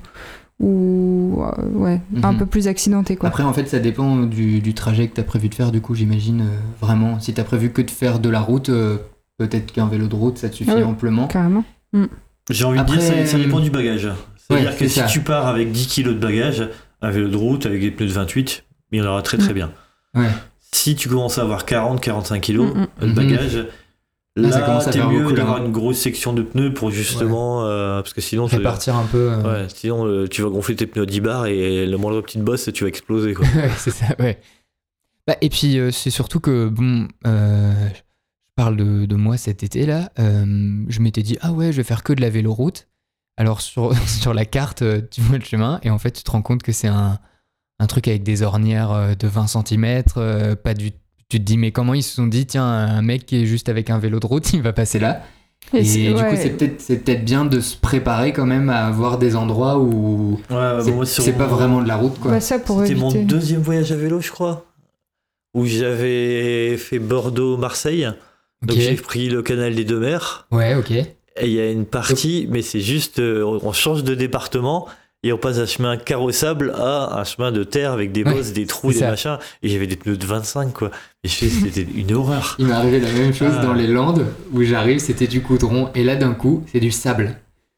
ou, 0.60 0.66
ou, 0.66 1.42
euh, 1.44 1.52
ouais, 1.76 2.02
un 2.24 2.32
Mhm. 2.34 2.38
peu 2.40 2.46
plus 2.46 2.68
accidenté. 2.68 3.16
Quoi. 3.16 3.30
Après, 3.30 3.44
en 3.44 3.54
fait, 3.54 3.68
ça 3.68 3.80
dépend 3.80 4.18
du, 4.18 4.60
du 4.60 4.74
trajet 4.74 5.08
que 5.08 5.16
tu 5.16 5.22
as 5.22 5.24
prévu 5.24 5.50
de 5.50 5.56
faire, 5.56 5.72
du 5.72 5.82
coup, 5.82 5.96
j'imagine, 5.96 6.42
euh, 6.42 6.58
vraiment. 6.80 7.20
Si 7.20 7.34
tu 7.34 7.42
as 7.42 7.44
prévu 7.44 7.72
que 7.72 7.82
de 7.82 7.90
faire 7.92 8.20
de 8.20 8.30
la 8.30 8.42
route, 8.42 8.70
peut-être 9.38 9.72
qu'un 9.72 9.88
vélo 9.88 10.08
de 10.08 10.16
route, 10.16 10.38
ça 10.38 10.50
te 10.50 10.56
suffit 10.56 10.72
oui. 10.74 10.84
amplement. 10.84 11.28
Carrément. 11.28 11.64
J'ai 12.50 12.66
envie 12.66 12.80
Après, 12.80 12.98
de 12.98 13.02
dire, 13.02 13.14
ça, 13.14 13.26
ça 13.26 13.38
dépend 13.38 13.60
du 13.60 13.70
bagage. 13.70 14.10
C'est-à-dire 14.38 14.72
ouais, 14.72 14.76
que 14.76 14.88
si 14.88 15.00
ça. 15.00 15.06
tu 15.06 15.22
pars 15.22 15.48
avec 15.48 15.72
10 15.72 15.88
kg 15.88 16.08
de 16.10 16.14
bagage, 16.14 16.68
un 17.02 17.10
vélo 17.12 17.30
de 17.30 17.38
route 17.38 17.66
avec 17.66 17.80
des 17.82 17.92
pneus 17.92 18.08
de 18.08 18.14
28, 18.14 18.64
il 18.92 19.00
y 19.00 19.02
en 19.02 19.06
aura 19.06 19.22
très 19.22 19.38
très 19.38 19.54
bien. 19.54 19.72
Ouais. 20.16 20.28
Si 20.74 20.96
tu 20.96 21.08
commences 21.10 21.38
à 21.38 21.44
avoir 21.44 21.66
40-45 21.66 22.40
kg 22.42 22.58
Mm, 22.60 22.88
mm. 23.02 23.08
de 23.08 23.14
bagage, 23.14 23.66
Là, 24.38 24.50
ça 24.50 24.60
là, 24.62 24.66
commence 24.66 24.88
à 24.88 24.92
t'es 24.92 25.04
mieux 25.06 25.34
d'avoir 25.34 25.60
là. 25.60 25.66
une 25.66 25.74
grosse 25.74 25.98
section 25.98 26.32
de 26.32 26.42
pneus 26.42 26.74
pour 26.74 26.90
justement. 26.90 27.66
euh, 27.66 28.02
parce 28.02 28.14
que 28.14 28.22
sinon, 28.22 28.48
tu- 28.48 28.56
Répartir 28.56 28.96
un 28.96 29.04
peu. 29.06 29.30
euh, 29.34 29.42
ouais, 29.64 29.68
sinon 29.68 30.06
euh, 30.08 30.26
tu 30.26 30.42
vas 30.42 30.48
gonfler 30.50 30.76
tes 30.78 30.88
pneus 30.88 31.04
à 31.04 31.06
10 31.06 31.20
bars 31.20 31.46
et 31.48 31.86
le 31.86 31.98
moindre 31.98 32.22
petite 32.22 32.42
bosse, 32.42 32.70
tu 32.74 32.86
vas 32.86 32.88
exploser. 32.88 33.34
C'est 33.78 33.92
ça, 33.92 34.06
ouais. 34.20 34.40
Bah, 35.28 35.36
et 35.42 35.50
puis, 35.50 35.78
euh, 35.80 35.92
c'est 35.92 36.10
surtout 36.12 36.40
que, 36.40 36.70
bon, 36.70 37.08
euh, 37.28 37.74
parle 38.62 38.78
de, 38.78 39.08
de 39.08 39.16
moi 39.16 39.38
cet 39.38 39.64
été-là, 39.64 40.12
euh, 40.20 40.86
je 40.88 41.00
m'étais 41.00 41.24
dit, 41.24 41.36
ah 41.42 41.52
ouais, 41.52 41.72
je 41.72 41.78
vais 41.78 41.84
faire 41.84 42.04
que 42.04 42.14
de 42.14 42.22
la 42.22 42.30
véloroute. 42.30 42.88
Alors, 43.36 43.60
sur, 43.60 43.98
sur 44.08 44.36
la 44.36 44.46
carte, 44.46 44.84
euh, 44.84 45.02
tu 45.10 45.20
vois 45.22 45.40
le 45.40 45.44
chemin, 45.44 45.80
et 45.82 45.90
en 45.90 45.98
fait, 45.98 46.12
tu 46.12 46.22
te 46.22 46.30
rends 46.30 46.44
compte 46.44 46.62
que 46.62 46.72
c'est 46.72 46.88
un, 46.88 47.18
un 47.80 47.88
truc 47.88 48.08
avec 48.08 48.22
des 48.22 48.44
ornières 48.44 48.92
euh, 48.92 49.16
de 49.16 49.28
20 49.28 49.48
cm, 49.48 50.04
pas 50.64 50.74
du 50.76 50.92
tu 51.28 51.40
te 51.40 51.44
dis, 51.44 51.58
mais 51.58 51.72
comment 51.72 51.94
ils 51.94 52.04
se 52.04 52.14
sont 52.14 52.28
dit, 52.28 52.46
tiens, 52.46 52.66
un 52.66 53.02
mec 53.02 53.26
qui 53.26 53.42
est 53.42 53.46
juste 53.46 53.70
avec 53.70 53.90
un 53.90 53.98
vélo 53.98 54.20
de 54.20 54.28
route, 54.28 54.52
il 54.54 54.62
va 54.62 54.74
passer 54.74 55.00
là. 55.00 55.24
Et, 55.74 55.82
du 55.82 56.14
coup, 56.14 56.36
c'est 56.36 56.50
peut-être 56.50 56.82
c'est 56.82 56.98
peut-être 56.98 57.24
bien 57.24 57.46
de 57.46 57.62
se 57.62 57.78
préparer 57.78 58.34
quand 58.34 58.46
même 58.46 58.70
à 58.70 58.86
avoir 58.86 59.18
des 59.18 59.38
endroits 59.38 59.80
où 59.80 60.42
Ouais, 60.50 60.56
bah, 60.56 60.82
c'est 61.06 61.38
pas 61.38 61.48
vraiment 61.48 61.82
de 61.82 61.88
la 61.88 61.96
route, 61.96 62.20
quoi. 62.20 62.32
Bah, 62.32 62.42
ça 62.42 62.60
pour 62.60 62.82
C'était 62.82 62.96
mon 62.96 63.12
deuxième 63.24 63.62
voyage 63.62 63.92
à 63.94 63.96
vélo, 63.96 64.20
je 64.20 64.30
crois. 64.30 64.66
Où 65.54 65.66
j'avais 65.66 66.76
fait 66.78 67.00
Bordeaux-Marseille. 67.00 68.10
Donc 68.62 68.78
j'ai 68.78 68.96
pris 68.96 69.28
le 69.30 69.42
canal 69.42 69.76
des 69.76 69.86
deux 69.86 70.00
mers. 70.00 70.48
Ouais, 70.52 70.76
ok. 70.76 70.92
Et 70.92 71.08
il 71.44 71.52
y 71.54 71.60
a 71.60 71.72
une 71.72 71.86
partie, 71.86 72.48
mais 72.50 72.62
c'est 72.62 72.82
juste, 72.82 73.20
euh, 73.20 73.60
on 73.64 73.72
change 73.72 74.04
de 74.04 74.14
département 74.16 74.88
et 75.24 75.32
on 75.34 75.38
passe 75.38 75.58
d'un 75.58 75.66
chemin 75.66 75.98
carrossable 75.98 76.74
à 76.76 77.20
un 77.20 77.24
chemin 77.24 77.52
de 77.52 77.64
terre 77.64 77.92
avec 77.94 78.12
des 78.12 78.24
Ouais, 78.24 78.34
bosses, 78.34 78.54
des 78.54 78.66
trous, 78.66 78.92
des 78.92 79.00
ça. 79.00 79.10
machins. 79.10 79.38
Et 79.64 79.70
j'avais 79.70 79.88
des 79.88 79.96
pneus 79.96 80.18
de 80.18 80.26
25, 80.26 80.74
quoi. 80.74 80.92
Et 81.24 81.28
je 81.30 81.34
fais, 81.36 81.48
c'était 81.50 81.88
une 81.96 82.12
horreur. 82.16 82.56
Il 82.60 82.66
m'est 82.68 82.74
arrivé 82.74 83.00
la 83.00 83.12
même 83.12 83.34
chose 83.34 83.54
Ah. 83.58 83.66
dans 83.66 83.74
les 83.74 83.88
Landes 83.88 84.26
où 84.52 84.62
j'arrive, 84.64 85.00
c'était 85.00 85.28
du 85.28 85.40
goudron 85.40 85.90
et 85.96 86.04
là 86.04 86.16
d'un 86.16 86.34
coup, 86.34 86.64
c'est 86.72 86.80
du 86.80 86.92
sable. 86.92 87.38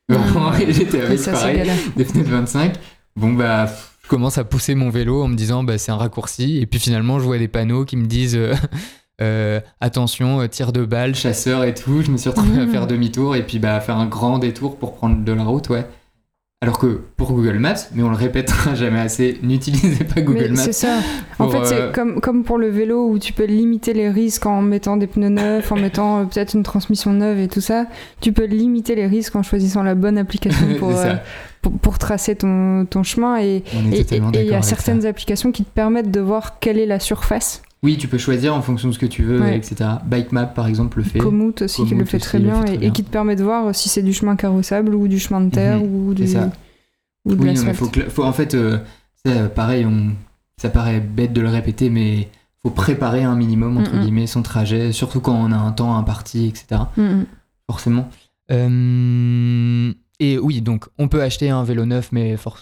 Vraiment, 0.09 0.51
j'étais 0.69 0.97
Et 0.97 1.01
avec 1.01 1.19
ça, 1.19 1.31
pareil, 1.33 1.69
des 1.95 2.05
pneus 2.05 2.23
de 2.23 2.29
25. 2.29 2.73
Bon 3.15 3.31
bah, 3.33 3.67
je 4.03 4.07
commence 4.09 4.37
à 4.37 4.43
pousser 4.43 4.73
mon 4.75 4.89
vélo 4.89 5.21
en 5.23 5.27
me 5.27 5.35
disant 5.35 5.63
bah 5.63 5.77
c'est 5.77 5.91
un 5.91 5.97
raccourci 5.97 6.57
et 6.59 6.65
puis 6.65 6.79
finalement 6.79 7.19
je 7.19 7.25
vois 7.25 7.37
des 7.37 7.47
panneaux 7.47 7.85
qui 7.85 7.95
me 7.95 8.05
disent 8.07 8.37
euh, 9.23 9.57
euh, 9.57 9.59
attention 9.81 10.41
euh, 10.41 10.47
tir 10.47 10.71
de 10.71 10.85
balle, 10.85 11.15
chasseur 11.15 11.63
et 11.63 11.73
tout. 11.73 12.01
Je 12.01 12.11
me 12.11 12.17
suis 12.17 12.29
retrouvé 12.29 12.61
à 12.61 12.67
faire 12.67 12.87
demi-tour 12.87 13.35
et 13.35 13.43
puis 13.43 13.59
bah 13.59 13.75
à 13.75 13.79
faire 13.79 13.97
un 13.97 14.05
grand 14.05 14.39
détour 14.39 14.77
pour 14.77 14.93
prendre 14.95 15.23
de 15.23 15.31
la 15.31 15.43
route, 15.43 15.69
ouais. 15.69 15.85
Alors 16.63 16.79
que 16.79 17.01
pour 17.17 17.33
Google 17.33 17.59
Maps, 17.59 17.75
mais 17.93 18.03
on 18.03 18.09
le 18.09 18.15
répétera 18.15 18.73
jamais 18.75 19.01
assez, 19.01 19.37
n'utilisez 19.43 20.05
pas 20.05 20.21
Google 20.21 20.43
Mais 20.43 20.49
Maps. 20.51 20.61
c'est 20.63 20.71
ça. 20.71 20.99
En 21.37 21.49
fait, 21.49 21.57
euh, 21.57 21.65
c'est 21.65 21.93
comme, 21.93 22.21
comme 22.21 22.45
pour 22.45 22.57
le 22.57 22.69
vélo 22.69 23.09
où 23.09 23.19
tu 23.19 23.33
peux 23.33 23.43
limiter 23.43 23.91
les 23.91 24.07
risques 24.09 24.45
en 24.45 24.61
mettant 24.61 24.95
des 24.95 25.07
pneus 25.07 25.27
neufs, 25.27 25.69
en 25.73 25.75
mettant 25.75 26.21
euh, 26.21 26.23
peut-être 26.23 26.53
une 26.53 26.63
transmission 26.63 27.11
neuve 27.11 27.37
et 27.39 27.49
tout 27.49 27.59
ça. 27.59 27.87
Tu 28.21 28.31
peux 28.31 28.45
limiter 28.45 28.95
les 28.95 29.07
risques 29.07 29.35
en 29.35 29.43
choisissant 29.43 29.83
la 29.83 29.93
bonne 29.93 30.17
application 30.17 30.65
pour, 30.79 30.97
euh, 30.97 31.15
pour, 31.61 31.73
pour 31.73 31.97
tracer 31.97 32.37
ton, 32.37 32.85
ton 32.85 33.03
chemin. 33.03 33.41
Et 33.41 33.65
il 33.73 34.45
y 34.45 34.53
a 34.53 34.61
certaines 34.61 35.01
ça. 35.01 35.09
applications 35.09 35.51
qui 35.51 35.65
te 35.65 35.69
permettent 35.69 36.11
de 36.11 36.21
voir 36.21 36.59
quelle 36.61 36.79
est 36.79 36.85
la 36.85 37.01
surface. 37.01 37.61
Oui, 37.83 37.97
tu 37.97 38.07
peux 38.07 38.17
choisir 38.17 38.55
en 38.55 38.61
fonction 38.61 38.87
de 38.87 38.93
ce 38.93 38.99
que 38.99 39.05
tu 39.05 39.23
veux, 39.23 39.41
Ouais. 39.41 39.57
etc. 39.57 39.89
Bikemap 40.05 40.55
par 40.55 40.67
exemple 40.67 40.99
le 40.99 41.03
fait. 41.03 41.19
Komoot 41.19 41.61
aussi 41.63 41.85
qui 41.85 41.93
le 41.95 42.05
fait 42.05 42.17
aussi 42.17 42.25
très 42.25 42.39
le 42.39 42.45
bien, 42.45 42.55
fait 42.61 42.65
très 42.65 42.75
et, 42.75 42.77
bien. 42.77 42.89
et 42.89 42.91
qui 42.93 43.03
te 43.03 43.09
permet 43.09 43.35
de 43.35 43.43
voir 43.43 43.75
si 43.75 43.89
c'est 43.89 44.01
du 44.03 44.13
chemin 44.13 44.35
carrossable 44.37 44.95
ou 44.95 45.07
du 45.09 45.19
chemin 45.19 45.41
de 45.41 45.49
terre 45.51 45.79
Mhm, 45.79 46.07
ou, 46.07 46.13
du, 46.13 46.25
ça. 46.27 46.49
ou 47.25 47.35
de 47.35 47.41
Oui, 47.43 47.53
non, 47.53 47.63
mais 47.65 47.73
faut, 47.73 47.87
que- 47.87 48.09
faut- 48.09 48.23
en 48.23 48.31
fait, 48.33 48.55
euh, 48.55 48.77
pareil, 49.53 49.85
on, 49.85 50.11
ça 50.57 50.69
paraît 50.69 51.01
bête 51.01 51.33
de 51.33 51.41
le 51.41 51.49
répéter, 51.49 51.89
mais 51.89 52.29
faut 52.61 52.69
préparer 52.69 53.23
un 53.23 53.35
minimum 53.35 53.77
entre 53.77 53.93
Mhm. 53.93 54.01
guillemets 54.01 54.27
son 54.27 54.41
trajet, 54.43 54.93
surtout 54.93 55.19
quand 55.19 55.35
on 55.35 55.51
a 55.51 55.57
un 55.57 55.71
temps 55.73 55.97
imparti, 55.97 56.47
etc. 56.47 56.83
Mm, 56.95 57.01
mm. 57.01 57.25
Forcément. 57.69 58.07
Euh, 58.51 59.93
et 60.19 60.37
oui, 60.37 60.61
donc 60.61 60.85
on 60.97 61.07
peut 61.07 61.21
acheter 61.21 61.49
un 61.49 61.63
vélo 61.63 61.85
neuf, 61.85 62.09
mais 62.11 62.37
for- 62.37 62.59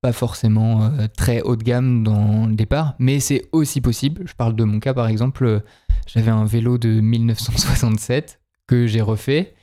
pas 0.00 0.12
forcément 0.12 0.84
euh, 0.84 1.06
très 1.16 1.42
haut 1.42 1.56
de 1.56 1.62
gamme 1.64 2.04
dans 2.04 2.46
le 2.46 2.54
départ, 2.54 2.94
mais 2.98 3.20
c'est 3.20 3.42
aussi 3.52 3.80
possible. 3.80 4.22
Je 4.26 4.34
parle 4.34 4.54
de 4.54 4.64
mon 4.64 4.78
cas 4.80 4.94
par 4.94 5.08
exemple, 5.08 5.44
euh, 5.44 5.60
j'avais 6.06 6.30
un 6.30 6.44
vélo 6.44 6.78
de 6.78 6.88
1967 7.00 8.40
que 8.66 8.86
j'ai 8.86 9.00
refait. 9.00 9.54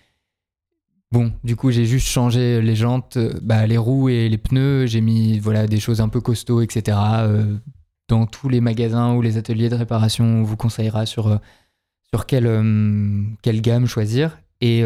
Bon, 1.11 1.31
du 1.43 1.55
coup, 1.55 1.71
j'ai 1.71 1.85
juste 1.85 2.07
changé 2.07 2.61
les 2.61 2.75
jantes, 2.75 3.17
euh, 3.17 3.33
bah, 3.41 3.65
les 3.67 3.77
roues 3.77 4.09
et 4.09 4.27
les 4.27 4.37
pneus. 4.37 4.85
J'ai 4.87 5.01
mis 5.01 5.39
voilà 5.39 5.67
des 5.67 5.79
choses 5.79 6.01
un 6.01 6.09
peu 6.09 6.19
costauds, 6.19 6.61
etc. 6.61 6.97
euh, 7.21 7.55
dans 8.09 8.25
tous 8.25 8.49
les 8.49 8.59
magasins 8.59 9.13
ou 9.13 9.21
les 9.21 9.37
ateliers 9.37 9.69
de 9.69 9.75
réparation, 9.75 10.25
on 10.25 10.43
vous 10.43 10.57
conseillera 10.57 11.05
sur 11.05 11.39
sur 12.13 12.25
quelle 12.27 12.45
quelle 13.41 13.61
gamme 13.61 13.87
choisir. 13.87 14.37
Et, 14.61 14.79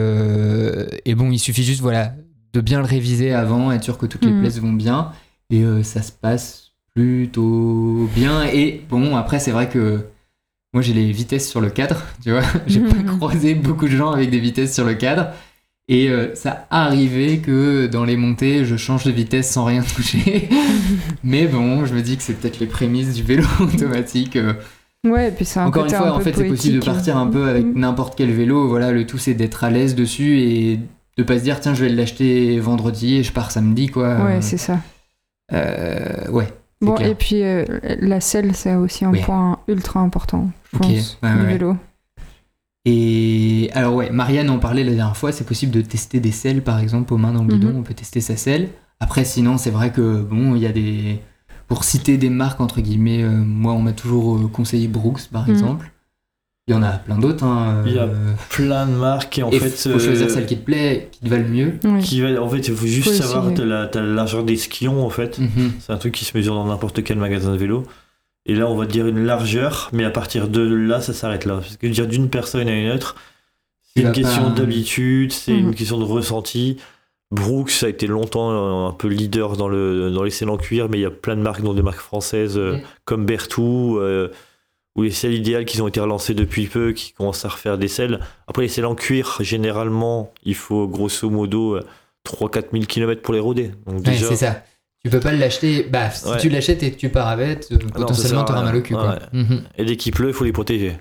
et 1.06 1.16
bon, 1.16 1.30
il 1.32 1.38
suffit 1.40 1.64
juste 1.66 1.82
voilà 1.82 2.14
de 2.54 2.62
bien 2.62 2.80
le 2.80 2.86
réviser 2.86 3.34
avant, 3.34 3.72
être 3.74 3.84
sûr 3.84 3.98
que 3.98 4.06
toutes 4.06 4.24
les 4.24 4.32
Mhm. 4.32 4.42
pièces 4.42 4.60
vont 4.60 4.72
bien, 4.72 5.12
et 5.50 5.64
euh, 5.64 5.84
ça 5.84 6.02
se 6.02 6.12
passe 6.12 6.72
plutôt 6.96 8.10
bien. 8.16 8.44
Et 8.46 8.82
bon, 8.90 9.16
après, 9.16 9.40
c'est 9.40 9.52
vrai 9.52 9.70
que 9.70 10.06
moi 10.74 10.82
j'ai 10.84 10.94
les 10.94 11.12
vitesses 11.12 11.50
sur 11.50 11.62
le 11.62 11.70
cadre, 11.70 12.04
tu 12.24 12.32
vois. 12.32 12.42
j'ai 12.68 12.82
pas 12.82 13.02
croisé 13.18 13.56
beaucoup 13.56 13.86
de 13.88 13.96
gens 13.96 14.12
avec 14.12 14.30
des 14.30 14.40
vitesses 14.40 14.74
sur 14.74 14.86
le 14.86 14.94
cadre. 14.96 15.28
Et 15.92 16.08
euh, 16.10 16.36
ça 16.36 16.68
arrivait 16.70 17.38
que 17.40 17.88
dans 17.88 18.06
les 18.06 18.16
montées, 18.16 18.64
je 18.64 18.76
change 18.78 19.06
de 19.06 19.12
vitesse 19.12 19.50
sans 19.50 19.66
rien 19.66 19.82
toucher. 19.96 20.48
Mais 21.24 21.48
bon, 21.48 21.84
je 21.86 21.96
me 21.96 22.02
dis 22.02 22.16
que 22.16 22.22
c'est 22.22 22.34
peut-être 22.36 22.60
les 22.60 22.68
prémices 22.68 23.16
du 23.16 23.24
vélo 23.24 23.44
automatique. 23.60 24.36
euh. 24.36 24.54
Ouais, 25.08 25.30
et 25.30 25.32
puis 25.32 25.46
c'est 25.46 25.60
un 25.60 25.66
Encore 25.68 25.86
une 25.86 25.92
fois, 25.92 26.10
un 26.10 26.12
en 26.12 26.20
fait, 26.20 26.34
c'est 26.36 26.44
possible 26.48 26.80
de 26.80 26.86
partir 26.86 27.18
un 27.18 27.26
peu 27.26 27.48
avec 27.48 27.66
Mm. 27.66 27.80
n'importe 27.80 28.16
quel 28.18 28.32
vélo. 28.32 28.68
Voilà, 28.68 28.92
le 28.92 29.08
tout 29.08 29.18
c'est 29.18 29.34
d'être 29.34 29.64
à 29.64 29.72
l'aise 29.72 29.96
dessus 29.96 30.40
et 30.42 30.80
de 31.18 31.24
pas 31.24 31.40
se 31.40 31.44
dire 31.44 31.60
tiens, 31.60 31.74
je 31.74 31.86
vais 31.86 31.90
l'acheter 31.90 32.60
vendredi 32.60 33.16
et 33.16 33.24
je 33.24 33.32
pars 33.32 33.50
samedi 33.50 33.88
quoi. 33.88 34.18
Ouais, 34.26 34.42
c'est 34.42 34.58
ça. 34.58 34.80
Euh, 35.54 36.30
ouais. 36.32 36.48
Bon, 36.82 36.96
clair. 36.96 37.10
et 37.10 37.16
puis 37.16 37.44
euh, 37.44 37.66
la 38.00 38.22
selle, 38.22 38.56
c'est 38.56 38.76
aussi 38.76 39.04
un 39.04 39.12
Oui. 39.12 39.22
point 39.22 39.60
ultra 39.68 40.00
important, 40.00 40.50
je 40.72 40.78
pense, 40.78 41.20
ouais, 41.22 41.34
du 41.34 41.38
ouais. 41.42 41.46
vélo. 41.46 41.76
Et 42.86 43.70
alors 43.74 43.96
ouais, 43.96 44.10
Marianne 44.10 44.50
en 44.50 44.60
parlait 44.60 44.84
la 44.84 44.94
dernière 44.94 45.18
fois, 45.18 45.32
c'est 45.32 45.44
possible 45.46 45.72
de 45.74 45.82
tester 45.82 46.20
des 46.20 46.32
selles 46.32 46.64
par 46.64 46.80
exemple 46.80 47.14
aux 47.14 47.18
mains 47.18 47.34
dans 47.34 47.44
le 47.44 47.50
guidon, 47.54 47.70
Mhm. 47.70 47.80
on 47.80 47.84
peut 47.84 47.94
tester 47.94 48.22
sa 48.22 48.36
selle. 48.38 48.70
Après, 49.02 49.24
sinon, 49.26 49.58
c'est 49.58 49.70
vrai 49.70 49.92
que 49.92 50.22
bon, 50.22 50.56
il 50.56 50.62
y 50.62 50.66
a 50.68 50.72
des. 50.72 51.20
Pour 51.68 51.84
citer 51.84 52.18
des 52.18 52.30
marques, 52.30 52.60
entre 52.62 52.82
guillemets, 52.82 53.22
euh, 53.24 53.30
moi, 53.30 53.74
on 53.74 53.82
m'a 53.82 53.92
toujours 53.94 54.52
conseillé 54.52 54.88
Brooks, 54.88 55.28
par 55.32 55.44
Mhm. 55.48 55.52
exemple. 55.52 55.92
Il 56.70 56.74
y 56.74 56.76
en 56.76 56.84
a 56.84 56.92
plein 56.92 57.18
d'autres. 57.18 57.44
Hein, 57.44 57.82
Il 57.88 57.94
y 57.94 57.98
a 57.98 58.04
euh, 58.04 58.34
Plein 58.52 58.86
de 58.86 58.92
marques 58.92 59.40
et 59.40 59.44
en 59.44 59.50
et 59.50 59.60
fait. 59.60 59.70
faut 59.92 59.98
choisir 59.98 60.28
euh, 60.28 60.30
celle 60.30 60.46
qui 60.46 60.56
te 60.56 60.64
plaît, 60.64 61.10
qui 61.12 61.22
te 61.22 61.28
va 61.28 61.38
le 61.38 61.48
mieux. 61.48 61.74
Oui. 61.84 62.00
qui 62.04 62.22
va- 62.22 62.40
en 62.42 62.48
fait, 62.48 62.60
il 62.60 62.76
faut 62.76 62.86
juste 62.86 63.08
Faut 63.10 63.14
savoir 63.16 63.52
la, 63.58 63.90
largeur 64.02 64.44
des 64.44 64.56
skions 64.56 65.04
en 65.04 65.10
fait. 65.10 65.40
Mhm. 65.40 65.72
C'est 65.80 65.92
un 65.92 65.98
truc 65.98 66.14
qui 66.14 66.26
se 66.26 66.38
mesure 66.38 66.54
dans 66.54 66.66
n'importe 66.66 67.04
quel 67.04 67.18
magasin 67.18 67.52
de 67.54 67.58
vélo. 67.58 67.84
Et 68.46 68.54
là, 68.54 68.68
on 68.68 68.76
va 68.76 68.86
dire 68.86 69.08
une 69.08 69.26
largeur, 69.26 69.90
mais 69.94 70.04
à 70.06 70.12
partir 70.12 70.48
de 70.48 70.62
là, 70.62 71.02
ça 71.02 71.12
s'arrête 71.14 71.46
là. 71.46 71.56
Parce 71.56 71.76
que 71.78 71.88
dire 71.88 72.06
d'une 72.08 72.30
personne 72.30 72.68
à 72.68 72.72
une 72.74 72.92
autre, 72.92 73.16
c'est 73.96 74.04
une 74.04 74.12
question 74.12 74.44
pas- 74.46 74.50
d'habitude, 74.52 75.32
c'est 75.32 75.54
Mhm. 75.54 75.70
une 75.70 75.76
question 75.76 75.98
de 75.98 76.04
ressenti. 76.06 76.78
Brooks 77.32 77.84
a 77.84 77.90
été 77.90 78.06
longtemps 78.08 78.52
euh, 78.52 78.90
un 78.90 78.92
peu 78.94 79.08
leader 79.08 79.56
dans, 79.58 79.68
le, 79.68 80.12
dans 80.12 80.22
les 80.24 80.30
selles 80.32 80.50
en 80.50 80.58
cuir, 80.58 80.88
mais 80.90 81.00
il 81.00 81.02
y 81.02 81.06
a 81.06 81.12
plein 81.12 81.36
de 81.36 81.42
marques, 81.42 81.62
dont 81.64 81.74
des 81.74 81.82
marques 81.82 82.00
françaises 82.00 82.58
euh, 82.60 82.78
comme 83.06 83.26
Bertou, 83.26 83.98
euh, 84.00 84.30
ou 84.96 85.04
les 85.04 85.12
selles 85.12 85.34
idéales 85.36 85.66
qui 85.66 85.82
ont 85.82 85.88
été 85.88 86.00
relancées 86.00 86.34
depuis 86.34 86.68
peu, 86.68 86.92
qui 86.94 87.14
commencent 87.14 87.46
à 87.46 87.50
refaire 87.50 87.78
des 87.78 87.88
selles. 87.88 88.20
Après, 88.48 88.64
les 88.64 88.68
selles 88.68 88.86
en 88.86 88.96
cuir, 88.96 89.38
généralement, 89.40 90.34
il 90.44 90.56
faut 90.56 90.88
grosso 90.88 91.30
modo 91.30 91.76
euh, 91.76 91.86
3-4 92.28 92.72
000 92.74 92.84
km 92.86 93.22
pour 93.22 93.34
les 93.34 93.40
rôder. 93.40 93.72
Donc 93.86 94.06
Ouais, 94.06 94.18
c'est 94.18 94.36
ça. 94.36 94.64
Tu 95.04 95.10
peux 95.10 95.22
pas 95.22 95.32
l'acheter. 95.32 95.84
Bah, 95.84 96.10
si 96.12 96.28
Ouais. 96.28 96.38
tu 96.38 96.50
l'achètes 96.50 96.84
et 96.84 96.92
que 96.92 96.98
tu 96.98 97.08
pars 97.10 97.28
avec, 97.30 97.66
euh, 97.72 97.78
potentiellement, 97.78 98.14
sert 98.16 98.40
à 98.40 98.44
t'auras 98.44 98.64
mal 98.64 98.76
au 98.76 98.82
cul. 98.82 98.94
Quoi. 98.94 99.10
Ouais. 99.12 99.20
Mhm. 99.32 99.64
et 99.78 99.86
dès 99.86 99.96
qu'il 99.96 100.12
pleut, 100.14 100.28
il 100.30 100.34
faut 100.34 100.44
les 100.44 100.52
protéger. 100.52 100.98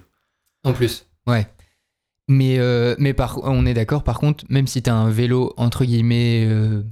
En 0.64 0.72
plus, 0.72 1.06
ouais. 1.26 1.48
Mais, 2.28 2.58
euh, 2.58 2.94
mais 2.98 3.14
par, 3.14 3.40
on 3.42 3.64
est 3.66 3.74
d'accord, 3.74 4.04
par 4.04 4.20
contre, 4.20 4.44
même 4.50 4.66
si 4.66 4.82
t'as 4.82 4.92
un 4.92 5.08
vélo, 5.10 5.54
entre 5.56 5.84
guillemets, 5.84 6.44
euh, 6.46 6.82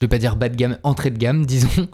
je 0.00 0.06
vais 0.06 0.08
pas 0.08 0.18
dire 0.18 0.36
bas 0.36 0.48
de 0.50 0.54
gamme, 0.56 0.78
entrée 0.82 1.10
de 1.10 1.16
gamme, 1.18 1.46
disons, 1.46 1.88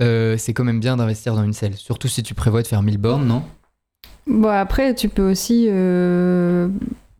euh, 0.00 0.36
c'est 0.38 0.54
quand 0.54 0.64
même 0.64 0.80
bien 0.80 0.96
d'investir 0.96 1.34
dans 1.34 1.42
une 1.44 1.52
selle. 1.52 1.74
Surtout 1.74 2.08
si 2.08 2.22
tu 2.22 2.32
prévois 2.32 2.62
de 2.62 2.66
faire 2.68 2.82
1000 2.82 2.96
bornes, 2.98 3.26
non? 3.26 3.42
Bon, 4.26 4.48
après, 4.48 4.94
tu 4.94 5.08
peux 5.08 5.30
aussi 5.30 5.66
euh, 5.70 6.68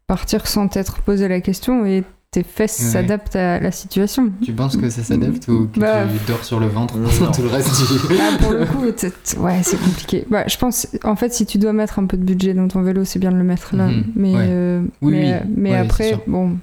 partir 0.07 0.47
sans 0.47 0.67
t'être 0.69 1.01
posé 1.03 1.29
la 1.29 1.41
question 1.41 1.87
et 1.87 2.03
tes 2.33 2.43
fesses 2.43 2.81
Ouais. 2.81 2.85
s'adaptent 2.91 3.37
à 3.37 3.61
la 3.61 3.71
situation. 3.71 4.33
Tu 4.43 4.53
penses 4.53 4.77
que 4.77 4.91
ça 4.91 5.03
s'adapte 5.05 5.47
ou 5.49 5.69
que 5.73 5.79
Bah, 5.81 6.05
tu 6.07 6.27
dors 6.31 6.45
sur 6.45 6.59
le 6.59 6.67
ventre 6.67 6.99
non. 6.99 7.09
tout 7.33 7.43
le 7.43 7.49
reste 7.49 7.71
du... 8.09 8.15
Là, 8.19 8.37
pour 8.41 8.53
le 8.53 8.67
coup, 8.67 8.91
t- 8.91 9.11
t- 9.11 9.39
ouais, 9.39 9.61
c'est 9.63 9.81
compliqué. 9.81 10.25
Bah, 10.29 10.45
je 10.49 10.57
pense, 10.59 10.89
en 11.05 11.15
fait, 11.15 11.33
si 11.33 11.47
tu 11.47 11.59
dois 11.59 11.73
mettre 11.73 12.01
un 12.01 12.07
peu 12.07 12.17
de 12.17 12.25
budget 12.25 12.53
dans 12.55 12.67
ton 12.67 12.83
vélo, 12.83 13.05
c'est 13.05 13.21
bien 13.21 13.31
de 13.31 13.37
le 13.37 13.45
mettre 13.45 13.77
là. 13.77 13.87
Mhm, 13.87 14.05
Mais, 14.17 14.35
ouais. 14.35 14.39
euh, 14.49 14.83
Oui, 15.01 15.13
mais, 15.13 15.41
oui. 15.45 15.51
mais 15.57 15.71
Ouais, 15.71 15.77
après, 15.79 16.19
bon. 16.27 16.57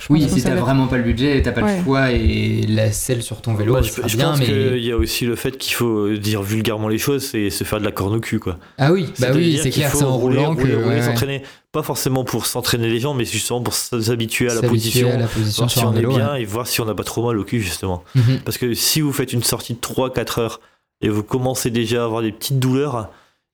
Je 0.00 0.06
Oui, 0.12 0.28
si 0.28 0.42
t'as 0.42 0.56
vraiment 0.56 0.88
pas 0.88 0.96
le 0.96 1.04
budget, 1.04 1.40
t'as 1.42 1.52
pas 1.52 1.62
Ouais. 1.62 1.78
le 1.78 1.84
choix 1.84 2.10
et 2.10 2.66
la 2.68 2.90
selle 2.90 3.22
sur 3.22 3.40
ton 3.40 3.54
vélo, 3.54 3.74
Bah, 3.74 3.80
je, 3.82 4.16
bien, 4.16 4.30
pense 4.30 4.40
mais... 4.40 4.46
qu'il 4.46 4.84
y 4.84 4.90
a 4.90 4.96
aussi 4.96 5.24
le 5.24 5.36
fait 5.36 5.56
qu'il 5.56 5.74
faut 5.74 6.08
dire 6.14 6.42
vulgairement 6.42 6.88
les 6.88 6.98
choses, 6.98 7.24
c'est 7.24 7.48
se 7.48 7.62
faire 7.62 7.78
de 7.78 7.84
la 7.84 7.92
corne 7.92 8.16
au 8.16 8.20
cul, 8.20 8.40
quoi. 8.40 8.58
Ah 8.78 8.92
oui, 8.92 9.06
bah 9.20 9.28
oui, 9.32 9.56
c'est 9.56 9.70
qu'il 9.70 9.82
clair, 9.82 9.90
faut 9.92 9.98
c'est 9.98 10.04
en 10.04 10.16
rouler, 10.16 10.38
roulant 10.38 10.54
que... 10.56 10.60
rouler, 10.62 10.74
rouler, 10.74 10.86
ouais, 10.88 10.94
ouais. 10.96 11.02
s'entraîner. 11.02 11.42
Pas 11.70 11.82
forcément 11.84 12.24
pour 12.24 12.46
s'entraîner 12.46 12.88
les 12.88 12.98
gens, 12.98 13.14
mais 13.14 13.24
justement 13.24 13.60
pour 13.60 13.74
s'habituer 13.74 14.46
à 14.50 14.54
la 14.54 14.60
S'habituer 14.62 14.70
position, 15.02 15.10
à 15.12 15.16
la 15.16 15.26
position 15.26 15.62
voir 15.66 15.70
si 15.70 15.84
on 15.84 15.94
est 15.96 16.06
bien 16.06 16.32
ouais. 16.32 16.42
et 16.42 16.44
voir 16.44 16.66
si 16.66 16.80
on 16.80 16.84
n'a 16.86 16.94
pas 16.94 17.04
trop 17.04 17.26
mal 17.26 17.38
au 17.38 17.44
cul, 17.44 17.60
justement. 17.60 18.02
Mhm. 18.16 18.40
Parce 18.44 18.58
que 18.58 18.74
si 18.74 19.00
vous 19.00 19.12
faites 19.12 19.32
une 19.32 19.42
sortie 19.44 19.74
de 19.74 19.80
3-4 19.80 20.40
heures 20.40 20.60
et 21.02 21.08
vous 21.08 21.22
commencez 21.22 21.70
déjà 21.70 22.02
à 22.02 22.04
avoir 22.06 22.22
des 22.22 22.32
petites 22.32 22.58
douleurs, 22.58 23.10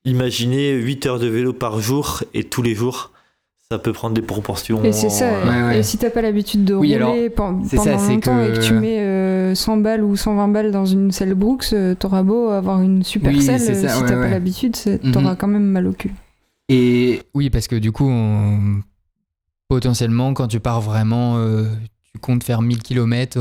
imaginez 0.07 0.73
8 0.73 1.05
heures 1.07 1.19
de 1.19 1.27
vélo 1.27 1.53
par 1.53 1.81
jour 1.81 2.23
et 2.33 2.45
tous 2.45 2.63
les 2.63 2.75
jours, 2.75 3.11
ça 3.73 3.79
peut 3.79 3.93
prendre 3.93 4.15
des 4.17 4.23
proportions. 4.23 4.83
Et 4.83 4.91
c'est 4.91 5.11
ça. 5.11 5.27
euh, 5.27 5.45
Ouais, 5.49 5.67
ouais. 5.69 5.79
Et 5.79 5.83
si 5.85 5.97
t'as 5.97 6.11
pas 6.11 6.23
l'habitude 6.23 6.65
de 6.65 6.75
Oui, 6.75 6.89
rouler 6.99 7.27
alors, 7.27 7.35
pendant 7.37 7.65
ça, 7.65 7.77
longtemps 7.97 8.37
que- 8.37 8.51
et 8.51 8.59
que 8.59 8.65
tu 8.65 8.73
mets 8.75 8.99
euh, 8.99 9.55
100 9.55 9.77
balles 9.77 10.03
ou 10.03 10.17
120 10.17 10.49
balles 10.49 10.73
dans 10.73 10.87
une 10.87 11.13
selle 11.13 11.35
Brooks, 11.35 11.67
euh, 11.73 11.95
t'auras 11.95 12.25
beau 12.25 12.49
avoir 12.49 12.83
une 12.83 13.05
super 13.05 13.31
Oui, 13.33 13.41
selle, 13.43 13.61
ça, 13.61 13.71
euh, 13.71 13.75
si 13.77 13.85
ouais, 14.03 14.09
t'as 14.09 14.17
ouais. 14.17 14.23
pas 14.25 14.29
l'habitude, 14.29 14.75
Mhm. 15.05 15.13
t'auras 15.13 15.37
quand 15.37 15.47
même 15.47 15.67
mal 15.67 15.87
au 15.87 15.93
cul. 15.93 16.11
Et 16.69 17.23
oui, 17.33 17.49
parce 17.49 17.69
que 17.69 17.77
du 17.77 17.93
coup, 17.93 18.09
on- 18.09 18.81
potentiellement, 19.69 20.35
quand 20.35 20.49
tu 20.49 20.59
pars 20.59 20.81
vraiment, 20.81 21.37
euh, 21.37 21.67
tu 22.13 22.19
comptes 22.19 22.43
faire 22.43 22.63
1000 22.63 22.83
km 22.83 23.39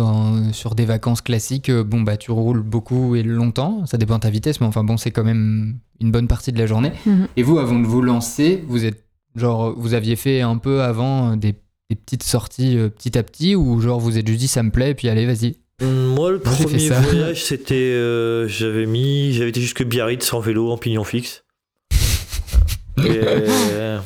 sur 0.51 0.75
des 0.75 0.85
vacances 0.85 1.21
classiques, 1.21 1.69
euh, 1.69 1.83
bon, 1.83 2.01
bah, 2.01 2.17
tu 2.17 2.29
roules 2.29 2.61
beaucoup 2.61 3.15
et 3.15 3.23
longtemps. 3.23 3.83
Ça 3.87 3.97
dépend 3.97 4.15
de 4.17 4.19
ta 4.21 4.29
vitesse, 4.29 4.61
mais 4.61 4.67
enfin, 4.67 4.83
bon, 4.83 4.95
c'est 4.95 5.09
quand 5.09 5.23
même 5.23 5.77
une 5.99 6.11
bonne 6.11 6.27
partie 6.27 6.51
de 6.51 6.59
la 6.59 6.67
journée. 6.67 6.91
Mhm. 7.07 7.27
Et 7.35 7.41
vous, 7.41 7.57
avant 7.57 7.79
de 7.79 7.87
vous 7.87 8.03
lancer, 8.03 8.63
vous 8.67 8.85
êtes 8.85 9.03
genre, 9.39 9.73
vous 9.77 9.93
aviez 9.93 10.15
fait 10.15 10.41
un 10.41 10.57
peu 10.57 10.81
avant 10.81 11.31
euh, 11.31 11.35
des, 11.35 11.53
des 11.89 11.95
petites 11.95 12.23
sorties 12.23 12.77
euh, 12.77 12.89
petit 12.89 13.17
à 13.17 13.23
petit, 13.23 13.55
ou 13.55 13.79
genre, 13.81 13.99
vous 13.99 14.17
êtes 14.17 14.27
juste 14.27 14.39
dit, 14.39 14.47
ça 14.47 14.61
me 14.63 14.71
plaît, 14.71 14.91
et 14.91 14.95
puis 14.95 15.09
allez, 15.09 15.25
vas-y. 15.25 15.55
Moi, 15.81 16.31
le 16.31 16.41
Moi, 16.43 16.53
fait 16.53 16.63
premier 16.65 16.79
ça. 16.89 16.99
voyage, 16.99 17.43
c'était. 17.45 17.73
euh, 17.75 18.47
j'avais 18.49 18.85
mis. 18.85 19.31
J'avais 19.33 19.49
été 19.49 19.61
jusque 19.61 19.83
Biarritz 19.85 20.33
en 20.33 20.41
vélo, 20.41 20.69
en 20.71 20.77
pignon 20.77 21.05
fixe. 21.05 21.45
Et, 22.97 23.03
euh, 23.07 23.99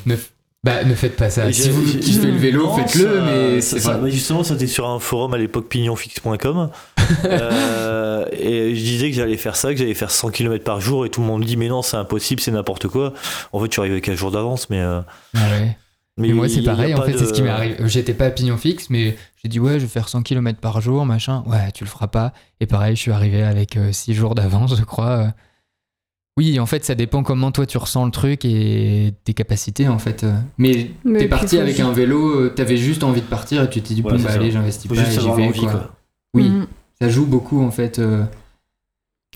Bah, 0.63 0.83
ne 0.85 0.95
faites 0.95 1.17
pas 1.17 1.29
ça. 1.29 1.49
Et 1.49 1.53
Si 1.53 1.69
vous 1.69 1.83
kiffez 1.99 2.27
le 2.27 2.37
vélo, 2.37 2.73
faites-le, 2.73 3.21
mais 3.21 3.61
c'est 3.61 3.79
ça- 3.79 3.97
bah, 3.97 4.09
justement, 4.09 4.43
c'était 4.43 4.67
sur 4.67 4.87
un 4.87 4.99
forum 4.99 5.33
à 5.33 5.37
l'époque 5.37 5.67
pignonfixe.com. 5.67 6.69
euh, 7.25 8.25
et 8.31 8.73
je 8.73 8.79
disais 8.81 9.09
que 9.09 9.15
j'allais 9.17 9.35
faire 9.37 9.55
ça, 9.57 9.73
que 9.73 9.79
j'allais 9.79 9.93
faire 9.93 10.11
100 10.11 10.29
km 10.29 10.63
par 10.63 10.79
jour, 10.79 11.05
et 11.05 11.09
tout 11.09 11.19
le 11.21 11.27
monde 11.27 11.43
dit 11.43 11.57
Mais 11.57 11.67
non, 11.67 11.81
c'est 11.81 11.97
impossible, 11.97 12.39
c'est 12.39 12.51
n'importe 12.51 12.87
quoi. 12.87 13.13
En 13.51 13.59
fait, 13.59 13.67
tu 13.67 13.79
arrives 13.81 13.91
avec 13.91 14.07
un 14.07 14.15
jour 14.15 14.31
d'avance, 14.31 14.69
mais. 14.69 14.79
euh, 14.79 15.01
Ah 15.35 15.39
ouais. 15.51 15.77
mais 16.17 16.27
Mais 16.29 16.33
moi, 16.33 16.47
c'est 16.47 16.61
pareil. 16.61 16.93
En 16.95 17.01
fait, 17.01 17.17
c'est 17.17 17.25
ce 17.25 17.33
qui 17.33 17.41
m'est 17.41 17.49
arrivé. 17.49 17.75
J'étais 17.85 18.13
pas 18.13 18.27
à 18.27 18.31
pignon 18.31 18.55
fixe, 18.55 18.89
mais 18.89 19.17
j'ai 19.43 19.49
dit, 19.49 19.59
ouais, 19.59 19.73
je 19.73 19.79
vais 19.79 19.87
faire 19.87 20.07
100 20.07 20.21
km 20.21 20.59
par 20.61 20.79
jour, 20.79 21.05
machin. 21.05 21.43
Ouais, 21.45 21.71
tu 21.73 21.83
le 21.83 21.89
feras 21.89 22.07
pas. 22.07 22.31
Et 22.61 22.67
pareil, 22.67 22.95
je 22.95 23.01
suis 23.01 23.11
arrivé 23.11 23.43
avec 23.43 23.77
6 23.91 24.13
jours 24.13 24.33
d'avance, 24.33 24.77
je 24.77 24.83
crois. 24.83 25.33
Oui, 26.37 26.59
en 26.59 26.65
fait, 26.65 26.83
ça 26.83 26.95
dépend 26.95 27.21
comment 27.21 27.51
toi 27.51 27.65
tu 27.67 27.77
ressens 27.77 28.05
le 28.05 28.11
truc 28.11 28.43
et 28.43 29.13
tes 29.23 29.33
capacités, 29.35 29.87
en 29.87 29.99
fait. 29.99 30.23
euh. 30.23 30.33
Mais 30.57 30.89
Mais 31.03 31.19
t'es 31.19 31.27
parti 31.27 31.59
avec 31.59 31.79
un 31.79 31.91
vélo, 31.91 32.39
euh, 32.41 32.49
t'avais 32.49 32.77
juste 32.77 33.03
envie 33.03 33.21
de 33.21 33.27
partir 33.27 33.61
et 33.61 33.69
tu 33.69 33.81
t'es 33.81 33.93
dit, 33.93 34.01
Ouais, 34.01 34.13
bon, 34.13 34.19
bah 34.23 34.31
allez, 34.33 34.49
j'investis 34.49 34.89
pas 34.89 34.95
juste 34.95 35.17
et 35.17 35.21
j'y 35.21 35.31
vais, 35.31 35.51
quoi. 35.51 35.69
quoi. 35.71 35.91
Oui, 36.33 36.49
Mhm. 36.49 36.67
ça 36.99 37.09
joue 37.09 37.27
beaucoup, 37.27 37.61
en 37.61 37.69
fait. 37.69 37.99
euh. 37.99 38.23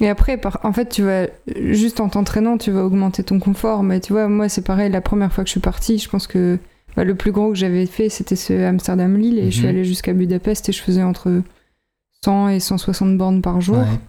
Et 0.02 0.10
après, 0.10 0.38
par- 0.38 0.60
en 0.64 0.74
fait, 0.74 0.90
tu 0.90 1.04
vas 1.04 1.28
juste 1.56 2.00
en 2.00 2.10
t'entraînant, 2.10 2.58
tu 2.58 2.72
vas 2.72 2.84
augmenter 2.84 3.24
ton 3.24 3.40
confort. 3.40 3.84
Mais 3.84 4.00
tu 4.00 4.14
vois, 4.14 4.28
moi, 4.28 4.50
c'est 4.50 4.62
pareil. 4.64 4.92
La 4.92 5.02
première 5.02 5.32
fois 5.32 5.44
que 5.44 5.48
je 5.48 5.52
suis 5.52 5.60
partie, 5.60 5.98
je 6.00 6.10
pense 6.10 6.26
que 6.28 6.58
bah, 6.96 7.04
le 7.04 7.14
plus 7.14 7.32
gros 7.32 7.50
que 7.50 7.56
j'avais 7.56 7.86
fait, 7.86 8.10
c'était 8.10 8.36
ce 8.36 8.54
Amsterdam-Lille, 8.54 9.38
et 9.38 9.52
je 9.52 9.56
suis 9.58 9.64
Mhm. 9.66 9.70
allée 9.70 9.86
jusqu'à 9.86 10.14
Budapest 10.14 10.70
et 10.70 10.72
je 10.72 10.82
faisais 10.82 11.04
entre 11.04 11.42
100 12.24 12.50
et 12.50 12.60
160 12.60 13.16
bornes 13.20 13.44
par 13.44 13.62
jour. 13.62 13.78
Ouais. 13.78 14.00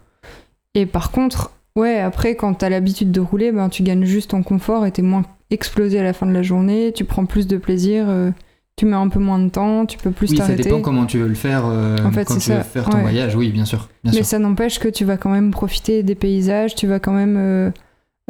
Et 0.75 0.87
par 0.87 1.11
contre, 1.11 1.51
ouais, 1.79 1.99
après, 2.01 2.35
quand 2.37 2.55
t'as 2.55 2.69
l'habitude 2.69 3.11
de 3.13 3.21
rouler, 3.21 3.53
ben, 3.53 3.69
tu 3.69 3.83
gagnes 3.83 4.05
juste 4.05 4.35
en 4.35 4.43
confort 4.43 4.85
et 4.87 4.93
t'es 4.93 5.03
moins 5.03 5.25
explosé 5.51 5.99
à 5.99 6.03
la 6.03 6.13
fin 6.13 6.27
de 6.27 6.33
la 6.33 6.43
journée, 6.43 6.93
tu 6.95 7.05
prends 7.05 7.25
plus 7.25 7.47
de 7.47 7.57
plaisir, 7.57 8.07
euh, 8.09 8.31
tu 8.77 8.85
mets 8.87 8.97
un 8.97 9.09
peu 9.09 9.19
moins 9.19 9.39
de 9.39 9.49
temps, 9.49 9.87
tu 9.87 9.97
peux 9.99 10.11
plus 10.11 10.31
Oui, 10.31 10.37
ça 10.37 10.45
t'arrêter. 10.45 10.65
dépend 10.65 10.81
comment 10.83 11.07
tu 11.07 11.19
veux 11.19 11.27
le 11.29 11.35
faire 11.35 11.63
euh, 11.65 11.97
En 12.05 12.13
fait, 12.13 12.25
quand 12.27 12.35
tu 12.39 12.51
veux 12.51 12.57
ça, 12.59 12.63
faire 12.63 12.85
ton 12.85 12.97
ouais. 12.99 13.03
voyage. 13.03 13.35
Oui, 13.35 13.51
bien 13.51 13.65
sûr. 13.65 13.89
Bien 14.05 14.13
Mais 14.13 14.19
sûr. 14.19 14.27
ça 14.27 14.39
n'empêche 14.39 14.79
que 14.79 14.89
tu 14.89 15.05
vas 15.05 15.17
quand 15.17 15.31
même 15.31 15.51
profiter 15.51 16.03
des 16.03 16.15
paysages, 16.15 16.75
tu 16.75 16.87
vas 16.87 17.01
quand 17.01 17.13
même 17.15 17.37
euh, 17.39 17.71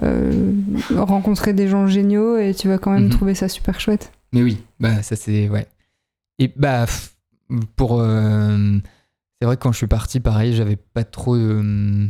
euh, 0.05 0.53
rencontrer 0.95 1.53
des 1.53 1.67
gens 1.69 1.87
géniaux 1.89 2.37
et 2.39 2.55
tu 2.55 2.69
vas 2.69 2.79
quand 2.79 2.93
même 2.93 3.05
Mhm. 3.07 3.11
trouver 3.11 3.35
ça 3.35 3.49
super 3.49 3.81
chouette. 3.81 4.13
Mais 4.33 4.43
oui, 4.43 4.59
bah 4.79 5.03
ça 5.03 5.17
c'est 5.17 5.49
ouais. 5.49 5.67
Et 6.39 6.53
bah 6.57 6.87
pour 7.77 8.01
c'est 8.01 9.47
vrai 9.47 9.57
que 9.57 9.63
quand 9.63 9.73
je 9.73 9.79
suis 9.79 9.87
parti 9.87 10.21
pareil, 10.21 10.55
j'avais 10.55 10.77
pas 10.77 11.03
trop 11.05 11.37
de- 11.37 12.07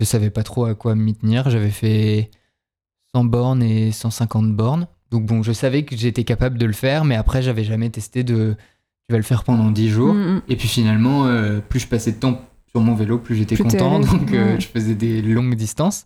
je 0.00 0.04
savais 0.04 0.30
pas 0.30 0.42
trop 0.42 0.64
à 0.64 0.74
quoi 0.74 0.94
m'y 0.94 1.14
tenir, 1.14 1.50
j'avais 1.50 1.70
fait 1.70 2.30
100 3.14 3.24
bornes 3.24 3.62
et 3.62 3.90
150 3.92 4.54
bornes. 4.54 4.86
Donc 5.10 5.24
bon, 5.26 5.42
je 5.42 5.52
savais 5.52 5.84
que 5.84 5.96
j'étais 5.96 6.24
capable 6.24 6.58
de 6.58 6.66
le 6.66 6.72
faire 6.74 7.04
mais 7.04 7.14
après 7.16 7.40
j'avais 7.42 7.64
jamais 7.64 7.88
testé 7.90 8.24
de 8.24 8.54
tu 9.08 9.12
vas 9.12 9.16
le 9.16 9.24
faire 9.24 9.42
pendant 9.44 9.70
10 9.70 9.88
jours 9.88 10.12
Mhm. 10.14 10.42
et 10.48 10.56
puis 10.56 10.68
finalement 10.68 11.24
euh, 11.26 11.60
plus 11.60 11.80
je 11.80 11.86
passais 11.86 12.12
de 12.12 12.18
temps 12.18 12.42
sur 12.70 12.80
mon 12.82 12.94
vélo, 12.94 13.18
plus 13.18 13.34
j'étais 13.36 13.56
content 13.56 13.98
donc 14.00 14.30
euh, 14.32 14.54
ouais. 14.54 14.60
je 14.60 14.68
faisais 14.68 14.94
des 14.94 15.22
longues 15.22 15.54
distances. 15.54 16.04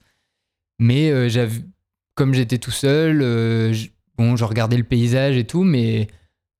Mais 0.78 1.10
euh, 1.10 1.28
j'avais 1.28 1.60
comme 2.14 2.32
j'étais 2.34 2.58
tout 2.58 2.70
seul, 2.70 3.20
je- 3.72 3.88
bon, 4.16 4.36
je 4.36 4.44
regardais 4.44 4.76
le 4.76 4.84
paysage 4.84 5.36
et 5.36 5.44
tout, 5.46 5.64
mais 5.64 6.06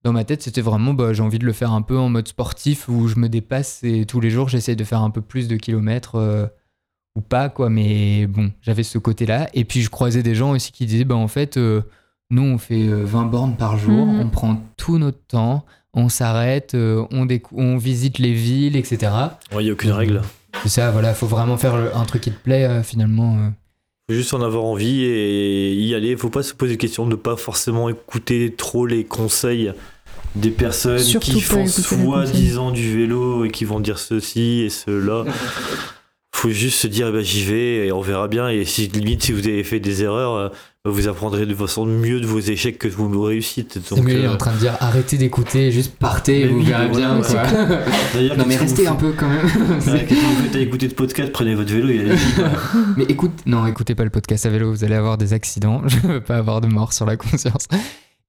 dans 0.03 0.11
ma 0.11 0.25
tête, 0.25 0.41
c'était 0.41 0.61
vraiment, 0.61 0.93
bah, 0.93 1.13
j'ai 1.13 1.21
envie 1.23 1.39
de 1.39 1.45
le 1.45 1.53
faire 1.53 1.71
un 1.71 1.81
peu 1.81 1.97
en 1.97 2.09
mode 2.09 2.27
sportif 2.27 2.89
où 2.89 3.07
je 3.07 3.17
me 3.17 3.29
dépasse 3.29 3.81
et 3.83 4.05
tous 4.05 4.19
les 4.19 4.29
jours, 4.31 4.49
j'essaie 4.49 4.75
de 4.75 4.83
faire 4.83 5.01
un 5.01 5.11
peu 5.11 5.21
plus 5.21 5.47
de 5.47 5.55
kilomètres 5.55 6.15
ou 7.15 7.21
pas, 7.21 7.49
quoi. 7.49 7.69
Mais 7.69 8.27
bon, 8.27 8.51
j'avais 8.61 8.83
ce 8.83 8.97
côté-là. 8.97 9.49
Et 9.53 9.65
puis, 9.65 9.81
je 9.81 9.89
croisais 9.89 10.23
des 10.23 10.35
gens 10.35 10.51
aussi 10.51 10.71
qui 10.71 10.85
disaient, 10.85 11.03
bah, 11.05 11.15
en 11.15 11.27
fait, 11.27 11.57
euh, 11.57 11.81
nous, 12.29 12.43
on 12.43 12.57
fait 12.57 12.87
euh, 12.87 13.03
20 13.05 13.25
bornes 13.25 13.55
par 13.55 13.77
jour, 13.77 14.05
Mhm. 14.05 14.19
on 14.21 14.29
prend 14.29 14.61
tout 14.77 14.97
notre 14.97 15.23
temps, 15.27 15.65
on 15.93 16.09
s'arrête, 16.09 16.73
euh, 16.75 17.05
on, 17.11 17.25
décou- 17.25 17.53
on 17.55 17.77
visite 17.77 18.17
les 18.19 18.33
villes, 18.33 18.75
etc. 18.75 19.11
Il 19.51 19.59
n'y 19.59 19.69
a 19.69 19.73
aucune 19.73 19.91
règle. 19.91 20.21
C'est 20.63 20.69
ça, 20.69 20.91
voilà, 20.91 21.13
faut 21.13 21.27
vraiment 21.27 21.57
faire 21.57 21.77
le- 21.77 21.95
un 21.95 22.05
truc 22.05 22.21
qui 22.23 22.31
te 22.31 22.39
plaît, 22.39 22.65
euh, 22.65 22.83
finalement. 22.83 23.37
euh. 23.37 23.49
faut 24.09 24.15
juste 24.15 24.33
en 24.33 24.41
avoir 24.41 24.63
envie 24.65 25.03
et 25.03 25.73
y 25.75 25.95
aller. 25.95 26.17
Faut 26.17 26.29
pas 26.29 26.43
se 26.43 26.53
poser 26.53 26.73
la 26.73 26.77
question 26.77 27.07
de 27.07 27.15
pas 27.15 27.37
forcément 27.37 27.87
écouter 27.89 28.53
trop 28.57 28.85
les 28.85 29.03
conseils 29.05 29.71
des 30.35 30.49
personnes 30.49 30.99
Surtout 30.99 31.31
qui 31.31 31.41
font 31.41 31.65
soi-disant 31.67 32.71
du 32.71 32.97
vélo 32.97 33.45
et 33.45 33.49
qui 33.51 33.63
vont 33.65 33.79
dire 33.79 33.99
ceci 33.99 34.61
et 34.61 34.69
cela. 34.69 35.23
faut 36.35 36.49
juste 36.49 36.79
se 36.79 36.87
dire, 36.87 37.11
bah, 37.11 37.21
j'y 37.21 37.43
vais 37.43 37.87
et 37.87 37.91
on 37.91 38.01
verra 38.01 38.27
bien. 38.27 38.49
Et 38.49 38.65
si 38.65 38.87
limite, 38.87 39.23
si 39.23 39.31
vous 39.31 39.47
avez 39.47 39.63
fait 39.63 39.79
des 39.79 40.03
erreurs, 40.03 40.35
euh, 40.35 40.49
vous 40.85 41.07
apprendrez 41.07 41.45
de 41.45 41.55
façon 41.55 41.85
mieux 41.85 42.19
de 42.19 42.25
vos 42.25 42.39
échecs 42.39 42.77
que 42.77 42.87
de 42.89 42.93
vos 42.93 43.21
réussites. 43.23 43.79
C'est 43.81 43.95
Donc, 43.95 44.03
mieux, 44.05 44.15
il 44.15 44.23
est 44.25 44.27
euh, 44.27 44.33
en 44.33 44.37
train 44.37 44.51
de 44.51 44.57
dire 44.57 44.75
arrêtez 44.81 45.17
d'écouter, 45.17 45.71
juste 45.71 45.95
partez, 45.97 46.43
Mais 46.43 46.47
vous 46.51 46.57
oui, 46.57 46.65
verrez 46.65 46.89
bien. 46.89 47.21
quoi. 47.21 47.43
Non 48.37 48.45
mais 48.45 48.57
restez 48.57 48.87
un 48.87 48.95
peu 48.95 49.13
quand 49.13 49.29
même. 49.29 49.45
Ouais, 49.87 50.05
que 50.05 50.13
vous 50.13 50.43
faites 50.43 50.55
à 50.55 50.59
écouter 50.59 50.87
de 50.89 50.93
podcast 50.93 51.31
Prenez 51.31 51.55
votre 51.55 51.71
vélo 51.73 51.87
et 51.89 52.05
mais 52.97 53.05
écoute, 53.05 53.31
non, 53.45 53.65
écoutez 53.67 53.95
pas 53.95 54.03
le 54.03 54.09
podcast 54.09 54.45
à 54.45 54.49
vélo, 54.49 54.71
vous 54.71 54.83
allez 54.83 54.95
avoir 54.95 55.17
des 55.17 55.31
accidents. 55.33 55.81
Je 55.87 55.97
veux 55.99 56.21
pas 56.21 56.35
avoir 56.37 56.59
de 56.59 56.67
mort 56.67 56.91
sur 56.93 57.05
la 57.05 57.15
conscience. 57.15 57.67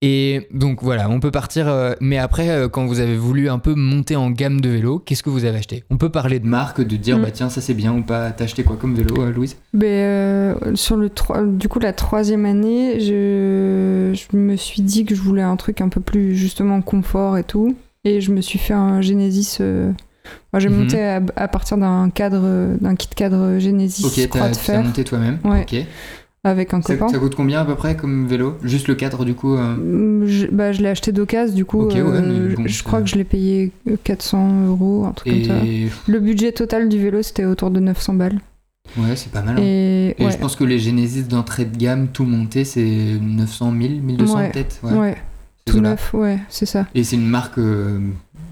Et 0.07 0.47
donc 0.53 0.83
voilà, 0.83 1.09
on 1.09 1.19
peut 1.19 1.31
partir. 1.31 1.67
euh, 1.67 1.95
mais 2.01 2.19
après, 2.19 2.51
euh, 2.51 2.69
quand 2.69 2.85
vous 2.85 3.01
avez 3.01 3.17
voulu 3.17 3.49
un 3.49 3.59
peu 3.59 3.75
monter 3.75 4.17
en 4.17 4.31
gamme 4.31 4.61
de 4.61 4.69
vélo, 4.69 4.99
qu'est-ce 4.99 5.23
que 5.23 5.31
vous 5.31 5.47
avez 5.47 5.57
acheté? 5.59 5.83
On 5.89 5.97
peut 5.97 6.11
parler 6.11 6.41
de 6.41 6.47
marque, 6.47 6.83
de 6.83 6.97
dire 6.97 7.19
Mm. 7.19 7.23
bah 7.23 7.31
tiens 7.31 7.49
ça 7.49 7.61
c'est 7.63 7.73
bien 7.73 7.95
ou 7.95 8.03
pas? 8.03 8.31
T'as 8.33 8.45
acheté 8.45 8.65
quoi 8.65 8.77
comme 8.77 8.95
vélo, 8.95 9.15
euh, 9.23 9.33
Louise? 9.33 9.57
Ben, 9.73 10.57
sur 10.77 10.97
le 10.97 11.11
du 11.57 11.69
coup 11.69 11.79
la 11.79 11.93
troisième 11.95 12.45
année, 12.45 13.01
je... 13.01 14.13
je 14.15 14.37
me 14.37 14.57
suis 14.57 14.83
dit 14.83 15.05
que 15.07 15.15
je 15.15 15.21
voulais 15.23 15.43
un 15.43 15.57
truc 15.57 15.81
un 15.81 15.89
peu 15.89 16.01
plus 16.01 16.37
justement 16.37 16.83
confort 16.83 17.39
et 17.39 17.45
tout, 17.45 17.75
et 18.05 18.21
je 18.21 18.31
me 18.31 18.41
suis 18.43 18.59
fait 18.59 18.75
un 18.75 19.01
Genesis. 19.01 19.59
Moi, 20.53 20.61
j'ai 20.61 20.69
Mhm. 20.71 20.79
monté 20.79 21.03
à, 21.03 21.21
à 21.37 21.49
partir 21.49 21.77
d'un 21.79 22.09
cadre, 22.11 22.77
d'un 22.81 22.95
kit 22.95 23.09
cadre 23.09 23.59
Genesis 23.59 24.05
Ok, 24.07 24.29
t'as 24.31 24.83
monté 24.83 25.05
toi-même. 25.05 25.39
Ouais. 25.45 25.63
Ok. 25.63 25.87
Avec 26.45 26.75
un 26.75 26.81
copain. 26.81 27.09
ça 27.09 27.19
coûte 27.19 27.35
combien 27.35 27.61
à 27.61 27.65
peu 27.65 27.75
près 27.75 27.97
comme 27.97 28.27
vélo? 28.27 28.57
Juste 28.63 28.87
le 28.89 28.95
cadre 28.95 29.25
du 29.25 29.35
coup. 29.35 29.55
euh, 29.57 29.75
Mm, 29.77 30.27
Je, 30.27 30.47
bah, 30.47 30.73
je 30.73 30.83
l'ai 30.83 30.89
acheté 30.89 31.11
d'occasion, 31.13 31.55
du 31.55 31.65
coup, 31.65 31.85
ouais, 31.87 31.97
euh, 31.99 32.51
je- 32.51 32.57
bon, 32.57 32.63
je 32.67 32.73
c'est- 32.75 32.83
crois 32.85 33.01
que 33.03 33.09
je 33.09 33.17
l'ai 33.17 33.25
payé 33.25 33.73
400 34.05 34.67
euros, 34.67 35.05
un 35.07 35.13
truc 35.13 35.33
comme 35.33 35.45
ça. 35.45 35.55
Le 36.07 36.21
budget 36.21 36.53
total 36.53 36.89
du 36.89 36.99
vélo, 37.01 37.23
c'était 37.23 37.45
autour 37.45 37.71
de 37.71 37.81
900 37.81 38.15
balles. 38.15 38.41
ouais, 38.99 39.17
c'est 39.17 39.33
pas 39.33 39.43
mal. 39.43 39.57
hein. 39.59 39.63
Et, 39.63 40.15
Et 40.19 40.25
ouais, 40.27 40.31
je 40.31 40.37
pense 40.37 40.55
que 40.57 40.65
les 40.65 40.79
Genesis 40.79 41.25
d'entrée 41.25 41.65
de 41.65 41.77
gamme, 41.77 42.09
tout 42.09 42.25
monté, 42.25 42.65
c'est 42.65 43.19
900 43.21 43.73
000, 43.73 43.95
1200 44.03 44.37
Ouais. 44.37 44.51
peut-être. 44.51 44.81
ouais, 44.85 45.17
tout 45.65 45.81
neuf, 45.81 46.13
ouais, 46.15 46.39
c'est 46.51 46.67
ça. 46.67 46.87
Et 46.95 47.03
c'est 47.05 47.17
une 47.17 47.27
marque. 47.27 47.59
euh, 47.59 47.99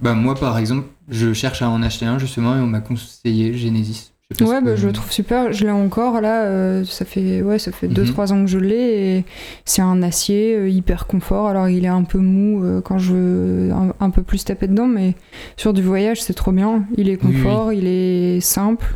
Bah, 0.00 0.14
moi, 0.14 0.34
par 0.34 0.58
exemple, 0.58 0.86
je 1.08 1.32
cherche 1.32 1.62
à 1.62 1.68
en 1.70 1.80
acheter 1.82 2.06
un 2.06 2.18
justement 2.18 2.56
et 2.56 2.60
on 2.60 2.66
m'a 2.66 2.80
conseillé 2.80 3.54
Genesis. 3.54 4.11
Ouais, 4.40 4.60
bah, 4.60 4.70
que- 4.72 4.76
je 4.76 4.86
le 4.86 4.92
trouve 4.92 5.10
super. 5.12 5.52
Je 5.52 5.64
l'ai 5.64 5.70
encore 5.70 6.20
là. 6.20 6.42
euh, 6.44 6.84
ça 6.84 7.04
fait 7.04 7.42
ouais, 7.42 7.58
ça 7.58 7.70
fait 7.72 7.88
Mhm. 7.88 7.94
2-3 7.94 8.32
ans 8.32 8.40
que 8.44 8.50
je 8.50 8.58
l'ai. 8.58 9.16
Et 9.18 9.24
c'est 9.64 9.82
un 9.82 10.02
acier 10.02 10.56
euh, 10.56 10.68
hyper 10.68 11.06
confort. 11.06 11.48
Alors 11.48 11.68
il 11.68 11.84
est 11.84 11.88
un 11.88 12.04
peu 12.04 12.18
mou 12.18 12.62
euh, 12.64 12.80
quand 12.80 12.98
je 12.98 13.12
veux 13.12 13.70
un, 13.72 13.92
un 14.00 14.10
peu 14.10 14.22
plus 14.22 14.44
taper 14.44 14.66
dedans, 14.68 14.86
mais 14.88 15.14
sur 15.56 15.72
du 15.72 15.82
voyage 15.82 16.22
c'est 16.22 16.34
trop 16.34 16.52
bien. 16.52 16.84
Il 16.96 17.08
est 17.08 17.18
Oui, 17.22 17.30
oui. 17.34 17.42
confort, 17.42 17.72
il 17.72 17.86
est 17.86 18.40
simple. 18.40 18.94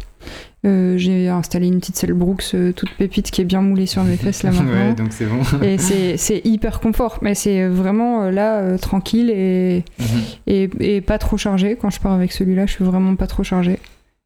J'ai 0.64 1.28
installé 1.28 1.68
une 1.68 1.78
petite 1.78 1.94
selle 1.96 2.12
Brooks 2.12 2.56
toute 2.74 2.90
pépite 2.98 3.30
qui 3.30 3.40
est 3.40 3.44
bien 3.44 3.62
moulée 3.62 3.86
sur 3.86 4.02
mes 4.02 4.16
fesses 4.16 4.42
là 4.42 4.50
maintenant. 4.52 4.72
ouais, 4.72 4.94
donc 4.94 5.12
c'est 5.12 5.26
bon. 5.26 5.38
Et 5.62 5.78
c'est 5.78 6.40
hyper 6.44 6.80
confort, 6.80 7.18
mais 7.22 7.36
c'est 7.36 7.68
vraiment 7.68 8.28
là 8.30 8.76
tranquille 8.76 9.30
et, 9.30 9.84
Mhm. 10.00 10.06
et, 10.48 10.70
et 10.80 11.00
pas 11.02 11.18
trop 11.18 11.36
chargé. 11.36 11.76
Quand 11.80 11.90
je 11.90 12.00
pars 12.00 12.12
avec 12.14 12.32
celui-là, 12.32 12.66
je 12.66 12.72
suis 12.72 12.84
vraiment 12.84 13.14
pas 13.14 13.28
trop 13.28 13.44
chargé. 13.44 13.78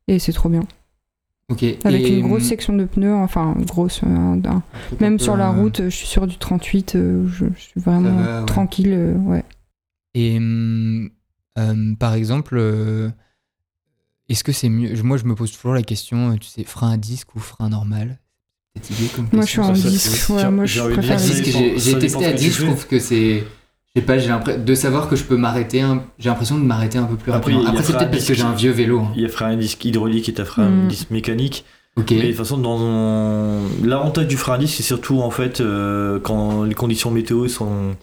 Et 0.08 0.18
c'est 0.18 0.32
trop 0.32 0.48
bien. 0.48 0.62
Avec 1.84 2.04
Et, 2.04 2.08
une 2.18 2.22
grosse 2.22 2.42
hum, 2.42 2.48
section 2.48 2.72
de 2.76 2.84
pneus, 2.84 3.14
enfin 3.14 3.54
grosse. 3.66 4.02
euh, 4.04 4.06
un- 4.06 4.40
un- 4.44 4.62
même 5.00 5.18
sur 5.18 5.36
la 5.36 5.48
euh, 5.50 5.60
route, 5.60 5.82
je 5.84 5.88
suis 5.90 6.06
sur 6.06 6.26
du 6.26 6.36
38, 6.38 6.94
euh, 6.96 7.26
je, 7.28 7.46
je 7.56 7.60
suis 7.60 7.80
vraiment 7.80 8.18
Ça 8.18 8.24
va, 8.24 8.40
ouais. 8.40 8.46
tranquille. 8.46 8.92
euh, 8.92 9.14
ouais. 9.14 9.44
Et 10.14 10.36
hum, 10.36 11.10
euh, 11.58 11.94
par 11.98 12.14
exemple, 12.14 12.56
euh, 12.58 13.10
est-ce 14.28 14.44
que 14.44 14.52
c'est 14.52 14.68
mieux 14.68 14.94
Moi, 15.02 15.16
je 15.16 15.24
me 15.24 15.34
pose 15.34 15.50
toujours 15.52 15.74
la 15.74 15.82
question, 15.82 16.36
tu 16.36 16.46
sais, 16.48 16.64
frein 16.64 16.92
à 16.92 16.96
disque 16.96 17.34
ou 17.34 17.40
frein 17.40 17.68
normal? 17.68 18.18
Cette 18.76 18.90
idée 18.90 19.08
comme 19.08 19.26
Moi, 19.32 19.44
je 19.44 19.50
suis 19.50 19.60
en 19.60 19.72
disque. 19.72 20.30
ouais, 20.30 20.50
moi, 20.50 20.64
je 20.66 20.80
préfère 20.92 21.16
disque, 21.16 21.44
j'ai 21.44 21.98
testé 21.98 22.26
à 22.26 22.32
que 22.32 22.36
10, 22.38 22.44
tu 22.44 22.50
je 22.52 22.66
trouve 22.66 22.86
que 22.86 22.98
c'est. 23.00 23.42
Je 23.96 24.00
sais 24.00 24.06
pas, 24.06 24.18
j'ai 24.18 24.28
l'impression 24.28 24.62
de 24.62 24.74
savoir 24.74 25.08
que 25.08 25.16
je 25.16 25.24
peux 25.24 25.36
m'arrêter 25.36 25.80
un... 25.80 26.04
J'ai 26.18 26.28
l'impression 26.28 26.56
de 26.56 26.62
m'arrêter 26.62 26.98
un 26.98 27.04
peu 27.06 27.16
plus 27.16 27.32
Après, 27.32 27.52
rapidement. 27.52 27.70
Après, 27.72 27.82
c'est 27.82 27.92
peut-être 27.96 28.10
parce 28.12 28.24
que 28.24 28.34
j'ai 28.34 28.42
un 28.44 28.52
vieux 28.54 28.70
vélo. 28.70 29.00
hein. 29.00 29.12
Il 29.16 29.22
y 29.22 29.24
a 29.24 29.28
frein 29.28 29.50
à 29.50 29.56
disque 29.56 29.84
hydraulique 29.84 30.28
et 30.28 30.32
t'as 30.34 30.44
frein 30.44 30.66
à 30.66 30.68
Mm. 30.68 30.88
disque 30.88 31.10
mécanique. 31.10 31.64
Mais 31.96 32.02
de 32.04 32.26
toute 32.28 32.36
façon, 32.36 32.56
dans 32.56 33.58
l'avantage 33.84 34.28
du 34.28 34.36
frein 34.36 34.54
à 34.54 34.58
disque, 34.58 34.74
c'est 34.76 34.84
surtout 34.84 35.20
en 35.20 35.30
fait 35.30 35.60
euh, 35.60 36.20
quand 36.20 36.62
les 36.62 36.74
conditions 36.74 37.10
météo 37.10 37.48
sont, 37.48 37.96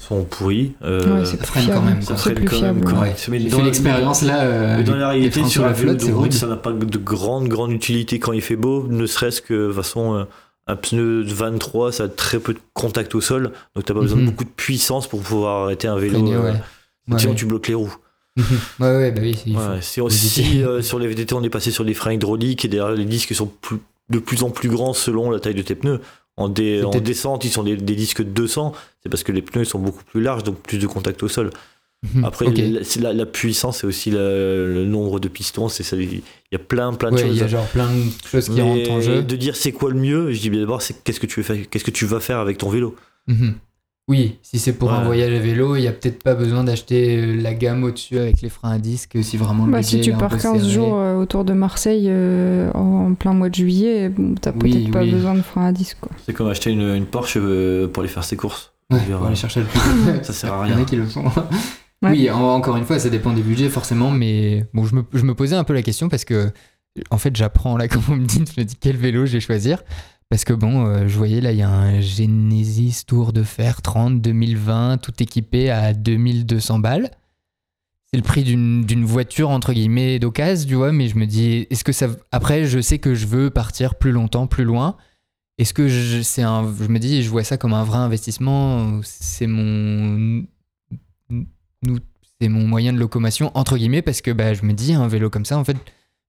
sont 0.00 0.24
pourries. 0.24 0.72
euh, 0.82 1.18
Ouais, 1.18 1.24
c'est 1.26 1.36
ça 1.36 1.44
freine 1.44 1.64
fiable. 1.64 1.80
quand 1.80 1.86
même, 1.86 2.02
ça 2.02 2.16
freine 2.16 2.34
plus 2.36 2.46
quand 2.46 2.60
même. 2.62 2.82
Mais 3.28 3.38
dans 3.40 3.62
l'expérience 3.62 4.22
là. 4.22 4.40
euh, 4.40 4.76
Mais 4.78 4.84
dans 4.84 4.96
la 4.96 5.10
réalité, 5.10 5.44
sur 5.44 5.66
la 5.66 5.74
flotte, 5.74 5.98
de 5.98 6.04
c'est 6.06 6.12
route, 6.12 6.32
ça 6.32 6.46
n'a 6.46 6.56
pas 6.56 6.72
de 6.72 6.98
grande, 6.98 7.48
grande 7.48 7.72
utilité 7.72 8.18
quand 8.18 8.32
il 8.32 8.40
fait 8.40 8.56
beau, 8.56 8.86
ne 8.88 9.04
serait-ce 9.04 9.42
que 9.42 9.52
de 9.52 9.66
toute 9.66 9.76
façon, 9.76 10.14
euh, 10.14 10.24
un 10.66 10.76
pneu 10.76 11.22
de 11.24 11.32
23, 11.32 11.92
ça 11.92 12.04
a 12.04 12.08
très 12.08 12.38
peu 12.40 12.52
de 12.54 12.58
contact 12.74 13.14
au 13.14 13.20
sol, 13.20 13.52
donc 13.74 13.84
t'as 13.84 13.94
pas 13.94 14.00
besoin 14.00 14.16
de 14.18 14.22
Mhm. 14.22 14.30
beaucoup 14.30 14.44
de 14.44 14.50
puissance 14.50 15.06
pour 15.06 15.20
pouvoir 15.22 15.64
arrêter 15.64 15.86
un 15.88 15.96
vélo. 15.96 16.18
Euh, 16.32 16.42
ouais. 16.52 16.58
Ouais, 17.08 17.18
Sinon, 17.18 17.32
ouais. 17.32 17.36
tu 17.38 17.46
bloques 17.46 17.68
les 17.68 17.74
roues. 17.74 17.94
ouais, 18.36 18.44
ouais, 18.80 19.12
bah 19.12 19.20
oui, 19.22 19.34
si 19.34 19.54
si, 20.10 20.62
euh, 20.62 20.82
sur 20.82 20.98
les 20.98 21.06
VTT, 21.06 21.34
on 21.34 21.42
est 21.42 21.50
passé 21.50 21.70
sur 21.70 21.84
des 21.84 21.94
freins 21.94 22.12
hydrauliques 22.12 22.64
et 22.64 22.68
derrière, 22.68 22.94
les 22.94 23.04
disques 23.04 23.34
sont 23.34 23.46
plus- 23.46 23.78
de 24.10 24.18
plus 24.18 24.42
en 24.42 24.50
plus 24.50 24.68
grands 24.68 24.92
selon 24.92 25.30
la 25.30 25.40
taille 25.40 25.54
de 25.54 25.62
tes 25.62 25.74
pneus. 25.74 26.00
En, 26.36 26.48
dé- 26.50 26.82
descente, 27.00 27.44
ils 27.44 27.50
sont 27.50 27.62
des, 27.62 27.76
des 27.76 27.94
disques 27.94 28.18
de 28.22 28.28
200, 28.28 28.72
c'est 29.02 29.08
parce 29.08 29.22
que 29.22 29.32
les 29.32 29.40
pneus 29.40 29.64
sont 29.64 29.78
beaucoup 29.78 30.04
plus 30.04 30.20
larges, 30.20 30.42
donc 30.44 30.58
plus 30.58 30.76
de 30.78 30.86
contact 30.86 31.22
au 31.22 31.28
sol. 31.28 31.50
Mhm. 32.14 32.24
Après, 32.24 32.46
Ok. 32.46 32.58
la, 32.58 32.84
c'est 32.84 33.00
la, 33.00 33.12
la 33.12 33.26
puissance, 33.26 33.78
c'est 33.78 33.86
aussi 33.86 34.10
la- 34.10 34.18
le 34.20 34.84
nombre 34.84 35.18
de 35.18 35.28
pistons. 35.28 35.68
C'est 35.68 35.82
ça, 35.82 35.96
il 35.96 36.20
y 36.52 36.54
a 36.54 36.58
plein, 36.58 36.92
plein 36.92 37.10
de 37.10 37.16
Ouais, 37.16 37.22
il 37.22 37.28
choses. 37.28 37.38
y 37.38 37.42
a 37.42 37.46
genre 37.48 37.66
plein 37.66 37.88
de 37.88 38.28
choses 38.28 38.48
qui 38.48 38.60
rentrent 38.60 38.90
en 38.92 39.00
jeu. 39.00 39.22
de 39.22 39.36
dire 39.36 39.56
c'est 39.56 39.72
quoi 39.72 39.90
le 39.90 39.98
mieux, 39.98 40.30
je 40.32 40.40
dis 40.40 40.50
bien 40.50 40.60
d'abord, 40.60 40.82
c'est 40.82 41.02
qu'est-ce 41.02 41.18
que 41.20 41.26
tu 41.26 41.40
veux 41.40 41.44
faire, 41.44 41.56
qu'est-ce 41.68 41.84
que 41.84 41.90
tu 41.90 42.04
vas 42.06 42.20
faire 42.20 42.38
avec 42.38 42.58
ton 42.58 42.68
vélo. 42.68 42.94
Mhm. 43.26 43.54
Oui, 44.08 44.38
si 44.40 44.60
c'est 44.60 44.74
pour 44.74 44.92
un 44.92 45.02
voyage 45.02 45.32
à 45.32 45.40
vélo, 45.40 45.74
il 45.74 45.80
n'y 45.80 45.88
a 45.88 45.92
peut-être 45.92 46.22
pas 46.22 46.36
besoin 46.36 46.62
d'acheter 46.62 47.16
euh, 47.18 47.42
la 47.42 47.54
gamme 47.54 47.82
au-dessus 47.82 48.18
avec 48.18 48.40
les 48.40 48.48
freins 48.50 48.70
à 48.70 48.78
disque 48.78 49.18
si 49.22 49.36
vraiment 49.36 49.66
le 49.66 49.72
Bah, 49.72 49.82
si 49.82 50.00
tu 50.00 50.12
pars 50.12 50.28
peu 50.30 50.36
15 50.36 50.60
serré. 50.60 50.72
jours 50.72 50.96
euh, 51.00 51.16
autour 51.16 51.44
de 51.44 51.52
Marseille 51.54 52.06
euh, 52.08 52.70
en 52.74 53.14
plein 53.14 53.32
mois 53.32 53.48
de 53.48 53.56
juillet, 53.56 54.08
bon, 54.10 54.36
t'as 54.40 54.52
Oui, 54.62 54.70
peut-être 54.70 54.90
pas 54.92 55.04
besoin 55.04 55.34
de 55.34 55.42
frein 55.42 55.66
à 55.66 55.72
disque. 55.72 55.98
C'est 56.24 56.32
comme 56.34 56.46
acheter 56.46 56.70
une, 56.70 56.94
une 56.94 57.06
Porsche 57.06 57.36
euh, 57.36 57.88
pour 57.88 58.04
aller 58.04 58.12
faire 58.12 58.22
ses 58.22 58.36
courses. 58.36 58.70
Ouais, 58.92 59.00
dire, 59.00 59.16
pour 59.18 59.26
aller 59.26 59.34
chercher 59.34 59.58
le 59.60 59.66
plus. 59.66 59.80
Ça 60.22 60.32
sert 60.32 60.52
à 60.52 60.66
Il 60.66 60.70
y 60.70 60.72
en 60.72 60.76
rien. 60.76 60.84
a 60.84 60.88
qui 60.88 60.94
le 60.94 61.06
font. 61.06 61.24
Oui, 62.10 62.30
en- 62.30 62.54
encore 62.54 62.76
une 62.76 62.84
fois, 62.84 62.98
ça 62.98 63.08
dépend 63.10 63.32
des 63.32 63.42
budgets 63.42 63.68
forcément, 63.68 64.10
mais 64.10 64.64
bon, 64.74 64.84
je 64.84 64.94
me, 64.94 65.34
posais 65.34 65.56
un 65.56 65.64
peu 65.64 65.74
la 65.74 65.82
question 65.82 66.08
parce 66.08 66.24
que, 66.24 66.50
en 67.10 67.18
fait, 67.18 67.34
j'apprends 67.36 67.76
là, 67.76 67.88
quand 67.88 68.00
vous 68.00 68.16
me 68.16 68.26
dites, 68.26 68.52
je 68.54 68.60
me 68.60 68.64
dis 68.64 68.76
quel 68.76 68.96
vélo 68.96 69.26
je 69.26 69.32
vais 69.32 69.40
choisir. 69.40 69.82
Parce 70.28 70.44
que 70.44 70.52
bon, 70.52 70.86
euh, 70.86 71.06
je 71.06 71.16
voyais 71.16 71.40
là, 71.40 71.52
il 71.52 71.58
y 71.58 71.62
a 71.62 71.70
un 71.70 72.00
Genesis 72.00 73.04
Tour 73.06 73.32
de 73.32 73.44
Fer 73.44 73.80
30 73.80 74.20
2020, 74.20 74.98
tout 74.98 75.12
équipé 75.20 75.70
à 75.70 75.94
2200 75.94 76.80
balles. 76.80 77.10
C'est 78.10 78.16
le 78.16 78.22
prix 78.24 78.42
d'une 78.42 79.04
voiture, 79.04 79.50
entre 79.50 79.72
guillemets, 79.72 80.18
d'occasion, 80.18 80.68
tu 80.68 80.74
vois, 80.74 80.90
mais 80.92 81.08
je 81.08 81.16
me 81.16 81.26
dis, 81.26 81.66
est-ce 81.70 81.84
que 81.84 81.92
ça. 81.92 82.08
Après, 82.32 82.64
je 82.64 82.80
sais 82.80 82.98
que 82.98 83.14
je 83.14 83.26
veux 83.26 83.50
partir 83.50 83.94
plus 83.96 84.10
longtemps, 84.12 84.46
plus 84.48 84.64
loin. 84.64 84.96
Est-ce 85.58 85.72
que 85.72 85.88
je, 85.88 86.20
je 86.22 86.88
me 86.88 86.98
dis, 86.98 87.22
je 87.22 87.30
vois 87.30 87.44
ça 87.44 87.56
comme 87.56 87.72
un 87.72 87.84
vrai 87.84 87.98
investissement, 87.98 89.00
c'est 89.04 89.46
mon, 89.46 90.44
nous, 91.86 91.98
c'est 92.40 92.48
mon 92.48 92.66
moyen 92.66 92.92
de 92.92 92.98
locomotion 92.98 93.50
entre 93.54 93.76
guillemets 93.76 94.02
parce 94.02 94.20
que 94.20 94.30
bah, 94.30 94.52
je 94.54 94.64
me 94.64 94.72
dis 94.72 94.92
un 94.94 95.08
vélo 95.08 95.30
comme 95.30 95.44
ça 95.44 95.56
en 95.58 95.64
fait 95.64 95.76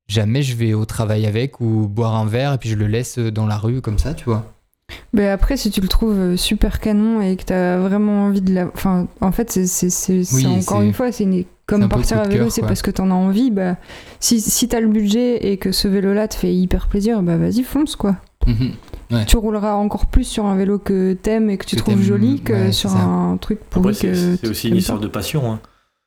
jamais 0.08 0.42
je 0.42 0.56
vais 0.56 0.74
au 0.74 0.86
travail 0.86 1.26
avec 1.26 1.60
ou 1.60 1.88
boire 1.88 2.16
un 2.16 2.26
verre 2.26 2.54
et 2.54 2.58
puis 2.58 2.70
je 2.70 2.76
le 2.76 2.88
laisse 2.88 3.18
dans 3.20 3.46
la 3.46 3.58
rue 3.58 3.82
comme 3.82 3.98
ça 4.00 4.14
tu 4.14 4.26
vois. 4.26 4.46
Mais 5.12 5.28
après, 5.28 5.58
si 5.58 5.70
tu 5.70 5.82
le 5.82 5.90
trouves 5.90 6.18
euh, 6.18 6.38
super 6.38 6.80
canon 6.80 7.20
et 7.20 7.36
que 7.36 7.44
t'as 7.44 7.78
vraiment 7.78 8.24
envie 8.28 8.40
de 8.40 8.54
la. 8.54 8.68
Enfin, 8.68 9.08
en 9.20 9.34
fait, 9.34 9.52
c'est 9.52 9.66
c'est- 9.68 9.90
c'est- 9.90 10.24
c'est 10.24 10.36
Oui, 10.36 10.46
encore 10.48 10.82
une 10.82 10.94
fois, 10.94 11.12
c'est 11.12 11.26
une- 11.26 11.34
c'est 11.34 11.40
un 11.42 11.46
comme 11.66 11.90
partir 11.90 12.20
à 12.20 12.24
vélo, 12.30 12.50
c'est 12.50 12.62
parce 12.70 12.82
que 12.82 12.92
t'en 12.92 13.12
as 13.12 13.14
envie. 13.14 13.52
Bah, 13.52 13.76
si 14.22 14.40
si 14.40 14.70
t'as 14.70 14.80
le 14.80 14.88
budget 14.88 15.52
et 15.52 15.58
que 15.58 15.74
ce 15.74 15.90
vélo-là 15.90 16.30
te 16.30 16.36
fait 16.36 16.54
hyper 16.56 16.88
plaisir, 16.88 17.22
bah 17.22 17.36
vas-y, 17.36 17.64
fonce 17.64 17.98
quoi. 17.98 18.16
Mhm. 18.48 19.26
Tu 19.28 19.38
rouleras 19.38 19.74
encore 19.76 20.08
plus 20.08 20.24
sur 20.26 20.46
un 20.46 20.56
vélo 20.56 20.80
que 20.80 21.14
t'aimes 21.14 21.50
et 21.50 21.58
que 21.58 21.66
tu 21.66 21.76
Que 21.76 21.82
trouves 21.82 22.02
joli 22.02 22.42
que 22.42 22.54
ouais, 22.54 22.72
sur 22.72 22.96
un 22.96 23.38
truc 23.38 23.60
Après, 23.68 23.82
pourri 23.82 23.96
c'est 23.96 24.08
que. 24.12 24.36
c'est 24.38 24.48
aussi 24.50 24.62
tu 24.68 24.68
une 24.70 24.76
histoire 24.78 25.00
de 25.00 25.08
passion. 25.08 25.52
hein. 25.52 25.60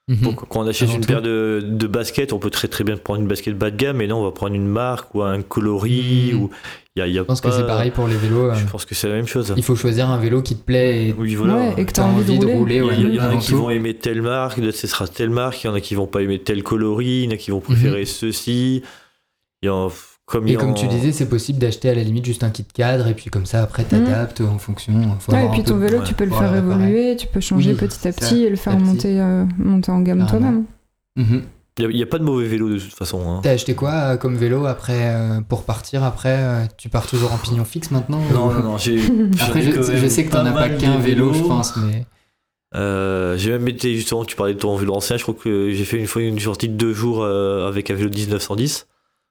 Mhm. 0.08 0.34
Quand 0.34 0.60
on 0.64 0.66
achète 0.66 0.92
une 0.92 1.06
paire 1.06 1.22
de, 1.22 1.60
de 1.64 1.86
baskets, 1.86 2.32
on 2.32 2.38
peut 2.40 2.50
très 2.50 2.66
très 2.66 2.82
bien 2.82 2.96
prendre 2.96 3.20
une 3.20 3.28
basket 3.28 3.56
bas 3.56 3.70
de 3.70 3.76
gamme, 3.76 3.98
mais 3.98 4.08
non, 4.08 4.16
on 4.18 4.24
va 4.24 4.32
prendre 4.32 4.54
une 4.56 4.66
marque 4.66 5.14
ou 5.14 5.22
un 5.22 5.40
coloris. 5.42 6.32
Mhm. 6.34 6.42
Ou... 6.42 6.50
Y 6.96 7.00
a, 7.02 7.06
y 7.06 7.16
a 7.18 7.20
Je 7.20 7.26
pense 7.26 7.40
que 7.40 7.48
pas- 7.48 7.56
c'est 7.56 7.66
pareil 7.66 7.92
pour 7.92 8.08
les 8.08 8.16
vélos. 8.16 8.50
euh, 8.50 8.54
Je 8.54 8.66
pense 8.66 8.84
que 8.84 8.96
c'est 8.96 9.08
la 9.08 9.14
même 9.14 9.28
chose. 9.28 9.54
Il 9.56 9.62
faut 9.62 9.76
choisir 9.76 10.10
un 10.10 10.18
vélo 10.18 10.42
qui 10.42 10.56
te 10.56 10.64
plaît 10.64 11.06
et 11.06 11.14
Oui, 11.16 11.36
voilà. 11.36 11.54
Ouais, 11.54 11.74
et 11.76 11.84
que 11.86 11.92
t'as 11.92 12.02
t'as 12.02 12.08
envie, 12.08 12.38
de 12.38 12.46
rouler. 12.46 12.76
Il 12.76 12.78
y, 12.78 12.82
ouais, 12.82 12.92
a- 12.94 12.96
il 12.96 13.14
y 13.14 13.20
en 13.20 13.30
a 13.30 13.36
qui 13.36 13.52
vont 13.52 13.70
aimer 13.70 13.94
telle 13.94 14.22
marque, 14.22 14.60
d'autres 14.60 14.76
ce 14.76 14.88
sera 14.88 15.06
telle 15.06 15.30
marque, 15.30 15.62
il 15.62 15.68
y 15.68 15.70
en 15.70 15.74
a 15.74 15.80
qui 15.80 15.94
vont 15.94 16.08
pas 16.08 16.22
aimer 16.22 16.40
tel 16.40 16.64
coloris, 16.64 17.22
il 17.22 17.24
y 17.26 17.28
en 17.28 17.30
a 17.30 17.36
qui 17.36 17.52
vont 17.52 17.60
préférer 17.60 18.04
ceci. 18.04 18.82
Il 19.62 19.66
y 19.66 19.68
a- 19.68 19.72
comme 19.72 19.90
il 19.92 19.92
Et 20.46 20.54
comme 20.54 20.70
en- 20.70 20.74
tu 20.74 20.86
disais, 20.86 21.12
c'est 21.12 21.28
possible 21.28 21.58
d'acheter 21.58 21.88
à 21.90 21.94
la 21.94 22.02
limite 22.02 22.24
juste 22.24 22.44
un 22.44 22.50
kit 22.50 22.64
cadre 22.64 23.06
et 23.08 23.14
puis 23.14 23.30
comme 23.30 23.46
ça 23.46 23.62
après 23.62 23.84
t'adaptes 23.84 24.40
en 24.40 24.58
fonction. 24.58 24.92
faut 25.18 25.32
Ouais, 25.32 25.46
et 25.46 25.48
puis 25.50 25.62
peu 25.62 25.70
ton 25.70 25.76
vélo, 25.78 25.98
ouais, 25.98 26.04
tu 26.04 26.14
peux 26.14 26.24
le 26.24 26.30
faire 26.30 26.54
évoluer, 26.54 27.16
tu 27.16 27.26
peux 27.26 27.40
changer 27.40 27.70
Oui, 27.72 27.76
petit 27.76 28.06
à 28.08 28.12
ça, 28.12 28.18
petit 28.20 28.44
et 28.44 28.50
le 28.50 28.56
faire 28.56 28.78
monter, 28.78 29.20
euh, 29.20 29.44
monter 29.58 29.90
en 29.92 30.00
gamme 30.00 30.26
toi-même. 30.28 30.64
Mhm. 31.16 31.42
il 31.78 31.96
y 31.96 32.02
a- 32.02 32.06
pas 32.06 32.18
de 32.18 32.24
mauvais 32.24 32.46
vélo 32.46 32.68
de 32.68 32.78
toute 32.78 32.92
façon. 32.94 33.22
hein. 33.28 33.40
T'as 33.42 33.52
acheté 33.52 33.74
quoi 33.74 33.92
euh, 33.92 34.16
comme 34.16 34.36
vélo 34.36 34.66
après 34.66 35.14
euh, 35.14 35.40
pour 35.40 35.64
partir 35.64 36.04
après 36.04 36.36
euh, 36.38 36.64
Tu 36.76 36.88
pars 36.90 37.06
toujours 37.06 37.32
en 37.32 37.38
pignon 37.38 37.64
fixe 37.64 37.90
maintenant 37.90 38.20
Non, 38.32 38.48
ou- 38.48 38.52
non, 38.52 38.62
non. 38.62 38.78
j'ai- 38.78 39.00
Après, 39.40 39.62
je, 39.62 40.06
sais 40.08 40.24
que 40.26 40.30
t'en 40.30 40.44
as 40.46 40.52
pas 40.52 40.68
qu'un 40.68 40.98
vélo, 40.98 41.32
je 41.32 41.42
pense, 41.42 41.76
mais. 41.76 42.04
Euh, 42.76 43.36
j'ai 43.36 43.50
même 43.50 43.66
été 43.66 43.94
justement, 43.96 44.24
tu 44.24 44.36
parlais 44.36 44.54
de 44.54 44.58
ton 44.60 44.76
vélo 44.76 44.94
ancien, 44.94 45.16
je 45.16 45.22
crois 45.24 45.34
que 45.34 45.72
j'ai 45.72 45.84
fait 45.84 45.98
une 45.98 46.06
fois 46.06 46.22
une 46.22 46.38
sortie 46.38 46.68
de 46.68 46.74
deux 46.74 46.92
jours 46.92 47.22
euh, 47.24 47.66
avec 47.66 47.90
un 47.90 47.94
vélo 47.94 48.10
1910. 48.10 48.86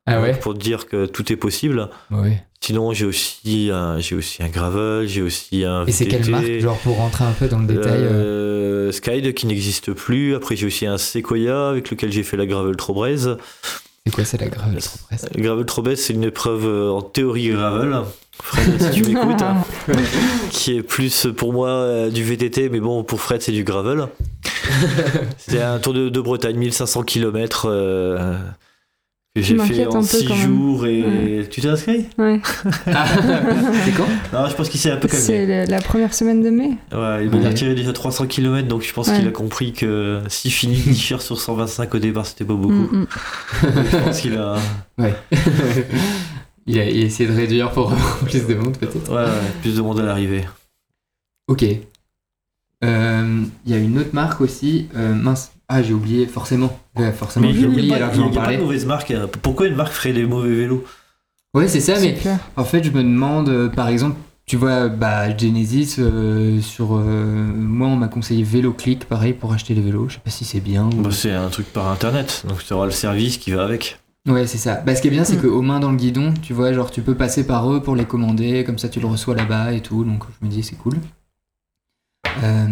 Ah 0.10 0.16
Donc, 0.16 0.24
ouais 0.24 0.34
Pour 0.39 0.53
te 0.53 0.60
dire 0.60 0.88
que 0.88 1.05
tout 1.05 1.32
est 1.32 1.36
possible. 1.38 1.89
Oui. 2.12 2.32
Sinon, 2.62 2.91
j'ai 2.93 3.05
aussi, 3.05 3.70
un- 3.72 3.99
j'ai 3.99 4.16
aussi 4.16 4.43
un 4.43 4.49
gravel, 4.49 5.07
j'ai 5.07 5.22
aussi 5.22 5.64
un 5.64 5.86
Et 5.86 5.91
c'est 5.93 6.05
quelle 6.07 6.24
VTT, 6.24 6.32
marque 6.32 6.60
Genre 6.60 6.78
pour 6.80 6.97
rentrer 6.97 7.24
un 7.24 7.32
peu 7.32 7.47
dans 7.47 7.60
le 7.60 7.68
détail. 7.68 8.01
euh, 8.01 8.89
euh, 8.89 8.91
Skyd 8.91 9.34
qui 9.34 9.47
n'existe 9.47 9.93
plus. 9.93 10.36
Après, 10.36 10.55
j'ai 10.57 10.66
aussi 10.66 10.86
un 10.86 10.97
Sequoia 10.97 11.70
avec 11.70 11.89
lequel 11.89 12.12
j'ai 12.12 12.24
fait 12.24 12.36
la 12.38 12.45
gravel 12.45 12.76
Trobrez. 12.76 13.16
C'est 14.05 14.14
quoi, 14.14 14.26
c'est 14.26 14.41
la 14.41 14.47
gravel 14.47 14.82
trop 14.82 14.97
presse 15.07 15.26
Le 15.36 15.41
gravel 15.41 15.66
Trobrez, 15.66 15.95
c'est 15.95 16.14
une 16.14 16.24
épreuve 16.26 16.66
euh, 16.66 16.89
en 16.91 17.01
théorie 17.01 17.49
gravel. 17.49 17.95
Fred, 18.41 18.82
si 18.82 18.91
tu 19.03 19.03
m'écoutes, 19.14 19.41
hein, 19.41 19.64
qui 20.49 20.76
est 20.78 20.82
plus 20.84 21.28
pour 21.38 21.53
moi 21.53 21.70
euh, 21.70 22.10
du 22.10 22.24
VTT, 22.24 22.70
mais 22.70 22.80
bon, 22.80 23.03
pour 23.03 23.22
Fred, 23.22 23.41
c'est 23.41 23.51
du 23.51 23.64
gravel. 23.64 24.07
c'est 25.38 25.62
un 25.62 25.80
tour 25.80 25.93
de, 25.93 26.10
de 26.10 26.22
Bretagne, 26.22 26.57
1500 26.57 27.03
km. 27.03 27.68
Que 29.36 29.42
j'ai 29.44 29.58
fait 29.60 29.86
en 29.86 29.98
un 29.98 30.00
peu 30.02 30.06
6 30.06 30.26
quand 30.28 30.36
même. 30.36 30.48
jours 30.48 30.86
et. 30.88 31.48
Tu 31.52 31.62
t'es 31.62 31.68
inscrit? 31.68 32.08
Ouais. 32.18 32.42
Ah, 32.88 33.06
c'est 33.86 33.92
quand? 33.92 34.08
Non, 34.34 34.50
je 34.50 34.56
pense 34.56 34.70
qu'il 34.70 34.80
s'est 34.80 34.92
un 34.92 34.98
peu 34.98 35.08
calmé. 35.08 35.24
C'est 35.24 35.66
la, 35.68 35.80
première 35.82 36.14
semaine 36.14 36.42
de 36.42 36.50
mai. 36.50 36.72
Ouais, 36.92 37.26
il 37.26 37.30
m'a 37.30 37.38
Ouais. 37.38 37.48
retiré 37.48 37.76
déjà 37.76 37.94
300 37.94 38.26
km, 38.28 38.68
donc 38.68 38.82
je 38.82 38.92
pense 38.92 39.08
Ouais. 39.08 39.20
qu'il 39.20 39.28
a 39.28 39.32
compris 39.32 39.72
que 39.74 40.22
si 40.28 40.50
fini 40.50 40.76
10 40.76 40.96
chers 41.00 41.22
sur 41.22 41.40
125 41.40 41.94
au 41.96 42.00
départ, 42.00 42.26
c'était 42.26 42.44
pas 42.46 42.56
beaucoup. 42.56 42.74
Mm, 42.74 43.02
mm. 43.02 43.08
je 43.92 43.98
pense 43.98 44.20
qu'il 44.22 44.36
a. 44.38 44.56
Ouais. 44.98 45.14
il, 46.68 46.80
a, 46.80 46.86
il 46.90 47.02
a 47.02 47.06
essayé 47.06 47.30
de 47.30 47.36
réduire 47.36 47.72
pour 47.72 47.94
plus 48.26 48.46
de 48.48 48.56
monde, 48.56 48.78
peut-être. 48.78 49.10
Ouais, 49.10 49.24
ouais, 49.24 49.52
plus 49.62 49.76
de 49.78 49.82
monde 49.82 50.00
à 50.00 50.04
l'arrivée. 50.04 50.44
Ok. 51.48 51.64
Euh, 52.84 53.44
Il 53.66 53.72
y 53.72 53.76
a 53.76 53.78
une 53.78 53.98
autre 54.00 54.14
marque 54.14 54.42
aussi. 54.42 54.88
euh, 54.96 55.14
mince. 55.14 55.52
Ah, 55.70 55.84
j'ai 55.84 55.93
oublié, 55.93 56.26
forcément. 56.26 56.78
Ouais, 56.95 57.11
forcément, 57.11 57.45
Mais 57.47 57.53
j'ai 57.53 57.59
il 57.61 57.67
n'y 57.70 57.74
oublié 57.76 57.93
a, 57.93 57.95
alors 57.97 58.09
que 58.09 58.15
il 58.15 58.17
j'en 58.20 58.32
y 58.32 58.38
a 58.38 58.41
pas 58.41 58.53
de 58.53 58.57
mauvaise 58.57 58.86
marque. 58.88 59.11
hein. 59.11 59.28
Pourquoi 59.43 59.67
une 59.67 59.76
marque 59.76 59.93
ferait 59.93 60.13
des 60.13 60.26
mauvais 60.26 60.53
vélos? 60.53 60.84
Ouais, 61.53 61.67
c'est 61.67 61.80
ça, 61.80 61.99
mais 61.99 62.13
clair. 62.15 62.39
En 62.57 62.63
fait, 62.65 62.84
je 62.84 62.89
me 62.91 63.03
demande, 63.03 63.49
euh, 63.49 63.70
par 63.70 63.88
exemple, 63.88 64.17
tu 64.47 64.55
vois, 64.57 64.88
bah, 64.89 65.36
Genesis, 65.38 65.95
euh, 65.99 66.59
sur. 66.61 66.95
euh, 66.97 67.03
moi, 67.03 67.88
on 67.88 67.95
m'a 67.95 68.07
conseillé 68.07 68.41
VéloClick, 68.43 69.05
pareil, 69.05 69.34
pour 69.34 69.53
acheter 69.53 69.76
les 69.76 69.82
vélos. 69.82 70.09
Je 70.09 70.15
sais 70.15 70.20
pas 70.24 70.32
si 70.32 70.43
c'est 70.43 70.59
bien. 70.59 70.86
ou- 70.88 71.01
Bah, 71.01 71.09
C'est 71.11 71.32
un 71.34 71.49
truc 71.49 71.72
par 71.72 71.88
internet, 71.91 72.43
donc 72.47 72.63
tu 72.65 72.74
auras 72.74 72.86
le 72.86 72.91
service 72.91 73.38
qui 73.38 73.51
va 73.51 73.63
avec. 73.63 73.99
Ouais, 74.28 74.47
c'est 74.47 74.57
ça. 74.57 74.82
Bah, 74.86 74.95
ce 74.95 75.01
qui 75.03 75.07
est 75.07 75.11
bien, 75.11 75.24
c'est 75.24 75.38
Mm. 75.38 75.41
qu'aux 75.41 75.61
mains 75.61 75.80
dans 75.80 75.91
le 75.91 75.97
guidon, 75.97 76.34
tu 76.41 76.53
vois, 76.53 76.74
genre, 76.74 76.89
tu 76.91 77.01
peux 77.01 77.15
passer 77.15 77.45
par 77.47 77.72
eux 77.72 77.82
pour 77.82 77.95
les 77.95 78.05
commander, 78.05 78.63
comme 78.63 78.78
ça, 78.80 78.89
tu 78.89 78.99
le 78.99 79.05
reçois 79.07 79.36
là-bas 79.36 79.74
et 79.74 79.82
tout. 79.82 80.03
Donc, 80.03 80.24
je 80.41 80.45
me 80.45 80.51
dis, 80.51 80.63
c'est 80.63 80.76
cool. 80.76 80.95
Euh, 82.43 82.67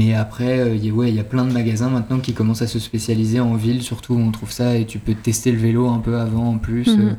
Mais 0.00 0.14
après, 0.14 0.60
euh, 0.60 0.74
il 0.74 0.86
y 0.86 0.88
a- 0.88 0.92
ouais, 0.94 1.10
il 1.10 1.14
y 1.14 1.20
a 1.20 1.24
plein 1.24 1.44
de 1.44 1.52
magasins 1.52 1.90
maintenant 1.90 2.20
qui 2.20 2.32
commencent 2.32 2.62
à 2.62 2.66
se 2.66 2.78
spécialiser 2.78 3.38
en 3.38 3.54
ville, 3.54 3.82
surtout 3.82 4.14
où 4.14 4.18
on 4.18 4.30
trouve 4.30 4.50
ça, 4.50 4.76
et 4.76 4.86
tu 4.86 4.98
peux 4.98 5.12
tester 5.14 5.52
le 5.52 5.58
vélo 5.58 5.88
un 5.88 5.98
peu 5.98 6.16
avant 6.16 6.46
en 6.54 6.58
plus. 6.58 6.86
Mhm. 6.96 7.08
Euh, 7.08 7.12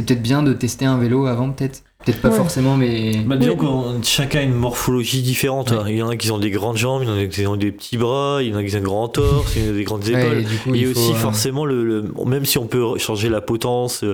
C'est 0.00 0.06
peut-être 0.06 0.22
bien 0.22 0.42
de 0.44 0.52
tester 0.52 0.84
un 0.84 0.96
vélo 0.98 1.26
avant, 1.26 1.50
peut-être. 1.50 1.82
Peut-être 2.04 2.20
pas 2.20 2.28
Ouais. 2.30 2.36
forcément, 2.36 2.76
mais. 2.76 3.16
Bah, 3.26 3.36
disons 3.36 4.00
chacun 4.02 4.38
a 4.40 4.42
une 4.42 4.54
morphologie 4.54 5.22
différente. 5.22 5.70
Ouais. 5.72 5.76
hein. 5.76 5.84
Il 5.88 5.96
y 5.96 6.02
en 6.02 6.08
a 6.08 6.16
qui 6.16 6.30
ont 6.32 6.38
des 6.38 6.50
grandes 6.50 6.76
jambes, 6.76 7.02
il 7.04 7.08
y 7.08 7.12
en 7.12 7.16
a 7.18 7.26
qui 7.26 7.46
ont 7.46 7.56
des 7.56 7.70
petits 7.72 7.96
bras, 7.98 8.38
il 8.42 8.48
y 8.50 8.54
en 8.54 8.58
a 8.58 8.64
qui 8.64 8.74
ont 8.74 8.78
un 8.78 8.82
grand 8.82 9.08
torse, 9.08 9.54
il 9.56 9.64
y 9.64 9.68
en 9.68 9.72
a 9.72 9.74
des 9.76 9.82
grandes 9.84 10.04
Ouais, 10.06 10.10
épaules. 10.10 10.38
et 10.38 10.78
il 10.78 10.88
a 10.88 10.92
faut, 10.94 11.00
aussi 11.00 11.12
euh, 11.12 11.14
forcément 11.16 11.64
le, 11.64 11.84
le- 11.84 12.12
même 12.26 12.44
si 12.44 12.58
on 12.58 12.66
peut 12.68 12.96
changer 12.98 13.28
la 13.28 13.40
potence, 13.40 14.04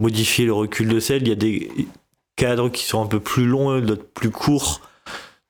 modifier 0.00 0.46
le 0.46 0.54
recul 0.54 0.88
de 0.88 0.98
selle, 1.00 1.20
il 1.22 1.28
y 1.28 1.32
a 1.32 1.34
des 1.36 1.70
cadres 2.36 2.68
qui 2.70 2.84
sont 2.84 3.02
un 3.02 3.06
peu 3.06 3.20
plus 3.20 3.44
longs, 3.46 3.80
d'autres 3.80 4.06
plus 4.14 4.30
courts. 4.30 4.80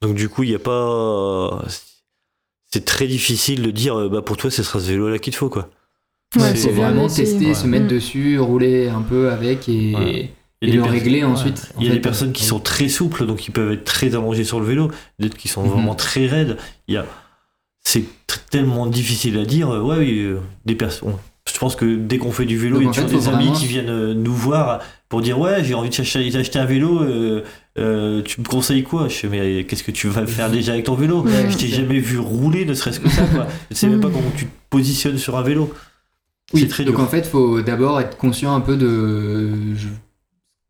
Donc 0.03 0.17
du 0.17 0.29
coup, 0.29 0.43
il 0.43 0.49
n'y 0.51 0.57
a 0.57 0.59
pas. 0.59 1.63
C'est 2.75 2.85
très 2.85 3.07
difficile 3.07 3.63
de 3.63 3.71
dire, 3.71 3.97
euh, 3.97 4.09
bah 4.09 4.21
pour 4.21 4.37
toi, 4.37 4.51
ce 4.51 4.65
sera 4.65 4.81
ce 4.81 4.89
vélo-là 4.89 5.21
qu'il 5.21 5.33
te 5.33 5.39
faut, 5.39 5.49
quoi. 5.49 5.71
Ouais, 6.35 6.57
c'est 6.57 6.73
vraiment 6.73 7.07
tester, 7.07 7.47
Ouais. 7.47 7.55
se 7.55 7.69
mettre 7.69 7.87
dessus, 7.87 8.37
rouler 8.41 8.89
un 8.89 9.01
peu 9.03 9.31
avec 9.31 9.69
et, 9.69 9.95
Ouais. 9.95 10.31
Il 10.61 10.71
et 10.71 10.73
y 10.73 10.75
a 10.75 10.77
le 10.79 10.83
des 10.83 10.89
régler 10.89 11.21
personnes- 11.21 11.37
ensuite. 11.37 11.73
En 11.77 11.81
Il 11.81 11.85
y 11.85 11.87
a 11.87 11.91
fait, 11.91 11.97
des 11.99 12.01
personnes 12.03 12.33
qui 12.33 12.45
sont 12.45 12.59
très 12.59 12.89
souples, 12.89 13.27
donc 13.27 13.47
ils 13.47 13.53
peuvent 13.53 13.71
être 13.71 13.85
très 13.85 14.17
allongés 14.17 14.43
sur 14.43 14.59
le 14.59 14.67
vélo, 14.67 14.91
d'autres 15.21 15.37
qui 15.37 15.47
sont 15.47 15.63
Mhm. 15.63 15.69
vraiment 15.69 15.95
très 15.95 16.27
raides. 16.27 16.57
Il 16.89 16.95
y 16.95 16.97
a, 16.97 17.07
c'est 17.85 18.03
tellement 18.51 18.87
difficile 18.89 19.39
à 19.39 19.45
dire. 19.45 19.69
Ouais, 19.69 19.99
oui, 19.99 20.19
euh, 20.25 20.41
des 20.67 20.75
personnes. 20.75 21.13
Je 21.47 21.57
pense 21.57 21.77
que 21.77 21.85
dès 21.95 22.19
qu'on 22.19 22.33
fait 22.33 22.45
du 22.47 22.59
vélo, 22.59 22.81
Donc, 22.81 22.97
il 22.97 23.01
y 23.01 23.05
a 23.05 23.07
fait, 23.07 23.15
des 23.17 23.29
amis 23.29 23.45
vraiment- 23.45 23.53
qui 23.53 23.67
viennent 23.67 23.89
euh, 23.91 24.15
nous 24.15 24.35
voir 24.35 24.81
pour 25.09 25.21
dire 25.21 25.39
ouais, 25.39 25.63
j'ai 25.63 25.75
envie 25.75 25.91
de 25.91 25.95
chercher- 25.95 26.29
d'acheter 26.29 26.59
un 26.59 26.65
vélo. 26.65 27.03
euh, 27.05 27.45
euh, 27.79 28.23
tu 28.23 28.41
me 28.41 28.47
conseilles 28.47 28.83
quoi? 28.85 29.09
Je 29.09 29.15
fais 29.15 29.29
mais 29.29 29.65
qu'est-ce 29.65 29.83
que 29.85 29.91
tu 29.91 30.09
vas 30.09 30.27
faire 30.27 30.51
déjà 30.51 30.73
avec 30.73 30.85
ton 30.85 30.95
vélo? 30.95 31.23
Ouais, 31.23 31.51
Je 31.51 31.57
t'ai 31.59 31.69
jamais 31.69 31.99
vu 31.99 32.19
rouler, 32.19 32.65
ne 32.65 32.75
serait-ce 32.75 33.01
que 33.01 33.09
ça. 33.09 33.23
Quoi. 33.27 33.47
Je 33.71 33.77
sais 33.77 33.89
même 33.89 34.01
pas 34.01 34.09
Mhm. 34.15 34.15
comment 34.15 34.31
tu 34.37 34.47
te 34.47 34.51
positionnes 34.71 35.19
sur 35.19 35.37
un 35.37 35.43
vélo. 35.43 35.73
Oui, 36.53 36.61
c'est 36.61 36.69
très 36.69 36.85
donc 36.85 36.97
dur. 36.97 37.05
en 37.05 37.09
fait, 37.09 37.27
faut 37.27 37.63
d'abord 37.63 38.01
être 38.01 38.17
conscient 38.17 38.55
un 38.55 38.61
peu 38.61 38.77
de 38.77 39.75
je- 39.77 39.89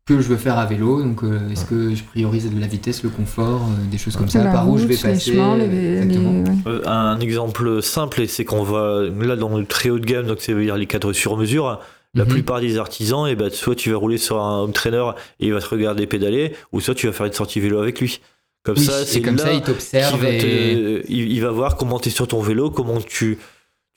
que 0.07 0.21
je 0.21 0.27
veux 0.27 0.37
faire 0.37 0.57
à 0.59 0.65
vélo. 0.67 1.01
Donc, 1.01 1.23
euh, 1.23 1.49
est-ce 1.49 1.65
que 1.65 1.93
je 1.95 2.03
priorise 2.03 2.49
la 2.59 2.67
vitesse, 2.67 3.01
le 3.03 3.09
confort, 3.09 3.61
euh, 3.63 3.89
des 3.91 3.97
choses 3.97 4.15
comme 4.15 4.29
ça, 4.29 4.43
La 4.43 4.51
par 4.51 4.69
où 4.69 4.77
je 4.77 4.85
vais 4.85 4.95
passer. 4.95 5.33
chemins, 5.33 5.57
les- 5.57 5.67
les- 5.67 5.97
exactement. 5.97 6.43
ouais. 6.43 6.55
Euh, 6.67 6.81
un 6.85 7.19
exemple 7.19 7.81
simple, 7.81 8.27
c'est 8.27 8.45
qu'on 8.45 8.63
va 8.63 9.01
là 9.19 9.35
dans 9.35 9.57
le 9.57 9.65
très 9.65 9.89
haut 9.89 9.97
de 9.99 10.05
gamme, 10.05 10.27
donc 10.27 10.41
ça 10.41 10.53
veut 10.53 10.63
dire 10.63 10.77
les 10.77 10.85
cadres 10.85 11.11
sur 11.11 11.37
mesure. 11.37 11.79
La 12.15 12.23
Mhm. 12.23 12.29
plupart 12.31 12.61
des 12.61 12.77
artisans, 12.77 13.27
et 13.27 13.35
ben, 13.35 13.49
soit 13.51 13.75
tu 13.75 13.91
vas 13.91 13.97
rouler 13.97 14.17
sur 14.17 14.39
un 14.41 14.61
home 14.63 14.71
trainer 14.73 15.03
et 15.39 15.47
il 15.47 15.53
va 15.53 15.59
te 15.59 15.67
regarder 15.67 16.07
pédaler, 16.07 16.53
ou 16.71 16.79
soit 16.81 16.95
tu 16.95 17.05
vas 17.07 17.13
faire 17.13 17.25
une 17.25 17.33
sortie 17.33 17.59
vélo 17.59 17.77
avec 17.79 17.99
lui. 17.99 18.21
Comme 18.63 18.77
Oui, 18.77 18.83
ça, 18.85 19.05
c'est 19.05 19.21
comme 19.21 19.35
là 19.35 19.43
ça, 19.43 19.53
il 19.53 19.61
t'observe 19.61 20.21
va, 20.21 20.29
et. 20.29 21.03
il, 21.07 21.31
il 21.31 21.41
va 21.41 21.51
voir 21.51 21.75
comment 21.75 21.99
tu 21.99 22.09
es 22.09 22.11
sur 22.11 22.27
ton 22.27 22.39
vélo, 22.41 22.71
comment 22.71 22.99
tu, 23.01 23.37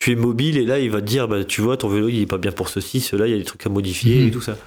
tu 0.01 0.12
es 0.12 0.14
mobile, 0.16 0.59
et 0.59 0.64
là 0.66 0.79
il 0.79 0.91
va 0.91 1.01
te 1.01 1.07
dire, 1.07 1.27
bah, 1.29 1.45
tu 1.45 1.61
vois, 1.62 1.77
ton 1.77 1.89
vélo 1.89 2.09
il 2.09 2.21
est 2.21 2.27
pas 2.27 2.39
bien 2.39 2.53
pour 2.53 2.69
ceci, 2.69 3.01
cela, 3.01 3.27
il 3.27 3.31
y 3.31 3.35
a 3.35 3.39
des 3.39 3.45
trucs 3.45 3.64
à 3.64 3.71
modifier 3.71 4.21
Mhm. 4.23 4.29
et 4.29 4.31
tout 4.33 4.41
ça. 4.43 4.59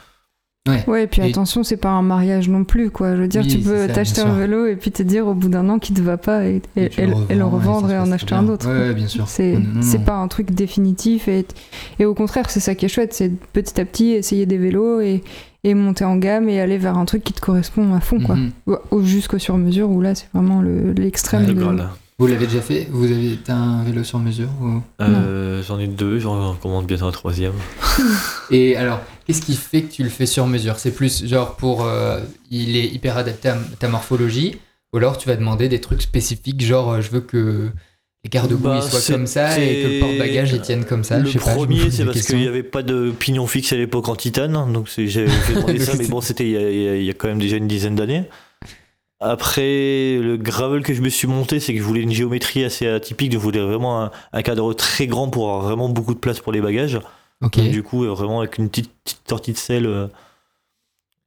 Ouais, 0.88 1.03
et 1.03 1.07
puis 1.07 1.22
Et- 1.24 1.30
attention, 1.32 1.64
c'est 1.64 1.76
pas 1.78 1.89
un 1.89 2.03
mariage 2.03 2.47
non 2.47 2.64
plus, 2.64 2.91
quoi. 2.91 3.16
Je 3.16 3.22
veux 3.22 3.28
dire, 3.28 3.41
Oui, 3.41 3.47
tu 3.47 3.57
peux 3.59 3.88
t'acheter 3.88 4.22
un 4.22 4.36
vélo 4.36 4.68
et 4.68 4.76
puis 4.76 4.91
te 4.91 5.01
dire 5.01 5.26
au 5.26 5.34
bout 5.34 5.49
d'un 5.49 5.68
an 5.70 5.80
qu'il 5.80 5.95
te 5.95 6.01
va 6.01 6.18
pas 6.18 6.45
et, 6.45 6.62
et- 6.76 6.89
tu 6.89 7.01
et- 7.01 7.03
et 7.30 7.36
le 7.36 7.43
revends, 7.45 7.78
revendre 7.78 7.91
et, 7.91 7.97
en 7.97 8.12
acheter 8.12 8.36
un 8.36 8.47
autre. 8.47 8.68
Ouais, 8.72 8.89
ouais, 8.89 8.93
bien 8.93 9.07
sûr. 9.07 9.28
C'est 9.28 9.57
pas 10.05 10.16
un 10.16 10.28
truc 10.28 10.51
définitif 10.51 11.28
et, 11.28 11.47
et 11.97 12.05
au 12.05 12.14
contraire, 12.14 12.49
c'est 12.51 12.59
ça 12.59 12.76
qui 12.76 12.86
est 12.86 12.89
chouette, 12.89 13.14
c'est 13.14 13.32
petit 13.53 13.82
à 13.82 13.86
petit 13.86 14.12
essayer 14.12 14.45
des 14.45 14.59
vélos 14.59 14.99
et, 15.01 15.24
et 15.64 15.74
monter 15.74 16.05
en 16.05 16.16
gamme 16.18 16.47
et 16.47 16.62
aller 16.62 16.78
vers 16.78 16.95
un 16.95 17.05
truc 17.05 17.24
qui 17.24 17.34
te 17.34 17.41
correspond 17.41 17.95
à 17.95 17.99
fond, 17.99 18.20
quoi. 18.20 18.36
Mhm. 18.36 18.51
Ou, 18.68 18.76
ou 18.91 19.03
jusqu'au 19.03 19.39
sur 19.39 19.57
mesure 19.57 19.89
où 19.89 19.99
là, 19.99 20.14
c'est 20.14 20.28
vraiment 20.32 20.62
le- 20.62 20.91
l'extrême. 20.93 21.47
Le 21.47 21.53
de-. 21.55 21.84
Vous 22.20 22.28
l'avez 22.28 22.45
déjà 22.45 22.62
fait? 22.62 22.88
Vous 22.91 23.05
avez 23.05 23.39
t'as 23.43 23.55
un 23.55 23.84
vélo 23.84 24.03
sur 24.03 24.20
mesure 24.20 24.49
ou... 24.62 24.80
Euh, 25.01 25.64
J'en 25.68 25.80
ai 25.80 25.88
deux, 25.88 26.20
j'en 26.20 26.53
commande 26.53 26.86
bientôt 26.86 27.05
un 27.05 27.12
troisième. 27.12 27.53
Et 28.51 28.76
alors, 28.78 28.99
qu'est-ce 29.34 29.46
qui 29.46 29.56
fait 29.56 29.84
que 29.84 29.92
tu 29.94 30.04
le 30.04 30.10
fais 30.10 30.26
sur 30.26 30.46
mesure? 30.48 30.78
C'est 30.80 30.92
plus 30.92 31.26
genre 31.26 31.56
pour. 31.56 31.86
euh, 31.86 32.20
il 32.50 32.76
est 32.76 32.86
hyper 32.88 33.18
adapté 33.18 33.50
à 33.50 33.58
ta 33.80 33.88
morphologie 33.88 34.58
Ou 34.94 34.98
alors 34.98 35.18
tu 35.18 35.28
vas 35.28 35.36
demander 35.36 35.70
des 35.70 35.80
trucs 35.82 36.02
spécifiques, 36.02 36.62
genre 36.62 36.92
euh, 36.94 37.02
je 37.02 37.10
veux 37.12 37.22
que 37.22 37.70
les 38.24 38.30
garde-boue 38.30 38.68
Bah, 38.68 38.82
ils 38.86 38.90
soient 38.90 39.16
comme 39.16 39.26
ça 39.28 39.60
et 39.60 39.82
que 39.82 39.88
le 39.88 40.00
porte-bagages 40.00 40.52
ils 40.54 40.62
tiennent 40.62 40.86
comme 40.86 41.04
ça 41.04 41.18
le 41.18 41.26
je 41.26 41.32
sais 41.32 41.40
premier, 41.40 41.90
c'est 41.90 42.06
parce 42.06 42.22
qu'il 42.22 42.38
n'y 42.38 42.48
avait 42.48 42.62
pas 42.62 42.84
de 42.84 43.12
pignon 43.12 43.48
fixe 43.48 43.74
à 43.74 43.78
l'époque 43.78 44.08
en 44.10 44.16
titane, 44.16 44.72
donc 44.74 44.90
c'est- 44.90 45.08
j'avais 45.08 45.30
fait 45.30 45.54
demander 45.56 45.80
ça, 45.80 45.94
mais 45.98 46.08
bon, 46.08 46.22
c'était 46.22 46.46
y 46.46 46.52
y 46.52 47.00
il 47.00 47.04
y 47.04 47.10
a 47.10 47.14
quand 47.14 47.28
même 47.30 47.40
déjà 47.40 47.58
une 47.58 47.68
dizaine 47.68 47.96
d'années. 47.96 48.26
Après, 49.20 50.18
le 50.20 50.36
gravel 50.38 50.82
que 50.82 50.94
je 50.96 51.02
me 51.02 51.10
suis 51.10 51.28
monté, 51.28 51.60
c'est 51.60 51.74
que 51.74 51.80
je 51.80 51.84
voulais 51.84 52.02
une 52.02 52.12
géométrie 52.12 52.64
assez 52.64 52.88
atypique, 52.88 53.32
je 53.32 53.38
voulais 53.38 53.60
vraiment 53.60 54.02
un, 54.04 54.12
un 54.34 54.42
cadre 54.42 54.74
très 54.74 55.06
grand 55.06 55.30
pour 55.30 55.48
avoir 55.50 55.62
vraiment 55.62 55.90
beaucoup 55.90 56.16
de 56.16 56.20
place 56.20 56.40
pour 56.40 56.52
les 56.52 56.60
bagages. 56.62 57.00
Donc, 57.42 57.58
du 57.60 57.84
coup, 57.84 58.04
euh, 58.06 58.10
vraiment 58.14 58.39
avec 58.42 58.58
une 58.58 58.70
petite, 58.70 58.92
petite 59.04 59.22
sortie 59.28 59.52
de 59.54 59.58
selle 59.58 59.86
euh, 59.88 60.08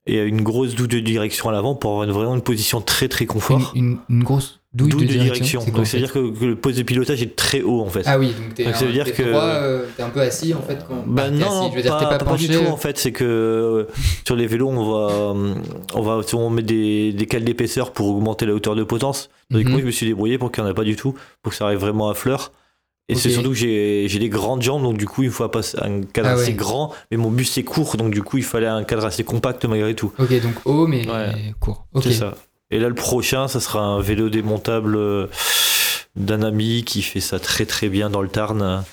et 0.07 0.19
une 0.23 0.43
grosse 0.43 0.75
douille 0.75 0.89
de 0.89 1.01
direction 1.01 1.49
à 1.49 1.53
l'avant 1.53 1.75
pour 1.75 1.93
avoir 2.03 2.07
vraiment 2.19 2.35
une 2.35 2.43
position 2.43 2.81
très 2.81 3.09
très 3.09 3.25
confort. 3.27 3.73
Une, 3.75 3.85
une- 3.85 3.99
une 4.11 4.23
grosse 4.23 4.61
douille, 4.75 4.91
douille 4.91 5.07
de 5.07 5.13
direction. 5.15 5.61
c'est-à-dire 5.85 6.13
que, 6.13 6.31
que 6.39 6.45
le 6.45 6.57
poste 6.57 6.77
de 6.77 6.83
pilotage 6.83 7.23
est 7.23 7.35
très 7.35 7.63
haut 7.63 7.81
en 7.81 7.89
fait. 7.89 8.03
Ah 8.05 8.19
oui, 8.19 8.29
donc 8.39 8.53
t'es 8.55 8.65
Donc, 8.65 8.75
ça 8.75 8.85
veut 8.85 8.91
un- 8.91 8.93
dire 8.93 9.05
t'es 9.07 9.13
que- 9.13 9.23
euh, 9.25 9.87
un 9.99 10.11
peu 10.11 10.21
assis 10.21 10.53
en 10.53 10.61
fait 10.61 10.85
quand. 10.87 11.05
Bah 11.07 11.31
non, 11.31 11.47
assis, 11.63 11.71
je 11.71 11.77
veux 11.77 11.83
dire, 11.83 11.97
pas, 11.99 12.05
pas 12.07 12.19
pas 12.19 12.25
penché. 12.27 12.49
du 12.49 12.55
tout 12.59 12.67
en 12.67 12.77
fait. 12.77 12.99
C'est 12.99 13.13
que 13.13 13.25
euh, 13.25 13.85
sur 14.27 14.37
les 14.37 14.47
vélos, 14.47 14.69
on 14.69 14.93
va, 14.93 15.35
on 15.95 16.03
va 16.03 16.23
souvent 16.23 16.51
mettre 16.51 16.69
des, 16.69 17.13
des 17.15 17.27
cales 17.27 17.45
d'épaisseur 17.45 17.91
pour 17.93 18.09
augmenter 18.09 18.45
la 18.45 18.53
hauteur 18.55 18.75
de 18.77 18.85
potence. 18.85 19.31
Donc 19.51 19.65
Mhm. 19.65 19.71
moi, 19.71 19.81
je 19.81 19.87
me 19.87 19.91
suis 19.91 20.07
débrouillé 20.07 20.37
pour 20.39 20.53
qu'il 20.53 20.63
n'y 20.63 20.69
en 20.69 20.73
ait 20.73 20.77
pas 20.77 20.85
du 20.85 20.97
tout, 20.97 21.15
pour 21.43 21.51
que 21.53 21.57
ça 21.57 21.65
arrive 21.65 21.79
vraiment 21.79 22.11
à 22.11 22.15
fleur. 22.15 22.53
Et 23.09 23.15
c'est 23.17 23.29
surtout 23.31 23.51
que 23.51 23.55
j'ai 23.57 24.09
des 24.09 24.29
grandes 24.31 24.63
jambes, 24.63 24.83
donc 24.83 24.97
du 24.97 25.07
coup, 25.07 25.23
il 25.23 25.31
faut 25.31 25.45
un 25.45 25.51
cadre 25.51 26.29
Ah 26.31 26.37
ouais. 26.37 26.43
assez 26.43 26.55
grand, 26.55 26.95
mais 27.11 27.19
mon 27.19 27.31
buste 27.31 27.59
est 27.59 27.65
court, 27.65 27.97
donc 27.99 28.11
du 28.13 28.23
coup, 28.23 28.39
il 28.39 28.45
fallait 28.45 28.67
un 28.67 28.83
cadre 28.85 29.05
assez 29.05 29.25
compact 29.25 29.65
malgré 29.67 29.95
tout. 29.95 30.13
Ok, 30.19 30.41
donc 30.41 30.55
haut 30.65 30.87
mais 30.87 31.07
Ouais. 31.11 31.55
court. 31.61 31.87
C'est 32.03 32.13
ça. 32.15 32.35
Et 32.71 32.79
là, 32.79 32.89
le 32.89 32.95
prochain, 32.95 33.47
ça 33.47 33.61
sera 33.61 33.81
un 33.81 34.01
vélo 34.01 34.31
démontable 34.31 34.97
euh, 34.97 35.27
d'un 36.17 36.43
ami 36.43 36.83
qui 36.85 37.03
fait 37.03 37.21
ça 37.21 37.39
très 37.39 37.67
très 37.67 37.89
bien 37.91 38.09
dans 38.09 38.23
le 38.23 38.29
Tarn. 38.29 38.85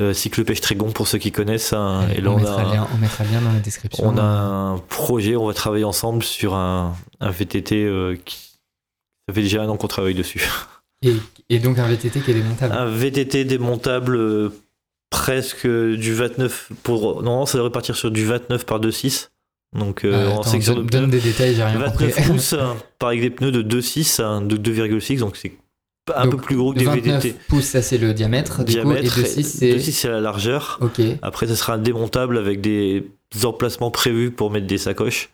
Euh, 0.00 0.14
Cyclopêche 0.14 0.60
Trégon 0.62 0.92
pour 0.92 1.08
ceux 1.08 1.18
qui 1.18 1.30
connaissent. 1.32 1.72
hein. 1.74 2.06
Et 2.16 2.20
là, 2.22 2.30
on, 2.30 2.34
on, 2.34 2.38
mettra 2.38 2.60
a, 2.60 2.64
le 2.64 2.70
lien, 2.70 2.88
on 2.94 2.96
mettra 2.98 3.24
le 3.24 3.30
lien 3.32 3.40
dans 3.42 3.52
la 3.52 3.58
description. 3.58 4.04
on 4.08 4.16
a 4.16 4.22
un 4.22 4.78
projet, 4.78 5.36
on 5.36 5.46
va 5.46 5.52
travailler 5.52 5.84
ensemble 5.84 6.22
sur 6.22 6.54
un, 6.54 6.94
un 7.20 7.30
VTT 7.30 7.84
euh, 7.84 8.16
qui. 8.24 8.36
Ça 9.28 9.34
fait 9.34 9.42
déjà 9.42 9.62
un 9.62 9.68
an 9.68 9.76
qu'on 9.76 9.88
travaille 9.88 10.14
dessus. 10.14 10.40
Et, 11.02 11.14
et 11.50 11.58
donc 11.58 11.78
un 11.78 11.86
VTT 11.86 12.20
qui 12.20 12.30
est 12.30 12.34
démontable. 12.34 12.74
Un 12.74 12.86
VTT 12.86 13.44
démontable 13.44 14.16
euh, 14.16 14.48
presque 15.10 15.66
du 15.66 16.14
29 16.14 16.70
pour. 16.82 17.22
Non, 17.22 17.44
ça 17.44 17.58
devrait 17.58 17.72
partir 17.72 17.96
sur 17.96 18.10
du 18.10 18.24
29 18.24 18.64
par 18.64 18.80
2,6. 18.80 19.28
Donc 19.78 20.04
euh, 20.04 20.12
Euh, 20.12 20.28
en 20.30 20.40
attends, 20.40 20.50
section 20.50 20.74
de 20.76 20.82
donne, 20.82 21.10
des 21.10 21.20
détails, 21.20 21.54
j'ai 21.54 21.62
rien 21.62 21.78
29 21.78 21.96
compris. 22.08 22.22
pouces 22.26 22.52
hein, 22.54 22.76
par 22.98 23.10
avec 23.10 23.20
des 23.20 23.30
pneus 23.30 23.52
de 23.52 23.62
2,6 23.62 24.22
hein, 24.22 24.40
de 24.42 24.56
2,6 24.56 25.18
donc 25.18 25.36
c'est 25.36 25.52
un 26.16 26.24
Donc, 26.24 26.32
peu 26.32 26.36
plus 26.38 26.56
gros 26.56 26.72
que 26.72 26.78
De 26.78 26.84
des 26.84 26.90
29 26.90 27.22
VTT. 27.22 27.36
pouces, 27.46 27.66
ça 27.66 27.82
c'est 27.82 27.98
le 27.98 28.12
diamètre. 28.12 28.64
Du 28.64 28.72
Diamètre 28.72 29.14
coup, 29.14 29.20
et 29.20 29.22
de 29.22 29.28
6 29.28 29.44
c'est. 29.44 29.72
2,6 29.76 29.92
c'est 29.92 30.08
la 30.08 30.20
largeur. 30.20 30.78
Ok. 30.80 31.00
Après 31.22 31.46
ça 31.46 31.54
sera 31.54 31.74
un 31.74 31.78
démontable 31.78 32.36
avec 32.38 32.60
des 32.60 33.04
emplacements 33.44 33.90
prévus 33.92 34.32
pour 34.32 34.50
mettre 34.50 34.66
des 34.66 34.78
sacoches. 34.78 35.30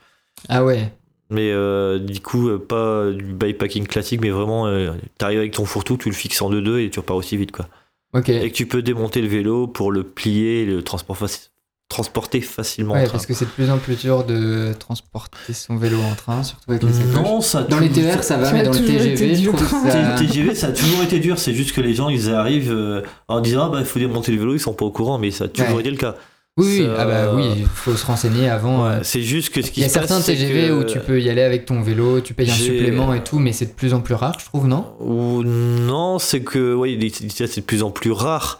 Ah 0.51 0.65
ouais. 0.65 0.93
Mais 1.31 1.51
euh, 1.51 1.99
du 1.99 2.21
coup 2.21 2.49
euh, 2.49 2.59
pas 2.59 3.11
du 3.11 3.25
bikepacking 3.33 3.87
classique 3.87 4.21
mais 4.21 4.31
vraiment 4.31 4.67
euh, 4.69 4.93
t'arrives 5.19 5.41
avec 5.41 5.53
ton 5.53 5.65
fourre-tout, 5.65 5.97
tu 5.97 6.09
le 6.09 6.15
fixes 6.15 6.41
en 6.43 6.51
2-2 6.51 6.79
et 6.85 6.91
tu 6.91 7.01
repars 7.01 7.17
aussi 7.17 7.37
vite 7.37 7.51
quoi. 7.53 7.67
Ok. 8.15 8.29
Et 8.29 8.51
que 8.51 8.55
tu 8.57 8.67
peux 8.67 8.83
démonter 8.83 9.21
le 9.21 9.29
vélo 9.29 9.67
pour 9.67 9.91
le 9.91 10.05
plier 10.05 10.63
et 10.63 10.65
le 10.67 10.83
transport 10.83 11.17
faci- 11.19 11.49
transporter 11.89 12.41
facilement 12.41 12.95
en 12.95 12.97
Ouais, 12.97 13.05
train. 13.05 13.13
parce 13.13 13.27
que 13.27 13.35
c'est 13.35 13.45
de 13.45 13.51
plus 13.51 13.71
en 13.71 13.79
plus 13.79 13.95
dur 13.97 14.25
de 14.25 14.73
transporter 14.79 15.53
son 15.53 15.77
vélo 15.77 15.99
en 16.01 16.15
train, 16.17 16.43
surtout 16.43 16.71
avec 16.73 16.83
les. 16.83 16.89
Non, 17.15 17.41
ça 17.41 17.61
a 17.61 17.63
Dans 17.63 17.79
les 17.79 17.89
toujours- 17.89 18.11
TER, 18.13 18.25
ça 18.25 18.37
va, 18.39 18.47
Ça 18.47 18.53
mais 18.55 18.61
a 18.61 18.65
dans 18.65 18.73
le 18.73 18.79
TGV, 18.85 19.35
je 19.37 19.51
trouve 19.51 19.91
ça. 19.91 20.15
TGV, 20.19 20.55
ça 20.57 20.69
a 20.69 20.73
toujours 20.73 21.03
été 21.05 21.19
dur, 21.21 21.39
c'est 21.39 21.55
juste 21.55 21.75
que 21.75 21.81
les 21.81 21.95
gens 21.95 22.09
ils 22.09 22.31
arrivent 22.31 22.73
euh, 22.73 23.03
en 23.29 23.41
disant 23.41 23.67
ah 23.67 23.69
bah 23.69 23.79
il 23.81 23.87
faut 23.87 23.99
démonter 24.01 24.33
le 24.33 24.39
vélo, 24.39 24.55
ils 24.55 24.61
sont 24.61 24.75
pas 24.75 24.85
au 24.85 24.91
courant, 24.91 25.19
mais 25.19 25.31
ça 25.31 25.45
a 25.45 25.49
toujours 25.49 25.75
Ouais. 25.75 25.81
été 25.81 25.91
le 25.91 25.97
cas. 25.97 26.17
Oui, 26.59 26.67
oui, 26.69 26.87
Ça- 26.87 26.95
ah 26.99 27.05
bah 27.05 27.33
oui, 27.35 27.45
il 27.59 27.67
faut 27.67 27.95
se 27.95 28.07
renseigner 28.07 28.49
avant. 28.49 28.85
Ouais, 28.85 28.95
euh. 28.95 29.01
c'est 29.03 29.21
juste 29.21 29.51
que 29.53 29.61
ce 29.61 29.71
qui 29.71 29.81
Il 29.81 29.83
y 29.83 29.87
a 29.87 29.89
se 29.89 29.95
certains 29.95 30.21
c'est 30.21 30.33
TGV 30.37 30.69
que- 30.69 30.73
où 30.73 30.85
tu 30.85 30.99
peux 31.01 31.21
y 31.21 31.29
aller 31.29 31.43
avec 31.43 31.67
ton 31.67 31.83
vélo, 31.83 32.21
tu 32.23 32.33
payes 32.33 32.51
un 32.51 32.55
supplément 32.55 33.13
et 33.13 33.23
tout, 33.23 33.39
mais 33.39 33.53
c'est 33.53 33.67
de 33.67 33.73
plus 33.73 33.93
en 33.93 34.01
plus 34.01 34.15
rare, 34.15 34.39
je 34.41 34.47
trouve, 34.47 34.67
non? 34.67 34.87
Ou 35.01 35.43
non, 35.45 36.19
c'est 36.19 36.41
que 36.41 36.75
est- 36.87 37.31
c'est 37.47 37.61
de 37.61 37.67
plus 37.67 37.83
en 37.83 37.91
plus 37.91 38.11
rare. 38.13 38.59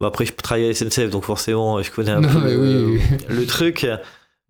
Bah, 0.00 0.06
après, 0.06 0.24
je 0.24 0.32
travaille 0.32 0.66
à 0.66 0.70
SNCF, 0.70 1.10
donc 1.10 1.24
forcément, 1.24 1.82
je 1.82 1.90
connais 1.90 2.10
un 2.10 2.20
Non, 2.20 2.28
peu 2.28 2.40
le, 2.40 2.86
oui, 2.86 3.00
le 3.28 3.46
truc. 3.46 3.86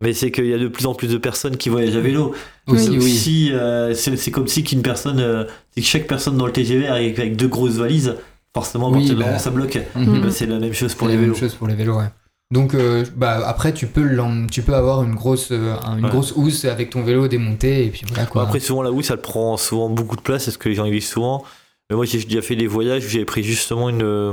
Mais 0.03 0.13
c'est 0.13 0.31
qu'il 0.31 0.47
y 0.47 0.53
a 0.55 0.59
de 0.59 0.69
plus 0.69 0.85
en 0.87 0.95
plus 0.95 1.09
de 1.09 1.17
personnes 1.17 1.57
qui 1.57 1.71
voyagent 1.71 1.97
à 1.97 2.01
vélo. 2.01 2.35
Oui. 2.69 2.79
si, 3.11 3.51
euh, 3.53 3.95
c'est 3.95 4.15
c'est 4.17 4.31
comme 4.31 4.47
si 4.47 4.63
qu'une 4.63 4.83
personne, 4.83 5.19
euh, 5.21 5.45
c'est 5.75 5.81
que 5.81 5.87
chaque 5.87 6.07
personne 6.07 6.37
dans 6.37 6.45
le 6.47 6.53
TGV 6.53 6.87
arrive 6.87 7.19
avec 7.19 7.35
deux 7.37 7.49
grosses 7.49 7.77
valises, 7.79 8.15
forcément, 8.53 8.91
Oui, 8.91 9.07
du 9.09 9.15
bah. 9.17 9.39
ça 9.39 9.51
bloque. 9.51 9.79
Mhm. 9.95 10.21
Bah, 10.21 10.29
c'est 10.31 10.47
la 10.47 10.59
même 10.59 10.75
chose 10.75 10.95
pour 10.95 11.07
C'est 11.09 11.15
les 11.15 11.19
même 11.19 11.31
vélos. 11.31 11.41
chose 11.41 11.55
pour 11.55 11.67
les 11.67 11.75
vélos, 11.75 11.97
ouais. 11.99 12.11
Donc, 12.53 12.75
euh, 12.75 13.05
bah, 13.17 13.43
après, 13.47 13.73
tu 13.75 13.87
peux, 13.89 14.09
tu 14.51 14.63
peux 14.63 14.75
avoir 14.75 15.03
une 15.03 15.15
grosse, 15.17 15.49
euh, 15.51 15.75
un- 15.85 15.99
une 15.99 16.05
Ouais. 16.05 16.11
grosse 16.11 16.33
housse 16.37 16.65
avec 16.65 16.91
ton 16.91 17.03
vélo 17.03 17.27
démonté, 17.27 17.85
et 17.87 17.89
puis 17.91 18.03
voilà 18.09 18.27
quoi. 18.27 18.43
Après, 18.45 18.61
souvent, 18.61 18.83
la 18.83 18.93
housse, 18.93 19.11
elle 19.11 19.17
prend 19.21 19.57
souvent 19.57 19.89
beaucoup 19.89 20.15
de 20.17 20.21
place, 20.21 20.45
c'est 20.45 20.53
ce 20.53 20.59
que 20.59 20.69
les 20.69 20.77
gens 20.77 20.85
y 20.85 20.93
disent 20.93 21.09
souvent. 21.09 21.43
Mais 21.91 21.97
moi, 21.97 22.05
j'ai 22.05 22.23
déjà 22.23 22.43
fait 22.43 22.55
des 22.57 22.69
voyages 22.69 23.05
où 23.05 23.09
j'avais 23.09 23.25
pris 23.25 23.43
justement 23.43 23.89
une, 23.89 24.03
euh, 24.03 24.33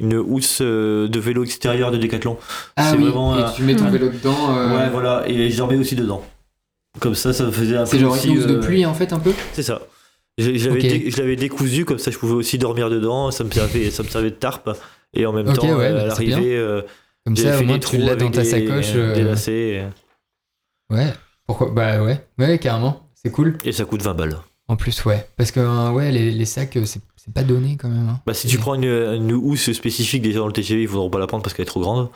une 0.00 0.16
housse 0.16 0.62
de 0.62 1.18
vélo 1.18 1.44
extérieur 1.44 1.90
de 1.90 1.98
Decathlon. 1.98 2.38
ah 2.76 2.92
oui, 2.96 3.04
vraiment, 3.04 3.38
et 3.38 3.52
tu 3.54 3.62
mets 3.64 3.76
ton 3.76 3.84
Ouais. 3.84 3.90
vélo 3.90 4.08
dedans. 4.08 4.56
euh, 4.56 4.74
Ouais, 4.74 4.88
voilà, 4.90 5.24
et 5.26 5.50
je 5.50 5.56
dormais 5.58 5.76
aussi 5.76 5.94
dedans. 5.94 6.22
Comme 7.00 7.14
ça, 7.14 7.34
ça 7.34 7.44
me 7.44 7.50
faisait 7.50 7.76
un 7.76 7.80
peu 7.84 7.90
C'est 7.90 7.98
genre 7.98 8.12
aussi, 8.14 8.28
une 8.28 8.38
housse 8.38 8.46
de 8.46 8.56
pluie 8.56 8.86
en 8.86 8.94
fait, 8.94 9.12
un 9.12 9.18
peu? 9.18 9.32
C'est 9.52 9.62
ça. 9.62 9.82
Je, 10.38 10.54
je 10.56 10.68
l'avais 10.70 10.80
Ok. 10.80 10.86
dé- 10.88 11.10
je 11.10 11.16
l'avais 11.18 11.36
décousu, 11.36 11.84
comme 11.84 11.98
ça 11.98 12.10
je 12.10 12.16
pouvais 12.18 12.32
aussi 12.34 12.56
dormir 12.56 12.88
dedans, 12.88 13.30
ça 13.30 13.44
me 13.44 13.50
servait, 13.50 13.90
ça 13.90 14.02
me 14.02 14.08
servait 14.08 14.30
de 14.30 14.36
tarpe. 14.36 14.70
Et 15.14 15.24
en 15.26 15.32
même 15.32 15.50
temps, 15.52 15.66
ouais, 15.76 15.92
bah, 15.92 16.02
à 16.02 16.06
l'arrivée, 16.06 16.56
euh, 16.56 16.80
Comme 17.26 17.36
ça, 17.36 17.58
au 17.60 17.64
moins 17.64 17.78
tu 17.80 17.98
l'as 17.98 18.14
dans 18.16 18.30
ta 18.30 18.42
des- 18.42 18.48
sacoche. 18.48 18.92
euh, 18.94 19.12
des 19.14 19.22
lacets, 19.24 19.84
Ouais, 20.90 21.12
pourquoi 21.46 21.70
Bah 21.70 22.02
ouais, 22.02 22.24
ouais, 22.38 22.58
carrément, 22.58 23.10
c'est 23.14 23.30
cool. 23.32 23.58
et 23.64 23.72
ça 23.72 23.84
coûte 23.84 24.02
20 24.02 24.14
balles. 24.14 24.38
En 24.68 24.76
plus, 24.76 25.04
ouais, 25.04 25.28
parce 25.36 25.50
que 25.50 25.60
euh, 25.60 25.90
ouais, 25.90 26.10
les, 26.12 26.30
les 26.30 26.44
sacs, 26.44 26.76
euh, 26.76 26.84
c'est 26.86 27.00
c'est 27.16 27.32
pas 27.34 27.42
donné 27.42 27.76
quand 27.76 27.88
même. 27.88 28.08
hein. 28.08 28.20
Bah, 28.26 28.34
si 28.34 28.46
tu 28.46 28.56
prends 28.58 28.74
une, 28.76 28.84
une 28.84 29.32
housse 29.32 29.72
spécifique 29.72 30.22
déjà 30.22 30.38
dans 30.38 30.46
le 30.46 30.52
TGV, 30.52 30.82
ils 30.82 30.88
voudront 30.88 31.10
pas 31.10 31.18
la 31.18 31.26
prendre 31.26 31.42
parce 31.42 31.54
qu'elle 31.54 31.64
est 31.64 31.66
trop 31.66 31.80
grande. 31.80 32.08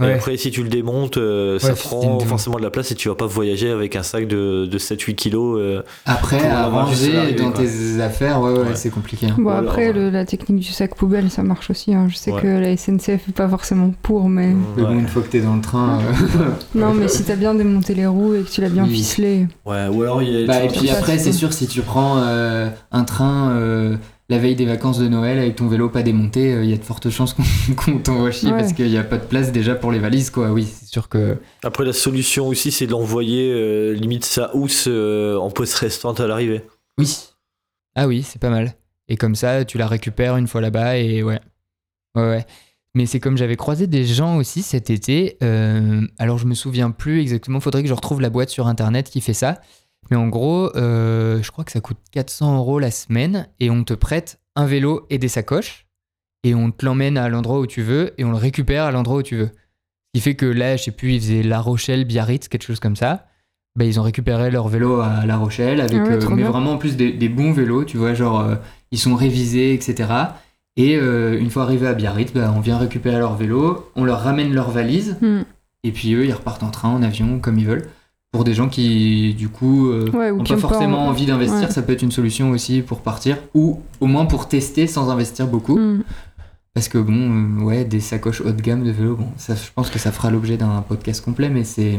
Et 0.00 0.12
après, 0.12 0.36
si 0.36 0.52
tu 0.52 0.62
le 0.62 0.68
démontes, 0.68 1.16
euh, 1.16 1.58
ça 1.58 1.70
Ouais, 1.70 1.74
prend 1.74 2.20
forcément 2.20 2.56
de 2.56 2.62
la 2.62 2.70
place 2.70 2.92
et 2.92 2.94
tu 2.94 3.08
vas 3.08 3.16
pas 3.16 3.26
voyager 3.26 3.68
avec 3.72 3.96
un 3.96 4.04
sac 4.04 4.28
de, 4.28 4.64
de 4.64 4.78
7-8 4.78 5.16
kilos. 5.16 5.58
euh. 5.60 5.82
Après, 6.06 6.46
à 6.48 6.68
ranger 6.68 7.32
dans 7.32 7.50
quoi. 7.50 7.64
tes 7.64 8.00
affaires, 8.00 8.40
ouais, 8.40 8.52
ouais, 8.52 8.58
Ouais. 8.60 8.74
c'est 8.76 8.90
compliqué. 8.90 9.26
hein. 9.26 9.34
Bon, 9.36 9.50
alors, 9.50 9.68
après, 9.72 9.88
euh, 9.88 9.92
le- 9.92 10.10
la 10.10 10.24
technique 10.24 10.60
du 10.60 10.70
sac 10.70 10.94
poubelle, 10.94 11.30
ça 11.32 11.42
marche 11.42 11.68
aussi. 11.70 11.94
hein. 11.94 12.06
Je 12.08 12.14
sais 12.14 12.30
Ouais. 12.30 12.40
que 12.40 12.46
la 12.46 12.76
SNCF 12.76 13.28
est 13.28 13.32
pas 13.34 13.48
forcément 13.48 13.92
pour, 14.02 14.28
mais. 14.28 14.54
Mais 14.76 14.84
bon, 14.84 14.92
une 15.00 15.08
fois 15.08 15.22
que 15.22 15.30
t'es 15.32 15.40
dans 15.40 15.56
le 15.56 15.62
train. 15.62 15.98
euh, 15.98 16.44
Non, 16.76 16.94
mais 16.94 17.08
si 17.08 17.24
t'as 17.24 17.34
bien 17.34 17.56
démonté 17.56 17.92
les 17.94 18.06
roues 18.06 18.34
et 18.36 18.42
que 18.42 18.50
tu 18.50 18.60
l'as 18.60 18.68
bien 18.68 18.84
Oui. 18.84 18.90
ficelé. 18.94 19.48
Ouais, 19.66 19.88
ou 19.92 20.02
alors 20.02 20.22
il 20.22 20.30
y 20.30 20.44
a. 20.44 20.46
Bah, 20.46 20.62
et 20.62 20.68
puis 20.68 20.88
après, 20.90 21.18
c'est 21.18 21.32
sûr, 21.32 21.52
si 21.52 21.66
tu 21.66 21.80
prends 21.82 22.18
euh, 22.18 22.68
un 22.92 23.02
train 23.02 23.50
euh, 23.50 23.96
la 24.30 24.38
veille 24.38 24.56
des 24.56 24.66
vacances 24.66 24.98
de 24.98 25.08
Noël 25.08 25.38
avec 25.38 25.56
ton 25.56 25.68
vélo 25.68 25.88
pas 25.88 26.02
démonté, 26.02 26.52
euh, 26.52 26.64
il 26.64 26.70
y 26.70 26.74
a 26.74 26.76
de 26.76 26.84
fortes 26.84 27.08
chances 27.10 27.32
qu'on 27.34 27.42
qu'on 27.76 27.98
t'envoie 27.98 28.30
chier 28.30 28.52
Ouais. 28.52 28.58
parce 28.60 28.72
qu'il 28.74 28.88
n'y 28.88 28.98
a 28.98 29.04
pas 29.04 29.16
de 29.18 29.24
place 29.24 29.52
déjà 29.52 29.74
pour 29.74 29.90
les 29.92 29.98
valises, 29.98 30.30
quoi. 30.30 30.50
Oui, 30.52 30.64
c'est 30.70 30.86
sûr 30.86 31.08
que. 31.08 31.38
Après, 31.64 31.84
la 31.84 31.92
solution 31.94 32.46
aussi, 32.48 32.70
c'est 32.70 32.86
d'envoyer 32.86 33.50
euh, 33.52 33.92
limite 33.94 34.24
sa 34.24 34.54
housse 34.54 34.84
euh, 34.88 35.36
en 35.36 35.50
poste 35.50 35.74
restante 35.76 36.20
à 36.20 36.26
l'arrivée. 36.26 36.62
Oui. 36.98 37.16
Ah 37.94 38.06
oui, 38.06 38.22
c'est 38.22 38.40
pas 38.40 38.50
mal. 38.50 38.74
Et 39.08 39.16
comme 39.16 39.34
ça, 39.34 39.64
tu 39.64 39.78
la 39.78 39.86
récupères 39.86 40.36
une 40.36 40.46
fois 40.46 40.60
là-bas 40.60 40.98
et 40.98 41.22
ouais. 41.22 41.40
Ouais, 42.14 42.22
ouais. 42.28 42.44
Mais 42.94 43.06
c'est 43.06 43.20
comme 43.20 43.38
j'avais 43.38 43.56
croisé 43.56 43.86
des 43.86 44.04
gens 44.04 44.36
aussi 44.36 44.62
cet 44.62 44.90
été. 44.90 45.36
euh, 45.42 46.02
alors 46.18 46.36
je 46.38 46.46
me 46.46 46.54
souviens 46.54 46.90
plus 46.90 47.20
exactement, 47.20 47.60
faudrait 47.60 47.82
que 47.82 47.88
je 47.88 47.94
retrouve 47.94 48.20
la 48.20 48.28
boîte 48.30 48.50
sur 48.50 48.66
internet 48.66 49.08
qui 49.08 49.20
fait 49.20 49.34
ça. 49.34 49.60
Mais 50.10 50.16
en 50.16 50.28
gros, 50.28 50.74
euh, 50.76 51.42
je 51.42 51.50
crois 51.50 51.64
que 51.64 51.72
ça 51.72 51.80
coûte 51.80 51.98
400 52.12 52.56
euros 52.58 52.78
la 52.78 52.90
semaine 52.90 53.48
et 53.60 53.70
on 53.70 53.84
te 53.84 53.94
prête 53.94 54.40
un 54.56 54.66
vélo 54.66 55.06
et 55.10 55.18
des 55.18 55.28
sacoches 55.28 55.86
et 56.44 56.54
on 56.54 56.70
te 56.70 56.84
l'emmène 56.84 57.18
à 57.18 57.28
l'endroit 57.28 57.58
où 57.60 57.66
tu 57.66 57.82
veux 57.82 58.12
et 58.18 58.24
on 58.24 58.30
le 58.30 58.36
récupère 58.36 58.84
à 58.84 58.90
l'endroit 58.90 59.18
où 59.18 59.22
tu 59.22 59.36
veux. 59.36 59.50
Ce 59.50 60.12
qui 60.14 60.20
fait 60.20 60.34
que 60.34 60.46
là, 60.46 60.76
je 60.76 60.84
sais 60.84 60.90
plus, 60.90 61.12
ils 61.14 61.20
faisaient 61.20 61.42
La 61.42 61.60
Rochelle, 61.60 62.04
Biarritz, 62.04 62.48
quelque 62.48 62.62
chose 62.64 62.80
comme 62.80 62.96
ça. 62.96 63.26
Bah, 63.76 63.84
ils 63.84 64.00
ont 64.00 64.02
récupéré 64.02 64.50
leur 64.50 64.66
vélo 64.68 65.00
à 65.00 65.26
La 65.26 65.36
Rochelle 65.36 65.80
avec, 65.80 65.98
Ah 66.00 66.02
ouais, 66.08 66.12
euh, 66.24 66.28
mais 66.30 66.36
bien. 66.36 66.50
vraiment 66.50 66.72
en 66.72 66.78
plus 66.78 66.96
des, 66.96 67.12
des 67.12 67.28
bons 67.28 67.52
vélos, 67.52 67.84
tu 67.84 67.96
vois, 67.98 68.14
genre 68.14 68.40
euh, 68.40 68.54
ils 68.90 68.98
sont 68.98 69.14
révisés, 69.14 69.74
etc. 69.74 70.08
Et 70.76 70.96
euh, 70.96 71.38
une 71.38 71.50
fois 71.50 71.64
arrivés 71.64 71.86
à 71.86 71.94
Biarritz, 71.94 72.32
bah, 72.32 72.52
on 72.56 72.60
vient 72.60 72.78
récupérer 72.78 73.18
leur 73.18 73.36
vélo, 73.36 73.90
on 73.94 74.04
leur 74.04 74.20
ramène 74.20 74.52
leur 74.54 74.70
valise 74.70 75.16
Hmm. 75.20 75.42
et 75.84 75.92
puis 75.92 76.14
eux 76.14 76.24
ils 76.24 76.32
repartent 76.32 76.62
en 76.62 76.70
train, 76.70 76.88
en 76.88 77.02
avion, 77.02 77.38
comme 77.40 77.58
ils 77.58 77.66
veulent. 77.66 77.88
Pour 78.30 78.44
des 78.44 78.52
gens 78.52 78.68
qui, 78.68 79.32
du 79.34 79.48
coup, 79.48 79.88
euh, 79.90 80.10
Ouais, 80.12 80.30
n'ont 80.30 80.44
qui 80.44 80.52
pas 80.52 80.58
ont 80.58 80.62
pas 80.62 80.68
forcément 80.68 81.06
en- 81.06 81.08
envie 81.08 81.24
d'investir, 81.24 81.60
ouais. 81.68 81.70
ça 81.70 81.80
peut 81.80 81.92
être 81.94 82.02
une 82.02 82.12
solution 82.12 82.50
aussi 82.50 82.82
pour 82.82 83.00
partir, 83.00 83.38
ou 83.54 83.80
au 84.00 84.06
moins 84.06 84.26
pour 84.26 84.48
tester 84.48 84.86
sans 84.86 85.08
investir 85.10 85.46
beaucoup. 85.46 85.78
Hmm. 85.78 86.02
Parce 86.74 86.88
que 86.88 86.98
bon, 86.98 87.58
euh, 87.60 87.62
ouais, 87.64 87.84
des 87.86 88.00
sacoches 88.00 88.42
haut 88.42 88.52
de 88.52 88.60
gamme 88.60 88.84
de 88.84 88.90
vélo, 88.90 89.16
bon, 89.16 89.28
ça, 89.38 89.54
je 89.54 89.70
pense 89.74 89.88
que 89.88 89.98
ça 89.98 90.12
fera 90.12 90.30
l'objet 90.30 90.58
d'un 90.58 90.82
podcast 90.86 91.24
complet, 91.24 91.48
mais 91.48 91.64
c'est, 91.64 91.98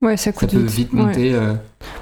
Ouais, 0.00 0.16
ça 0.16 0.24
ça 0.26 0.32
coûte 0.32 0.50
peut 0.52 0.58
vite 0.58 0.92
monter. 0.92 1.32
euh, 1.34 1.54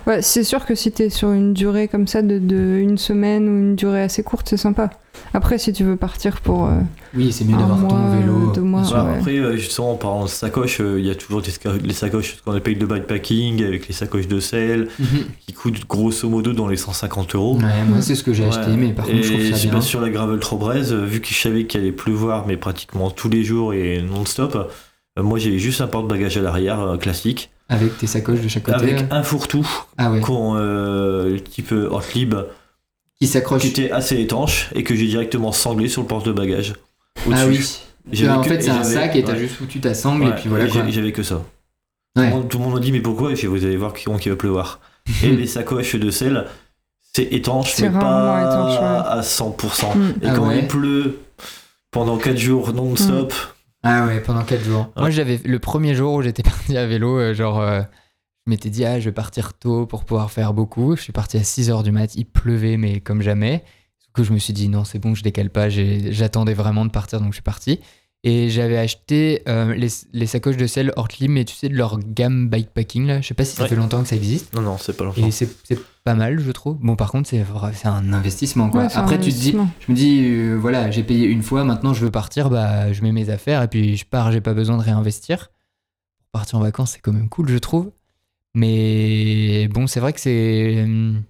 Ouais, 0.07 0.21
c'est 0.21 0.45
sûr 0.45 0.67
que 0.67 0.75
si 0.75 0.93
t'es 0.93 1.09
sur 1.09 1.33
une 1.33 1.55
durée 1.55 1.89
comme 1.89 2.07
ça 2.07 2.21
de, 2.21 2.39
de 2.39 2.77
une 2.79 2.99
semaine 2.99 3.49
ou 3.49 3.53
une 3.59 3.75
durée 3.75 4.03
assez 4.03 4.23
courte, 4.23 4.49
c'est 4.51 4.59
sympa. 4.59 4.91
Après, 5.33 5.57
si 5.57 5.73
tu 5.73 5.83
veux 5.83 5.97
partir 5.97 6.41
pour 6.43 6.67
euh, 6.67 6.79
Oui, 7.15 7.33
c'est 7.33 7.45
mieux 7.47 7.55
un 7.55 7.59
d'avoir 7.61 7.79
mois, 7.79 7.89
ton 7.91 8.11
vélo. 8.21 8.53
deux 8.55 8.61
mois, 8.61 8.83
ouais. 8.83 9.17
Après, 9.19 9.39
euh, 9.39 9.57
justement, 9.57 9.93
en 9.93 9.97
parlant 9.97 10.25
de 10.25 10.29
sacoches, 10.29 10.81
euh, 10.83 11.01
il 11.01 11.07
y 11.07 11.11
a 11.11 11.15
toujours 11.15 11.41
des 11.41 11.51
les 11.83 11.93
sacoches 11.95 12.37
qu'on 12.45 12.53
appelle 12.53 12.77
de 12.79 12.85
bikepacking, 12.85 13.65
avec 13.65 13.89
les 13.89 13.95
sacoches 13.95 14.29
de 14.29 14.41
sel, 14.41 14.89
Mhm. 14.99 15.07
qui 15.47 15.55
coûtent 15.55 15.87
grosso 15.89 16.29
modo 16.29 16.53
dans 16.53 16.69
les 16.69 16.77
150 16.77 17.35
euros. 17.35 17.57
Ouais, 17.57 17.63
moi 17.89 18.03
c'est 18.03 18.15
ce 18.15 18.23
que 18.23 18.35
j'ai 18.35 18.45
acheté, 18.45 18.73
mais 18.77 18.93
par 18.93 19.07
contre 19.07 19.23
je 19.23 19.33
trouve 19.33 19.43
ça 19.57 19.63
bien. 19.63 19.71
pas, 19.73 19.81
sur 19.81 20.01
la 20.03 20.11
gravel 20.11 20.39
Trobrez, 20.39 20.93
euh, 20.93 21.05
vu 21.07 21.21
que 21.23 21.29
je 21.29 21.41
savais 21.41 21.65
qu'il 21.65 21.81
allait 21.81 21.93
pleuvoir, 21.93 22.47
mais 22.47 22.59
pratiquement 22.59 23.11
tous 23.11 23.31
les 23.31 23.43
jours 23.43 23.73
et 23.73 24.03
non-stop, 24.03 24.71
euh, 25.19 25.23
moi 25.23 25.39
j'avais 25.39 25.59
juste 25.59 25.81
un 25.81 25.87
porte-bagages 25.87 26.37
à 26.37 26.43
l'arrière 26.43 26.81
euh, 26.81 26.97
classique, 26.99 27.51
Avec 27.69 27.99
tes 27.99 28.07
sacoches 28.07 28.41
de 28.41 28.49
chaque 28.49 28.63
côté. 28.65 28.77
avec 28.77 29.05
un 29.11 29.23
fourre-tout, 29.23 29.69
Ah 29.99 30.11
ouais. 30.13 30.21
qu'on, 30.21 30.55
euh, 30.57 31.39
type 31.39 31.73
Ortlieb, 31.73 32.35
Qui 33.19 33.27
s'accroche. 33.27 33.63
qui 33.63 33.69
était 33.69 33.91
assez 33.91 34.21
étanche 34.21 34.71
et 34.75 34.83
que 34.85 34.95
j'ai 34.95 35.07
directement 35.07 35.51
sanglé 35.53 35.89
sur 35.89 36.03
le 36.03 36.07
porte-bagages. 36.09 36.75
Ah 37.17 37.29
au-dessus. 37.47 37.47
oui. 37.49 37.79
J'avais 38.13 38.33
en 38.33 38.41
que- 38.43 38.49
fait 38.51 38.61
c'est 38.63 38.71
un 38.71 38.85
sac 38.85 39.17
et 39.17 39.25
t'as 39.25 39.33
ouais. 39.33 39.39
juste 39.41 39.57
foutu 39.57 39.81
ta 39.81 39.95
sangle 39.95 40.25
Ouais, 40.25 40.31
et 40.31 40.35
puis 40.35 40.49
voilà 40.49 40.67
J'avais 40.69 41.11
que 41.13 41.25
ça. 41.25 41.37
Ouais. 41.37 41.43
Tout, 42.15 42.21
le 42.23 42.31
monde, 42.31 42.49
tout 42.49 42.59
le 42.59 42.65
monde 42.65 42.75
m'a 42.75 42.81
dit 42.81 42.93
mais 42.93 43.01
pourquoi? 43.01 43.33
Et 43.33 43.37
je 43.37 43.49
vous 43.49 43.65
allez 43.65 43.77
voir 43.77 43.93
qu'il 43.95 44.17
qu'il 44.19 44.31
va 44.31 44.37
pleuvoir. 44.37 44.79
et 45.25 45.31
les 45.35 45.47
sacoches 45.49 45.97
de 45.97 46.11
sel, 46.11 46.47
c'est 47.13 47.25
étanche 47.33 47.73
C'est 47.75 47.89
mais 47.89 47.99
pas 47.99 48.05
rarement 48.07 48.49
étanche, 48.71 48.79
ouais. 48.81 49.19
à 49.19 49.21
100%. 49.23 49.97
Hmm. 49.97 50.11
Et 50.23 50.27
Ah 50.29 50.35
quand 50.37 50.47
ouais. 50.49 50.61
il 50.61 50.69
pleut, 50.69 51.19
pendant 51.91 52.17
4 52.17 52.39
jours 52.39 52.73
non-stop. 52.73 53.33
Ah 53.87 54.07
ouais, 54.07 54.21
pendant 54.21 54.43
4 54.43 54.65
jours. 54.65 54.93
Ouais. 54.97 55.03
Moi, 55.03 55.11
j'avais 55.11 55.41
le 55.45 55.59
premier 55.59 55.95
jour 55.95 56.15
où 56.15 56.23
j'étais 56.23 56.43
parti 56.45 56.77
à 56.77 56.87
vélo, 56.87 57.19
euh, 57.19 57.35
genre, 57.35 57.61
euh, 57.61 57.83
je 58.47 58.51
m'étais 58.51 58.71
dit, 58.71 58.85
ah, 58.85 58.99
je 58.99 59.07
vais 59.07 59.15
partir 59.15 59.55
tôt 59.55 59.87
pour 59.87 60.05
pouvoir 60.05 60.31
faire 60.31 60.53
beaucoup. 60.55 60.97
Je 60.97 61.03
suis 61.03 61.13
parti 61.13 61.37
à 61.37 61.45
6 61.45 61.71
heures 61.71 61.83
du 61.83 61.93
mat, 61.93 62.15
il 62.17 62.25
pleuvait, 62.25 62.77
mais 62.77 63.01
comme 63.01 63.23
jamais. 63.23 63.65
Du 64.05 64.13
coup, 64.13 64.25
je 64.25 64.33
me 64.33 64.39
suis 64.39 64.53
dit, 64.53 64.69
non, 64.69 64.85
c'est 64.85 64.99
bon, 64.99 65.15
je 65.15 65.23
décale 65.23 65.51
pas, 65.51 65.69
j'attendais 65.69 66.55
vraiment 66.55 66.85
de 66.85 66.91
partir, 66.91 67.21
donc 67.21 67.29
je 67.29 67.37
suis 67.37 67.43
parti. 67.43 67.81
Et 68.25 68.51
j'avais 68.51 68.77
acheté 68.79 69.43
euh, 69.47 69.73
les, 69.75 69.89
les 70.13 70.27
sacoches 70.27 70.57
de 70.57 70.67
sel 70.67 70.93
Ortlieb, 70.97 71.31
mais 71.31 71.45
tu 71.45 71.55
sais, 71.55 71.69
de 71.69 71.75
leur 71.77 72.01
gamme 72.01 72.49
bikepacking, 72.49 73.07
là. 73.07 73.21
Je 73.21 73.29
sais 73.29 73.35
pas 73.35 73.45
si 73.45 73.55
ça 73.55 73.63
Ouais. 73.63 73.69
fait 73.69 73.77
longtemps 73.77 74.03
que 74.03 74.09
ça 74.09 74.17
existe. 74.17 74.53
Non, 74.53 74.63
non, 74.63 74.79
c'est 74.79 74.97
pas 74.97 75.05
longtemps. 75.05 75.25
Et 75.25 75.31
c'est 75.31 75.49
c'est 75.63 75.79
pas 76.03 76.15
mal, 76.15 76.41
je 76.41 76.51
trouve. 76.51 76.77
Bon, 76.81 76.97
par 76.97 77.13
contre, 77.13 77.29
c'est 77.29 77.45
un 77.85 78.13
investissement, 78.13 78.69
quoi. 78.69 78.83
Ouais, 78.83 78.89
c'est 78.89 78.97
un 78.97 79.03
Après, 79.03 79.21
tu 79.21 79.31
te 79.33 79.39
dis, 79.39 79.53
je 79.53 79.93
me 79.93 79.97
dis, 79.97 80.25
euh, 80.25 80.57
voilà, 80.57 80.91
j'ai 80.91 81.05
payé 81.05 81.27
une 81.27 81.43
fois, 81.43 81.63
maintenant 81.63 81.95
je 81.95 82.01
veux 82.05 82.11
partir, 82.11 82.51
bah, 82.51 82.93
je 82.93 83.01
mets 83.03 83.13
mes 83.13 83.31
affaires 83.31 83.63
et 83.63 83.69
puis 83.69 83.97
je 83.97 84.05
pars, 84.05 84.33
j'ai 84.33 84.41
pas 84.41 84.55
besoin 84.55 84.77
de 84.77 84.83
réinvestir. 84.83 85.51
Partir 86.33 86.59
en 86.59 86.63
vacances, 86.63 86.93
c'est 86.93 87.01
quand 87.01 87.13
même 87.13 87.29
cool, 87.29 87.49
je 87.49 87.59
trouve. 87.59 87.93
Mais 88.55 89.69
bon, 89.69 89.87
c'est 89.87 90.01
vrai 90.01 90.13
que 90.13 90.21
c'est. 90.21 90.83
hum, 90.83 91.23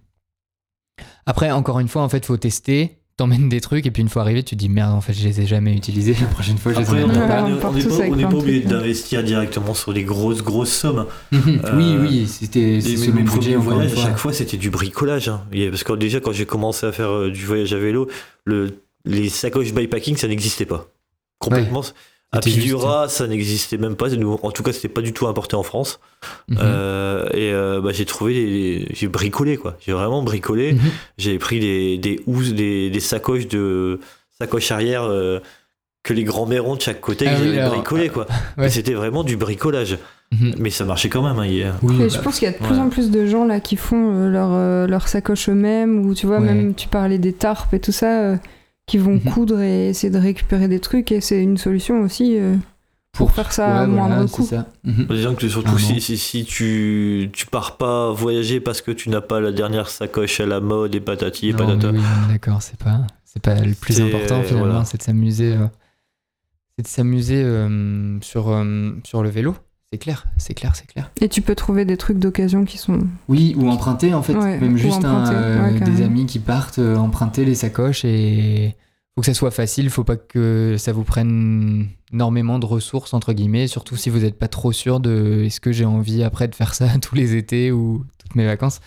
Après, 1.26 1.50
encore 1.50 1.80
une 1.80 1.88
fois, 1.88 2.02
en 2.02 2.08
fait, 2.08 2.24
faut 2.24 2.36
tester. 2.36 3.00
T'emmènes 3.16 3.48
des 3.48 3.62
trucs 3.62 3.86
et 3.86 3.90
puis 3.90 4.02
une 4.02 4.10
fois 4.10 4.20
arrivé, 4.22 4.42
tu 4.42 4.56
te 4.56 4.60
dis 4.60 4.68
merde, 4.68 4.92
en 4.92 5.00
fait, 5.00 5.14
je 5.14 5.26
les 5.26 5.40
ai 5.40 5.46
jamais 5.46 5.74
utilisés. 5.74 6.14
La 6.20 6.26
prochaine 6.26 6.58
fois, 6.58 6.74
je 6.74 6.80
les 6.80 6.84
Après, 6.84 7.02
on 7.02 8.14
n'est 8.14 8.24
pas, 8.26 8.36
obligé 8.36 8.60
d'investir 8.60 9.22
directement 9.24 9.72
sur 9.72 9.90
les 9.92 10.04
grosses, 10.04 10.42
grosses 10.42 10.72
sommes. 10.72 11.06
oui, 11.32 11.38
Euh, 11.64 12.02
oui, 12.02 12.26
c'était 12.28 12.78
selon 12.82 13.16
le 13.16 13.22
budget, 13.22 13.54
voyages, 13.54 13.92
à 13.94 13.96
chaque 13.96 14.18
fois, 14.18 14.34
c'était 14.34 14.58
du 14.58 14.68
bricolage. 14.68 15.28
hein. 15.30 15.40
Parce 15.70 15.82
que 15.82 15.94
déjà, 15.94 16.20
quand 16.20 16.32
j'ai 16.32 16.44
commencé 16.44 16.84
à 16.84 16.92
faire 16.92 17.10
euh, 17.10 17.30
du 17.30 17.46
voyage 17.46 17.72
à 17.72 17.78
vélo, 17.78 18.06
le, 18.44 18.82
les 19.06 19.30
sacoches 19.30 19.72
bikepacking, 19.72 20.16
ça 20.18 20.28
n'existait 20.28 20.66
pas. 20.66 20.86
Complètement. 21.38 21.82
C'était 22.42 22.60
Pidura, 22.60 23.08
ça 23.08 23.26
n'existait 23.26 23.78
même 23.78 23.96
pas. 23.96 24.06
En 24.42 24.50
tout 24.50 24.62
cas, 24.62 24.72
c'était 24.72 24.88
pas 24.88 25.00
du 25.02 25.12
tout 25.12 25.26
importé 25.26 25.56
en 25.56 25.62
France. 25.62 26.00
Mhm. 26.48 26.58
Euh, 26.60 27.26
et 27.32 27.52
euh, 27.52 27.80
bah, 27.80 27.90
j'ai 27.92 28.04
trouvé, 28.04 28.34
les- 28.34 28.88
j'ai 28.92 29.08
bricolé 29.08 29.56
quoi. 29.56 29.76
J'ai 29.84 29.92
vraiment 29.92 30.22
bricolé. 30.22 30.72
Mhm. 30.74 30.80
J'ai 31.18 31.38
pris 31.38 31.60
des 31.60 31.98
des 31.98 32.20
housses, 32.26 32.52
des, 32.52 32.90
des 32.90 33.00
sacoches 33.00 33.48
de 33.48 34.00
sacoches 34.38 34.70
arrière 34.70 35.04
euh, 35.04 35.40
que 36.02 36.12
les 36.12 36.24
grands-mères 36.24 36.66
ont 36.68 36.76
de 36.76 36.80
chaque 36.80 37.00
côté. 37.00 37.26
Ah 37.28 37.34
que 37.34 37.40
oui, 37.40 37.46
j'avais 37.48 37.60
alors, 37.60 37.74
bricolé 37.74 38.08
quoi. 38.08 38.26
ouais. 38.58 38.68
C'était 38.68 38.94
vraiment 38.94 39.24
du 39.24 39.36
bricolage. 39.36 39.98
Mhm. 40.32 40.54
Mais 40.58 40.70
ça 40.70 40.84
marchait 40.84 41.08
quand 41.08 41.22
même. 41.22 41.38
Hein, 41.38 41.46
hier. 41.46 41.74
Oui, 41.82 41.94
bah, 41.98 42.08
je 42.08 42.18
pense 42.18 42.38
qu'il 42.38 42.46
y 42.46 42.48
a 42.48 42.52
de 42.52 42.58
plus 42.62 42.74
ouais. 42.74 42.80
en 42.80 42.88
plus 42.88 43.10
de 43.12 43.26
gens 43.26 43.44
là 43.44 43.60
qui 43.60 43.76
font 43.76 44.12
euh, 44.12 44.28
leur, 44.28 44.48
euh, 44.52 44.86
leur 44.88 45.06
sacoche 45.08 45.48
eux-mêmes, 45.48 46.04
ou 46.04 46.14
tu 46.14 46.26
vois, 46.26 46.38
Ouais. 46.38 46.44
même 46.46 46.74
tu 46.74 46.88
parlais 46.88 47.18
des 47.18 47.32
tarpes 47.32 47.72
et 47.74 47.80
tout 47.80 47.92
ça, 47.92 48.22
euh, 48.22 48.36
qui 48.86 48.98
vont 48.98 49.14
Mhm. 49.14 49.20
coudre 49.32 49.60
et 49.60 49.88
essayer 49.88 50.10
de 50.12 50.18
récupérer 50.18 50.68
des 50.68 50.80
trucs, 50.80 51.10
et 51.12 51.20
c'est 51.20 51.42
une 51.42 51.56
solution 51.56 52.02
aussi 52.02 52.38
euh, 52.38 52.54
pour 53.12 53.32
faire 53.32 53.50
ça 53.52 53.78
à 53.78 53.80
ouais, 53.82 53.86
moindre 53.88 54.26
voilà, 54.26 54.28
coût. 54.30 54.48
Mhm. 54.84 55.06
Disons 55.10 55.34
que 55.34 55.48
surtout 55.48 55.78
si, 55.78 56.00
si, 56.00 56.16
si 56.18 56.44
tu, 56.44 57.30
tu 57.32 57.46
pars 57.46 57.76
pas 57.78 58.12
voyager 58.12 58.60
parce 58.60 58.82
que 58.82 58.90
tu 58.92 59.08
n'as 59.10 59.20
pas 59.22 59.40
la 59.40 59.52
dernière 59.52 59.88
sacoche 59.88 60.38
à 60.40 60.46
la 60.46 60.60
mode 60.60 60.94
et 60.94 61.00
patati 61.00 61.48
et 61.48 61.52
Non, 61.52 61.58
patata. 61.58 61.90
oui, 61.90 62.00
d'accord, 62.28 62.62
c'est 62.62 62.78
pas, 62.78 63.06
c'est 63.24 63.42
pas 63.42 63.54
le 63.60 63.74
plus 63.74 64.00
important 64.00 64.42
finalement, 64.42 64.66
voilà. 64.66 64.84
c'est 64.84 64.98
de 64.98 65.02
s'amuser, 65.02 65.54
euh, 65.54 65.66
c'est 66.76 66.82
de 66.82 66.88
s'amuser 66.88 67.42
euh, 67.42 68.18
sur 68.20 68.50
euh, 68.50 68.90
sur 69.04 69.22
le 69.22 69.30
vélo. 69.30 69.56
C'est 69.92 69.98
clair, 69.98 70.26
c'est 70.36 70.54
clair, 70.54 70.74
c'est 70.74 70.86
clair. 70.86 71.12
Et 71.20 71.28
tu 71.28 71.42
peux 71.42 71.54
trouver 71.54 71.84
des 71.84 71.96
trucs 71.96 72.18
d'occasion 72.18 72.64
qui 72.64 72.76
sont. 72.76 73.06
Oui, 73.28 73.54
ou 73.56 73.68
emprunter 73.68 74.14
en 74.14 74.22
fait, 74.22 74.34
Ouais, 74.34 74.58
même 74.58 74.76
juste 74.76 75.04
un, 75.04 75.32
euh, 75.32 75.72
ouais, 75.72 75.80
des 75.80 76.02
amis 76.02 76.26
qui 76.26 76.40
partent 76.40 76.80
euh, 76.80 76.96
emprunter 76.96 77.44
les 77.44 77.54
sacoches 77.54 78.04
et 78.04 78.74
faut 79.14 79.22
que 79.22 79.26
ça 79.26 79.34
soit 79.34 79.50
facile, 79.50 79.88
faut 79.88 80.04
pas 80.04 80.16
que 80.16 80.74
ça 80.76 80.92
vous 80.92 81.04
prenne 81.04 81.88
énormément 82.12 82.58
de 82.58 82.66
ressources 82.66 83.14
entre 83.14 83.32
guillemets, 83.32 83.68
surtout 83.68 83.96
si 83.96 84.10
vous 84.10 84.18
n'êtes 84.20 84.38
pas 84.38 84.48
trop 84.48 84.72
sûr 84.72 85.00
de 85.00 85.44
est-ce 85.46 85.60
que 85.60 85.72
j'ai 85.72 85.86
envie 85.86 86.22
après 86.22 86.48
de 86.48 86.54
faire 86.54 86.74
ça 86.74 86.86
tous 87.00 87.14
les 87.14 87.36
étés 87.36 87.70
ou 87.70 88.04
toutes 88.18 88.34
mes 88.34 88.44
vacances. 88.44 88.80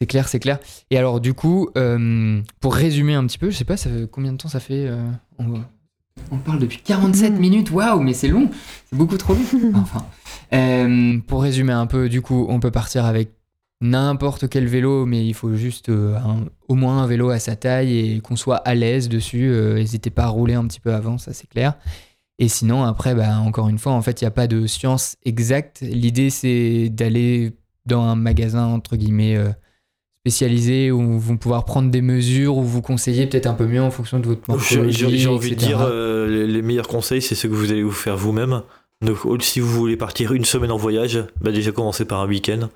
C'est 0.00 0.06
clair, 0.06 0.28
c'est 0.28 0.38
clair. 0.38 0.60
Et 0.90 0.98
alors 0.98 1.20
du 1.20 1.34
coup, 1.34 1.68
euh, 1.76 2.40
pour 2.60 2.74
résumer 2.74 3.14
un 3.14 3.26
petit 3.26 3.38
peu, 3.38 3.50
je 3.50 3.56
sais 3.56 3.64
pas, 3.64 3.76
ça 3.76 3.90
fait 3.90 4.08
combien 4.10 4.32
de 4.32 4.36
temps 4.36 4.48
ça 4.48 4.60
fait 4.60 4.86
euh, 4.86 5.10
on, 5.38 5.62
on 6.30 6.38
parle 6.38 6.58
depuis 6.58 6.80
47 6.84 7.32
Mhm. 7.34 7.38
minutes, 7.40 7.70
waouh, 7.70 8.00
mais 8.00 8.12
c'est 8.14 8.28
long, 8.28 8.50
c'est 8.88 8.96
beaucoup 8.96 9.16
trop 9.16 9.34
long. 9.34 9.40
Enfin, 9.74 10.04
euh, 10.52 11.18
pour 11.26 11.42
résumer 11.42 11.72
un 11.72 11.86
peu, 11.86 12.08
du 12.08 12.22
coup, 12.22 12.46
on 12.48 12.60
peut 12.60 12.70
partir 12.70 13.04
avec 13.04 13.30
n'importe 13.80 14.48
quel 14.48 14.66
vélo, 14.66 15.06
mais 15.06 15.26
il 15.26 15.32
faut 15.34 15.54
juste 15.54 15.88
euh, 15.88 16.16
un- 16.18 16.44
au 16.68 16.74
moins 16.74 17.02
un 17.02 17.06
vélo 17.06 17.30
à 17.30 17.38
sa 17.38 17.56
taille 17.56 17.96
et 17.98 18.20
qu'on 18.20 18.36
soit 18.36 18.56
à 18.56 18.74
l'aise 18.74 19.08
dessus. 19.08 19.48
Euh, 19.50 19.74
N'hésitez 19.76 20.10
pas 20.10 20.24
à 20.24 20.28
rouler 20.28 20.54
un 20.54 20.66
petit 20.66 20.80
peu 20.80 20.92
avant, 20.92 21.16
ça 21.18 21.32
c'est 21.32 21.46
clair. 21.48 21.74
Et 22.38 22.48
sinon, 22.48 22.84
après, 22.84 23.14
bah, 23.14 23.38
encore 23.38 23.68
une 23.68 23.78
fois, 23.78 23.92
en 23.92 24.02
fait, 24.02 24.20
il 24.20 24.24
n'y 24.24 24.28
a 24.28 24.32
pas 24.32 24.46
de 24.46 24.66
science 24.66 25.16
exacte. 25.24 25.80
L'idée, 25.82 26.30
c'est 26.30 26.88
d'aller 26.90 27.52
dans 27.86 28.02
un 28.02 28.14
magasin, 28.16 28.66
entre 28.66 28.96
guillemets, 28.96 29.36
euh, 30.20 30.30
spécialisé 30.30 30.90
où 30.90 31.18
vous 31.18 31.36
pouvoir 31.36 31.64
prendre 31.64 31.90
des 31.90 32.02
mesures 32.02 32.56
ou 32.58 32.62
vous 32.62 32.82
conseiller 32.82 33.26
peut-être 33.26 33.46
un 33.46 33.54
peu 33.54 33.66
mieux 33.66 33.82
en 33.82 33.90
fonction 33.90 34.18
de 34.18 34.26
votre 34.26 34.42
J'ai 34.46 34.52
morphologie, 34.76 34.98
j'ai- 35.10 35.18
j'ai 35.18 35.28
envie 35.28 35.50
de 35.50 35.54
etc. 35.54 35.68
dire, 35.68 35.80
euh, 35.82 36.26
les, 36.28 36.46
les 36.46 36.62
meilleurs 36.62 36.88
conseils, 36.88 37.22
c'est 37.22 37.34
ce 37.34 37.46
que 37.46 37.52
vous 37.54 37.70
allez 37.72 37.82
vous 37.82 37.90
faire 37.90 38.16
vous-même. 38.16 38.62
Donc, 39.02 39.16
si 39.40 39.60
vous 39.60 39.68
voulez 39.70 39.96
partir 39.96 40.32
une 40.34 40.44
semaine 40.44 40.70
en 40.70 40.76
voyage, 40.76 41.24
bah 41.40 41.52
déjà 41.52 41.72
commencez 41.72 42.04
par 42.04 42.20
un 42.20 42.26
week-end. 42.28 42.68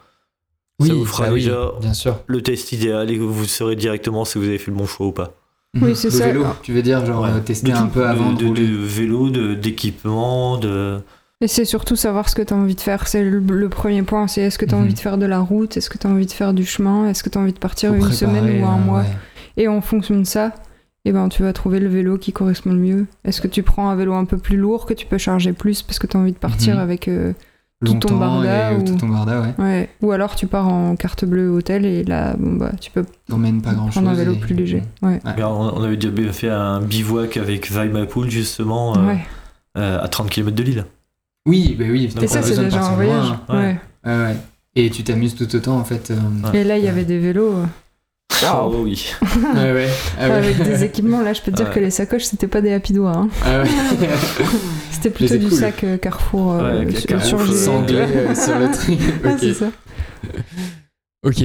oui, 0.80 0.88
ça 0.88 0.95
vous 0.95 1.05
fera 1.05 1.26
bah 1.26 1.32
oui, 1.34 1.40
déjà- 1.42 1.72
bien 1.80 1.92
sûr. 1.92 2.18
Le 2.26 2.40
test 2.42 2.72
idéal 2.72 3.11
et 3.11 3.18
vous 3.18 3.45
saurez 3.45 3.76
directement 3.76 4.24
si 4.24 4.38
vous 4.38 4.45
avez 4.45 4.57
fait 4.59 4.70
le 4.70 4.76
bon 4.78 4.86
choix 4.86 5.07
ou 5.07 5.12
pas. 5.12 5.34
Oui, 5.82 5.95
c'est 5.95 6.09
Le 6.09 6.14
ça. 6.14 6.26
vélo, 6.28 6.45
tu 6.62 6.72
veux 6.72 6.82
dire, 6.82 7.05
genre 7.05 7.24
Ouais. 7.24 7.30
euh, 7.30 7.40
tester 7.40 7.72
De 7.72 7.76
un 7.76 7.86
peu 7.86 8.07
avant 8.07 8.32
de, 8.32 8.45
de, 8.45 8.55
de, 8.55 8.76
vélo, 8.76 9.28
de- 9.28 9.55
d'équipement, 9.55 10.57
de, 10.57 11.01
Et 11.45 11.49
c'est 11.49 11.66
surtout 11.66 11.95
savoir 11.95 12.30
ce 12.30 12.34
que 12.34 12.40
tu 12.40 12.55
as 12.55 12.57
envie 12.57 12.74
de 12.74 12.80
faire. 12.80 13.07
C'est 13.07 13.22
le, 13.22 13.38
le 13.38 13.68
premier 13.68 14.01
point. 14.03 14.26
C'est 14.28 14.40
est-ce 14.40 14.57
que 14.59 14.64
tu 14.64 14.74
as 14.74 14.78
Mhm. 14.78 14.84
envie 14.84 14.95
de 14.95 14.99
faire 14.99 15.18
de 15.18 15.26
la 15.26 15.40
route? 15.40 15.76
Est-ce 15.76 15.90
que 15.90 15.99
tu 15.99 16.07
as 16.07 16.11
envie 16.11 16.24
de 16.24 16.32
faire 16.32 16.55
du 16.55 16.64
chemin? 16.64 17.07
Est-ce 17.09 17.22
que 17.22 17.28
tu 17.28 17.36
as 17.36 17.40
envie 17.42 17.53
de 17.53 17.59
partir 17.59 17.90
Faut 17.90 17.97
une 17.97 18.01
préparer, 18.01 18.16
semaine 18.40 18.62
ou 18.62 18.66
un 18.66 18.76
euh, 18.76 18.78
mois? 18.78 19.01
ouais. 19.01 19.07
Et 19.59 19.68
en 19.68 19.82
fonction 19.82 20.18
de 20.18 20.24
ça, 20.24 20.53
eh 21.05 21.12
ben, 21.12 21.28
tu 21.28 21.42
vas 21.42 21.53
trouver 21.53 21.80
le 21.80 21.88
vélo 21.88 22.16
qui 22.16 22.32
correspond 22.32 22.70
le 22.70 22.78
mieux. 22.78 23.07
Est-ce 23.26 23.42
que 23.42 23.49
tu 23.49 23.62
prends 23.62 23.90
un 23.90 23.95
vélo 23.95 24.14
un 24.14 24.24
peu 24.24 24.38
plus 24.38 24.57
lourd 24.57 24.86
que 24.86 24.95
tu 24.95 25.05
peux 25.05 25.18
charger 25.18 25.53
plus 25.53 25.82
parce 25.82 25.99
que 25.99 26.07
tu 26.07 26.16
as 26.16 26.20
envie 26.20 26.32
de 26.32 26.38
partir 26.38 26.76
Mhm. 26.76 26.80
avec. 26.80 27.09
euh, 27.09 27.34
tout 27.84 27.92
ton 27.97 28.16
barda 28.16 28.72
et, 28.72 28.76
ou- 28.76 28.82
tout 28.84 28.95
ton 28.97 29.09
barda, 29.09 29.42
ouais. 29.42 29.55
ouais. 29.59 29.88
Ou 30.01 30.12
alors 30.12 30.36
tu 30.36 30.47
pars 30.47 30.68
en 30.68 30.97
carte 30.97 31.26
bleue 31.26 31.51
hôtel 31.51 31.84
et 31.84 32.03
là, 32.05 32.34
bon, 32.38 32.53
bah, 32.55 32.72
tu 32.80 32.90
peux 32.90 33.05
T'emmènes 33.28 33.61
pas 33.61 33.74
grand 33.74 33.90
chose. 33.90 34.03
prendre 34.03 34.09
un 34.09 34.14
vélo 34.14 34.36
plus 34.36 34.55
léger. 34.55 34.82
Ouais. 35.03 35.20
Ouais. 35.22 35.32
Mais 35.36 35.42
on, 35.42 35.82
avait 35.82 35.99
déjà 35.99 36.32
fait 36.32 36.49
un 36.49 36.80
bivouac 36.80 37.36
avec 37.36 37.70
Vaimapool 37.70 38.30
justement 38.30 38.97
euh, 38.97 39.07
Ouais. 39.09 39.18
euh, 39.76 40.01
à 40.03 40.09
30 40.09 40.30
km 40.30 40.57
de 40.57 40.62
Lille. 40.62 40.84
Oui, 41.47 41.76
bah 41.78 41.84
oui. 41.90 42.11
Et 42.22 42.26
ça, 42.26 42.42
c'est 42.42 42.57
déjà 42.59 42.82
un 42.84 42.95
voyage. 42.95 43.24
loin, 43.26 43.40
ouais. 43.49 43.57
Ouais. 43.57 43.76
Ouais, 44.07 44.24
ouais. 44.24 44.36
Et 44.76 44.90
tu 44.90 45.05
t'amuses 45.05 45.34
tout 45.34 45.55
autant 45.55 45.78
en 45.78 45.84
fait. 45.84 46.11
euh, 46.11 46.16
Ouais. 46.53 46.61
Et 46.61 46.64
là, 46.64 46.78
il 46.78 46.84
y 46.84 46.88
avait 46.88 47.05
des 47.05 47.18
vélos. 47.18 47.53
euh, 47.55 47.64
Oh 48.53 48.74
oui. 48.82 49.11
Ouais, 49.55 49.72
ouais. 49.72 49.88
Ah 50.18 50.28
ouais. 50.28 50.34
Avec 50.34 50.62
des 50.62 50.84
équipements, 50.84 51.22
là, 51.22 51.32
je 51.32 51.40
peux 51.42 51.51
te 51.53 51.57
dire 51.57 51.68
Ouais. 51.68 51.74
que 51.74 51.80
les 51.80 51.90
sacoches, 51.90 52.24
c'était 52.24 52.49
pas 52.49 52.61
des 52.61 52.72
happy 52.72 52.92
doigts. 52.92 53.16
hein. 53.16 53.28
Ah 53.45 53.62
ouais. 53.62 53.68
C'était 54.90 55.11
plutôt 55.11 55.36
du 55.36 55.49
cool. 55.49 55.59
sac 55.59 55.84
euh, 55.84 55.97
Carrefour 55.99 56.53
euh, 56.55 56.82
Ouais, 56.84 57.20
sur-. 57.20 57.47
Sanglé 57.53 57.95
euh, 57.99 58.28
le. 58.28 59.28
Ah, 59.28 59.36
c'est 59.38 59.53
ça. 59.55 59.66
Ok, 61.24 61.42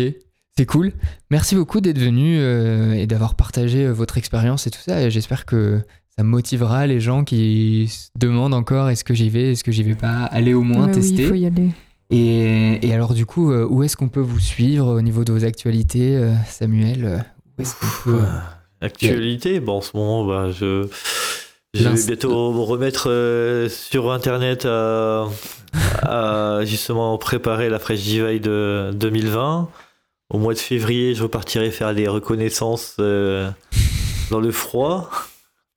c'est 0.58 0.66
cool. 0.66 0.92
Merci 1.30 1.56
beaucoup 1.56 1.82
d'être 1.82 2.00
venu 2.00 2.38
euh, 2.40 2.94
et 2.94 3.06
d'avoir 3.06 3.36
partagé 3.36 3.86
euh, 3.86 3.92
votre 3.92 4.18
expérience 4.18 4.66
et 4.68 4.72
tout 4.72 4.80
ça. 4.86 5.10
J'espère 5.10 5.46
que 5.46 5.82
ça 6.20 6.24
motivera 6.24 6.86
les 6.86 7.00
gens 7.00 7.24
qui 7.24 7.88
se 7.88 8.10
demandent 8.20 8.54
encore 8.54 8.90
est-ce 8.90 9.06
que 9.06 9.14
j'y 9.14 9.30
vais, 9.30 9.54
est-ce 9.54 9.64
que 9.64 9.72
j'y 9.72 9.84
vais 9.84 9.96
pas, 9.96 10.26
aller 10.26 10.54
au 10.54 10.64
moins 10.64 10.88
Ouais, 10.88 10.94
oui, 10.94 11.00
tester. 11.00 11.22
il 11.22 11.28
faut 11.30 11.34
y 11.36 11.46
aller. 11.46 11.70
Et, 12.10 12.86
et 12.86 12.94
alors 12.94 13.14
du 13.14 13.26
coup, 13.26 13.54
euh, 13.54 13.66
où 13.66 13.84
est-ce 13.84 13.96
qu'on 13.96 14.10
peut 14.10 14.20
vous 14.20 14.42
suivre 14.42 14.88
au 14.88 15.02
niveau 15.02 15.24
de 15.24 15.32
vos 15.32 15.46
actualités, 15.46 16.18
euh, 16.18 16.34
Samuel 16.46 17.06
euh, 17.06 17.18
Où 17.58 17.62
est-ce 17.62 17.74
qu'on 17.76 18.12
peut... 18.12 18.20
Actualité, 18.82 19.62
bon, 19.62 19.78
en 19.78 19.82
ce 19.82 19.96
moment, 19.96 20.26
bah, 20.26 20.52
je, 20.52 20.88
je 21.74 21.88
vais 21.88 22.06
bientôt 22.08 22.52
me 22.52 22.60
remettre 22.60 23.10
euh, 23.10 23.70
sur 23.70 24.12
internet 24.12 24.66
à, 24.66 25.26
à 26.02 26.66
justement 26.66 27.18
préparer 27.18 27.70
la 27.70 27.80
Fresh 27.80 28.02
Divide 28.02 28.44
de 28.44 28.92
2020. 28.94 29.70
Au 30.34 30.38
mois 30.38 30.54
de 30.54 30.60
février, 30.60 31.16
je 31.16 31.24
repartirai 31.24 31.72
faire 31.72 31.96
des 31.96 32.10
reconnaissances 32.10 32.98
euh, 33.00 33.50
dans 34.32 34.42
le 34.42 34.52
froid. 34.52 35.10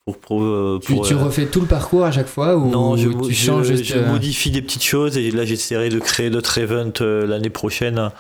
Pour, 0.05 0.19
pour, 0.19 0.43
euh, 0.43 0.81
Tu, 0.83 0.95
pour, 0.95 1.07
tu 1.07 1.15
euh, 1.15 1.19
refais 1.19 1.47
tout 1.47 1.61
le 1.61 1.67
parcours 1.67 2.05
à 2.05 2.11
chaque 2.11 2.27
fois 2.27 2.57
ou 2.57 2.69
non, 2.69 2.97
je, 2.97 3.09
tu 3.09 3.33
je- 3.33 3.47
changes 3.47 3.69
juste 3.69 3.85
je 3.85 3.95
euh, 3.99 4.11
modifie 4.11 4.51
des 4.51 4.61
petites 4.61 4.83
choses 4.83 5.17
et 5.17 5.31
là 5.31 5.45
j'essaierai 5.45 5.91
de 5.91 6.01
créer 6.01 6.29
d'autres 6.29 6.59
events 6.59 7.01
l'année 7.01 7.51
prochaine. 7.51 8.11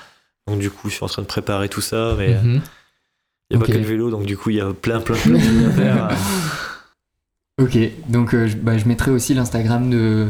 Donc 0.46 0.60
du 0.60 0.70
coup, 0.70 0.88
je 0.88 0.94
suis 0.94 1.04
en 1.04 1.08
train 1.08 1.22
de 1.22 1.26
préparer 1.26 1.68
tout 1.68 1.80
ça, 1.80 2.14
mais 2.16 2.30
il 2.30 2.48
mhm. 2.48 2.60
n'y 3.50 3.56
a 3.56 3.58
Ok. 3.58 3.66
pas 3.66 3.72
que 3.72 3.78
le 3.78 3.84
vélo, 3.84 4.10
donc 4.10 4.26
du 4.26 4.36
coup, 4.36 4.50
il 4.50 4.56
y 4.56 4.60
a 4.60 4.72
plein, 4.72 5.00
plein, 5.00 5.16
plein 5.16 5.32
de 5.34 5.38
choses 5.38 5.64
à 5.66 5.70
faire. 5.70 6.08
Ok, 7.60 7.78
donc 8.08 8.34
euh, 8.34 8.48
je, 8.48 8.56
bah, 8.56 8.78
je 8.78 8.86
mettrai 8.88 9.10
aussi 9.10 9.34
l'Instagram 9.34 9.90
de 9.90 10.28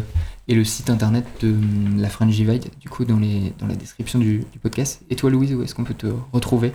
et 0.49 0.55
le 0.57 0.65
site 0.65 0.91
internet 0.91 1.25
de 1.41 1.55
la 1.97 2.09
Frangivide, 2.09 2.65
du 2.81 2.89
coup, 2.89 3.05
dans, 3.05 3.19
les, 3.19 3.53
dans 3.61 3.69
la 3.69 3.77
description 3.77 4.19
du, 4.19 4.39
du 4.53 4.59
podcast. 4.59 5.01
Et 5.09 5.15
toi, 5.15 5.31
Louise, 5.31 5.55
où 5.55 5.63
est-ce 5.63 5.73
qu'on 5.75 5.85
peut 5.85 5.95
te 5.95 6.09
retrouver? 6.33 6.73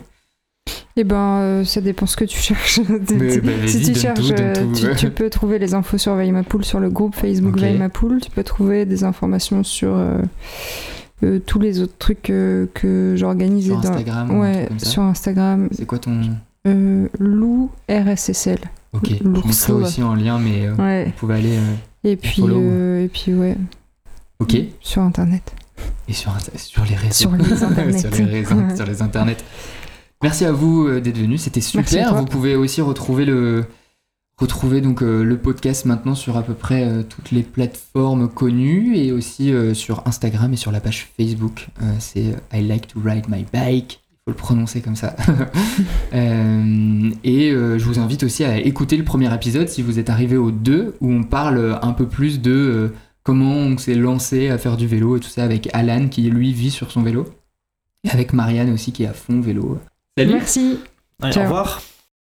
Eh 0.99 1.03
ben, 1.03 1.15
euh, 1.39 1.63
ça 1.63 1.79
dépend 1.79 2.07
ce 2.07 2.17
que 2.17 2.25
tu 2.25 2.39
cherches. 2.39 2.79
Mais, 3.11 3.37
bah, 3.39 3.51
si 3.67 3.81
tu 3.83 3.93
cherches, 3.95 4.19
tout, 4.19 4.33
euh, 4.41 4.53
tu, 4.73 4.95
tu 4.95 5.09
peux 5.11 5.29
trouver 5.29 5.59
les 5.59 5.75
infos 5.75 5.99
sur 5.99 6.15
Veille 6.15 6.31
ma 6.31 6.41
poule 6.43 6.65
sur 6.65 6.79
le 6.79 6.89
groupe 6.89 7.15
Facebook 7.15 7.53
Ok. 7.55 7.61
Veille 7.61 7.77
ma 7.77 7.89
poule. 7.89 8.19
Tu 8.19 8.31
peux 8.31 8.43
trouver 8.43 8.85
des 8.85 9.03
informations 9.03 9.63
sur 9.63 9.95
euh, 9.95 10.17
euh, 11.23 11.39
tous 11.39 11.59
les 11.59 11.81
autres 11.81 11.93
trucs 11.99 12.23
que 12.23 13.13
j'organise. 13.15 13.65
Sur 13.67 13.79
dans- 13.79 13.89
Instagram 13.89 14.39
Ouais, 14.39 14.67
ça 14.79 14.89
sur 14.89 15.03
Instagram. 15.03 15.69
C'est 15.71 15.85
quoi 15.85 15.99
ton. 15.99 16.19
Lou 17.19 17.69
RSSL. 17.89 18.59
Ok, 18.93 19.09
je 19.19 19.23
L'ourson, 19.23 19.47
mettrai 19.47 19.73
ouais. 19.73 19.81
aussi 19.83 20.03
en 20.03 20.15
lien, 20.15 20.39
mais 20.39 20.69
Ouais. 20.71 21.05
vous 21.05 21.11
pouvez 21.11 21.35
aller. 21.35 21.57
Et 22.03 22.15
puis, 22.17 22.41
et 22.43 23.09
puis 23.13 23.33
ouais, 23.33 23.55
Ok. 24.39 24.57
sur 24.81 25.01
Internet. 25.03 25.53
Et 26.09 26.13
sur, 26.13 26.35
sur 26.55 26.83
les 26.85 26.95
réseaux. 26.95 27.13
Sur 27.13 27.31
les 27.33 27.53
internets. 27.63 27.99
sur 27.99 28.09
les 28.11 28.23
réseaux, 28.25 28.55
Ouais. 28.55 28.75
sur 28.75 28.85
les 28.85 29.01
internets. 29.01 29.37
Merci 30.23 30.45
à 30.45 30.51
vous 30.51 30.87
euh, 30.87 30.99
d'être 30.99 31.17
venus, 31.17 31.41
c'était 31.41 31.61
super. 31.61 32.15
Vous 32.15 32.25
pouvez 32.25 32.55
aussi 32.55 32.81
retrouver 32.81 33.25
le 33.25 33.65
retrouver 34.39 34.81
donc 34.81 35.01
euh, 35.01 35.23
le 35.23 35.37
podcast 35.37 35.85
maintenant 35.85 36.13
sur 36.13 36.37
à 36.37 36.43
peu 36.43 36.53
près 36.53 36.87
euh, 36.87 37.03
toutes 37.03 37.31
les 37.31 37.41
plateformes 37.41 38.29
connues 38.29 38.95
et 38.95 39.11
aussi 39.11 39.51
euh, 39.51 39.73
sur 39.73 40.07
Instagram 40.07 40.53
et 40.53 40.57
sur 40.57 40.71
la 40.71 40.79
page 40.79 41.09
Facebook. 41.17 41.67
C'est 41.99 42.35
I 42.53 42.61
like 42.61 42.87
to 42.87 42.99
ride 43.03 43.27
my 43.29 43.45
bike. 43.51 43.99
Il 44.11 44.17
faut 44.25 44.31
le 44.31 44.35
prononcer 44.35 44.81
comme 44.81 44.95
ça. 44.95 45.15
Et 47.23 47.51
je 47.51 47.83
vous 47.83 47.99
invite 47.99 48.23
aussi 48.23 48.43
à 48.43 48.57
écouter 48.57 48.97
le 48.97 49.05
premier 49.05 49.33
épisode 49.33 49.69
si 49.69 49.81
vous 49.81 49.99
êtes 49.99 50.09
arrivé 50.09 50.35
au 50.35 50.51
2 50.51 50.95
où 50.99 51.11
on 51.11 51.23
parle 51.23 51.79
un 51.81 51.93
peu 51.93 52.07
plus 52.07 52.41
de 52.41 52.91
comment 53.23 53.53
on 53.53 53.77
s'est 53.77 53.95
lancé 53.95 54.49
à 54.49 54.57
faire 54.57 54.75
du 54.75 54.85
vélo 54.85 55.15
et 55.15 55.21
tout 55.21 55.29
ça 55.29 55.43
avec 55.43 55.69
Alan 55.71 56.09
qui 56.09 56.29
lui 56.29 56.51
vit 56.51 56.71
sur 56.71 56.91
son 56.91 57.03
vélo. 57.03 57.25
Et 58.03 58.09
avec 58.09 58.33
Marianne 58.33 58.73
aussi 58.73 58.91
qui 58.91 59.03
est 59.03 59.07
à 59.07 59.13
fond 59.13 59.39
vélo. 59.39 59.79
Salut 60.17 60.33
Merci. 60.33 60.79
Allez, 61.21 61.33
Ciao. 61.33 61.43
au 61.43 61.45
revoir. 61.45 61.81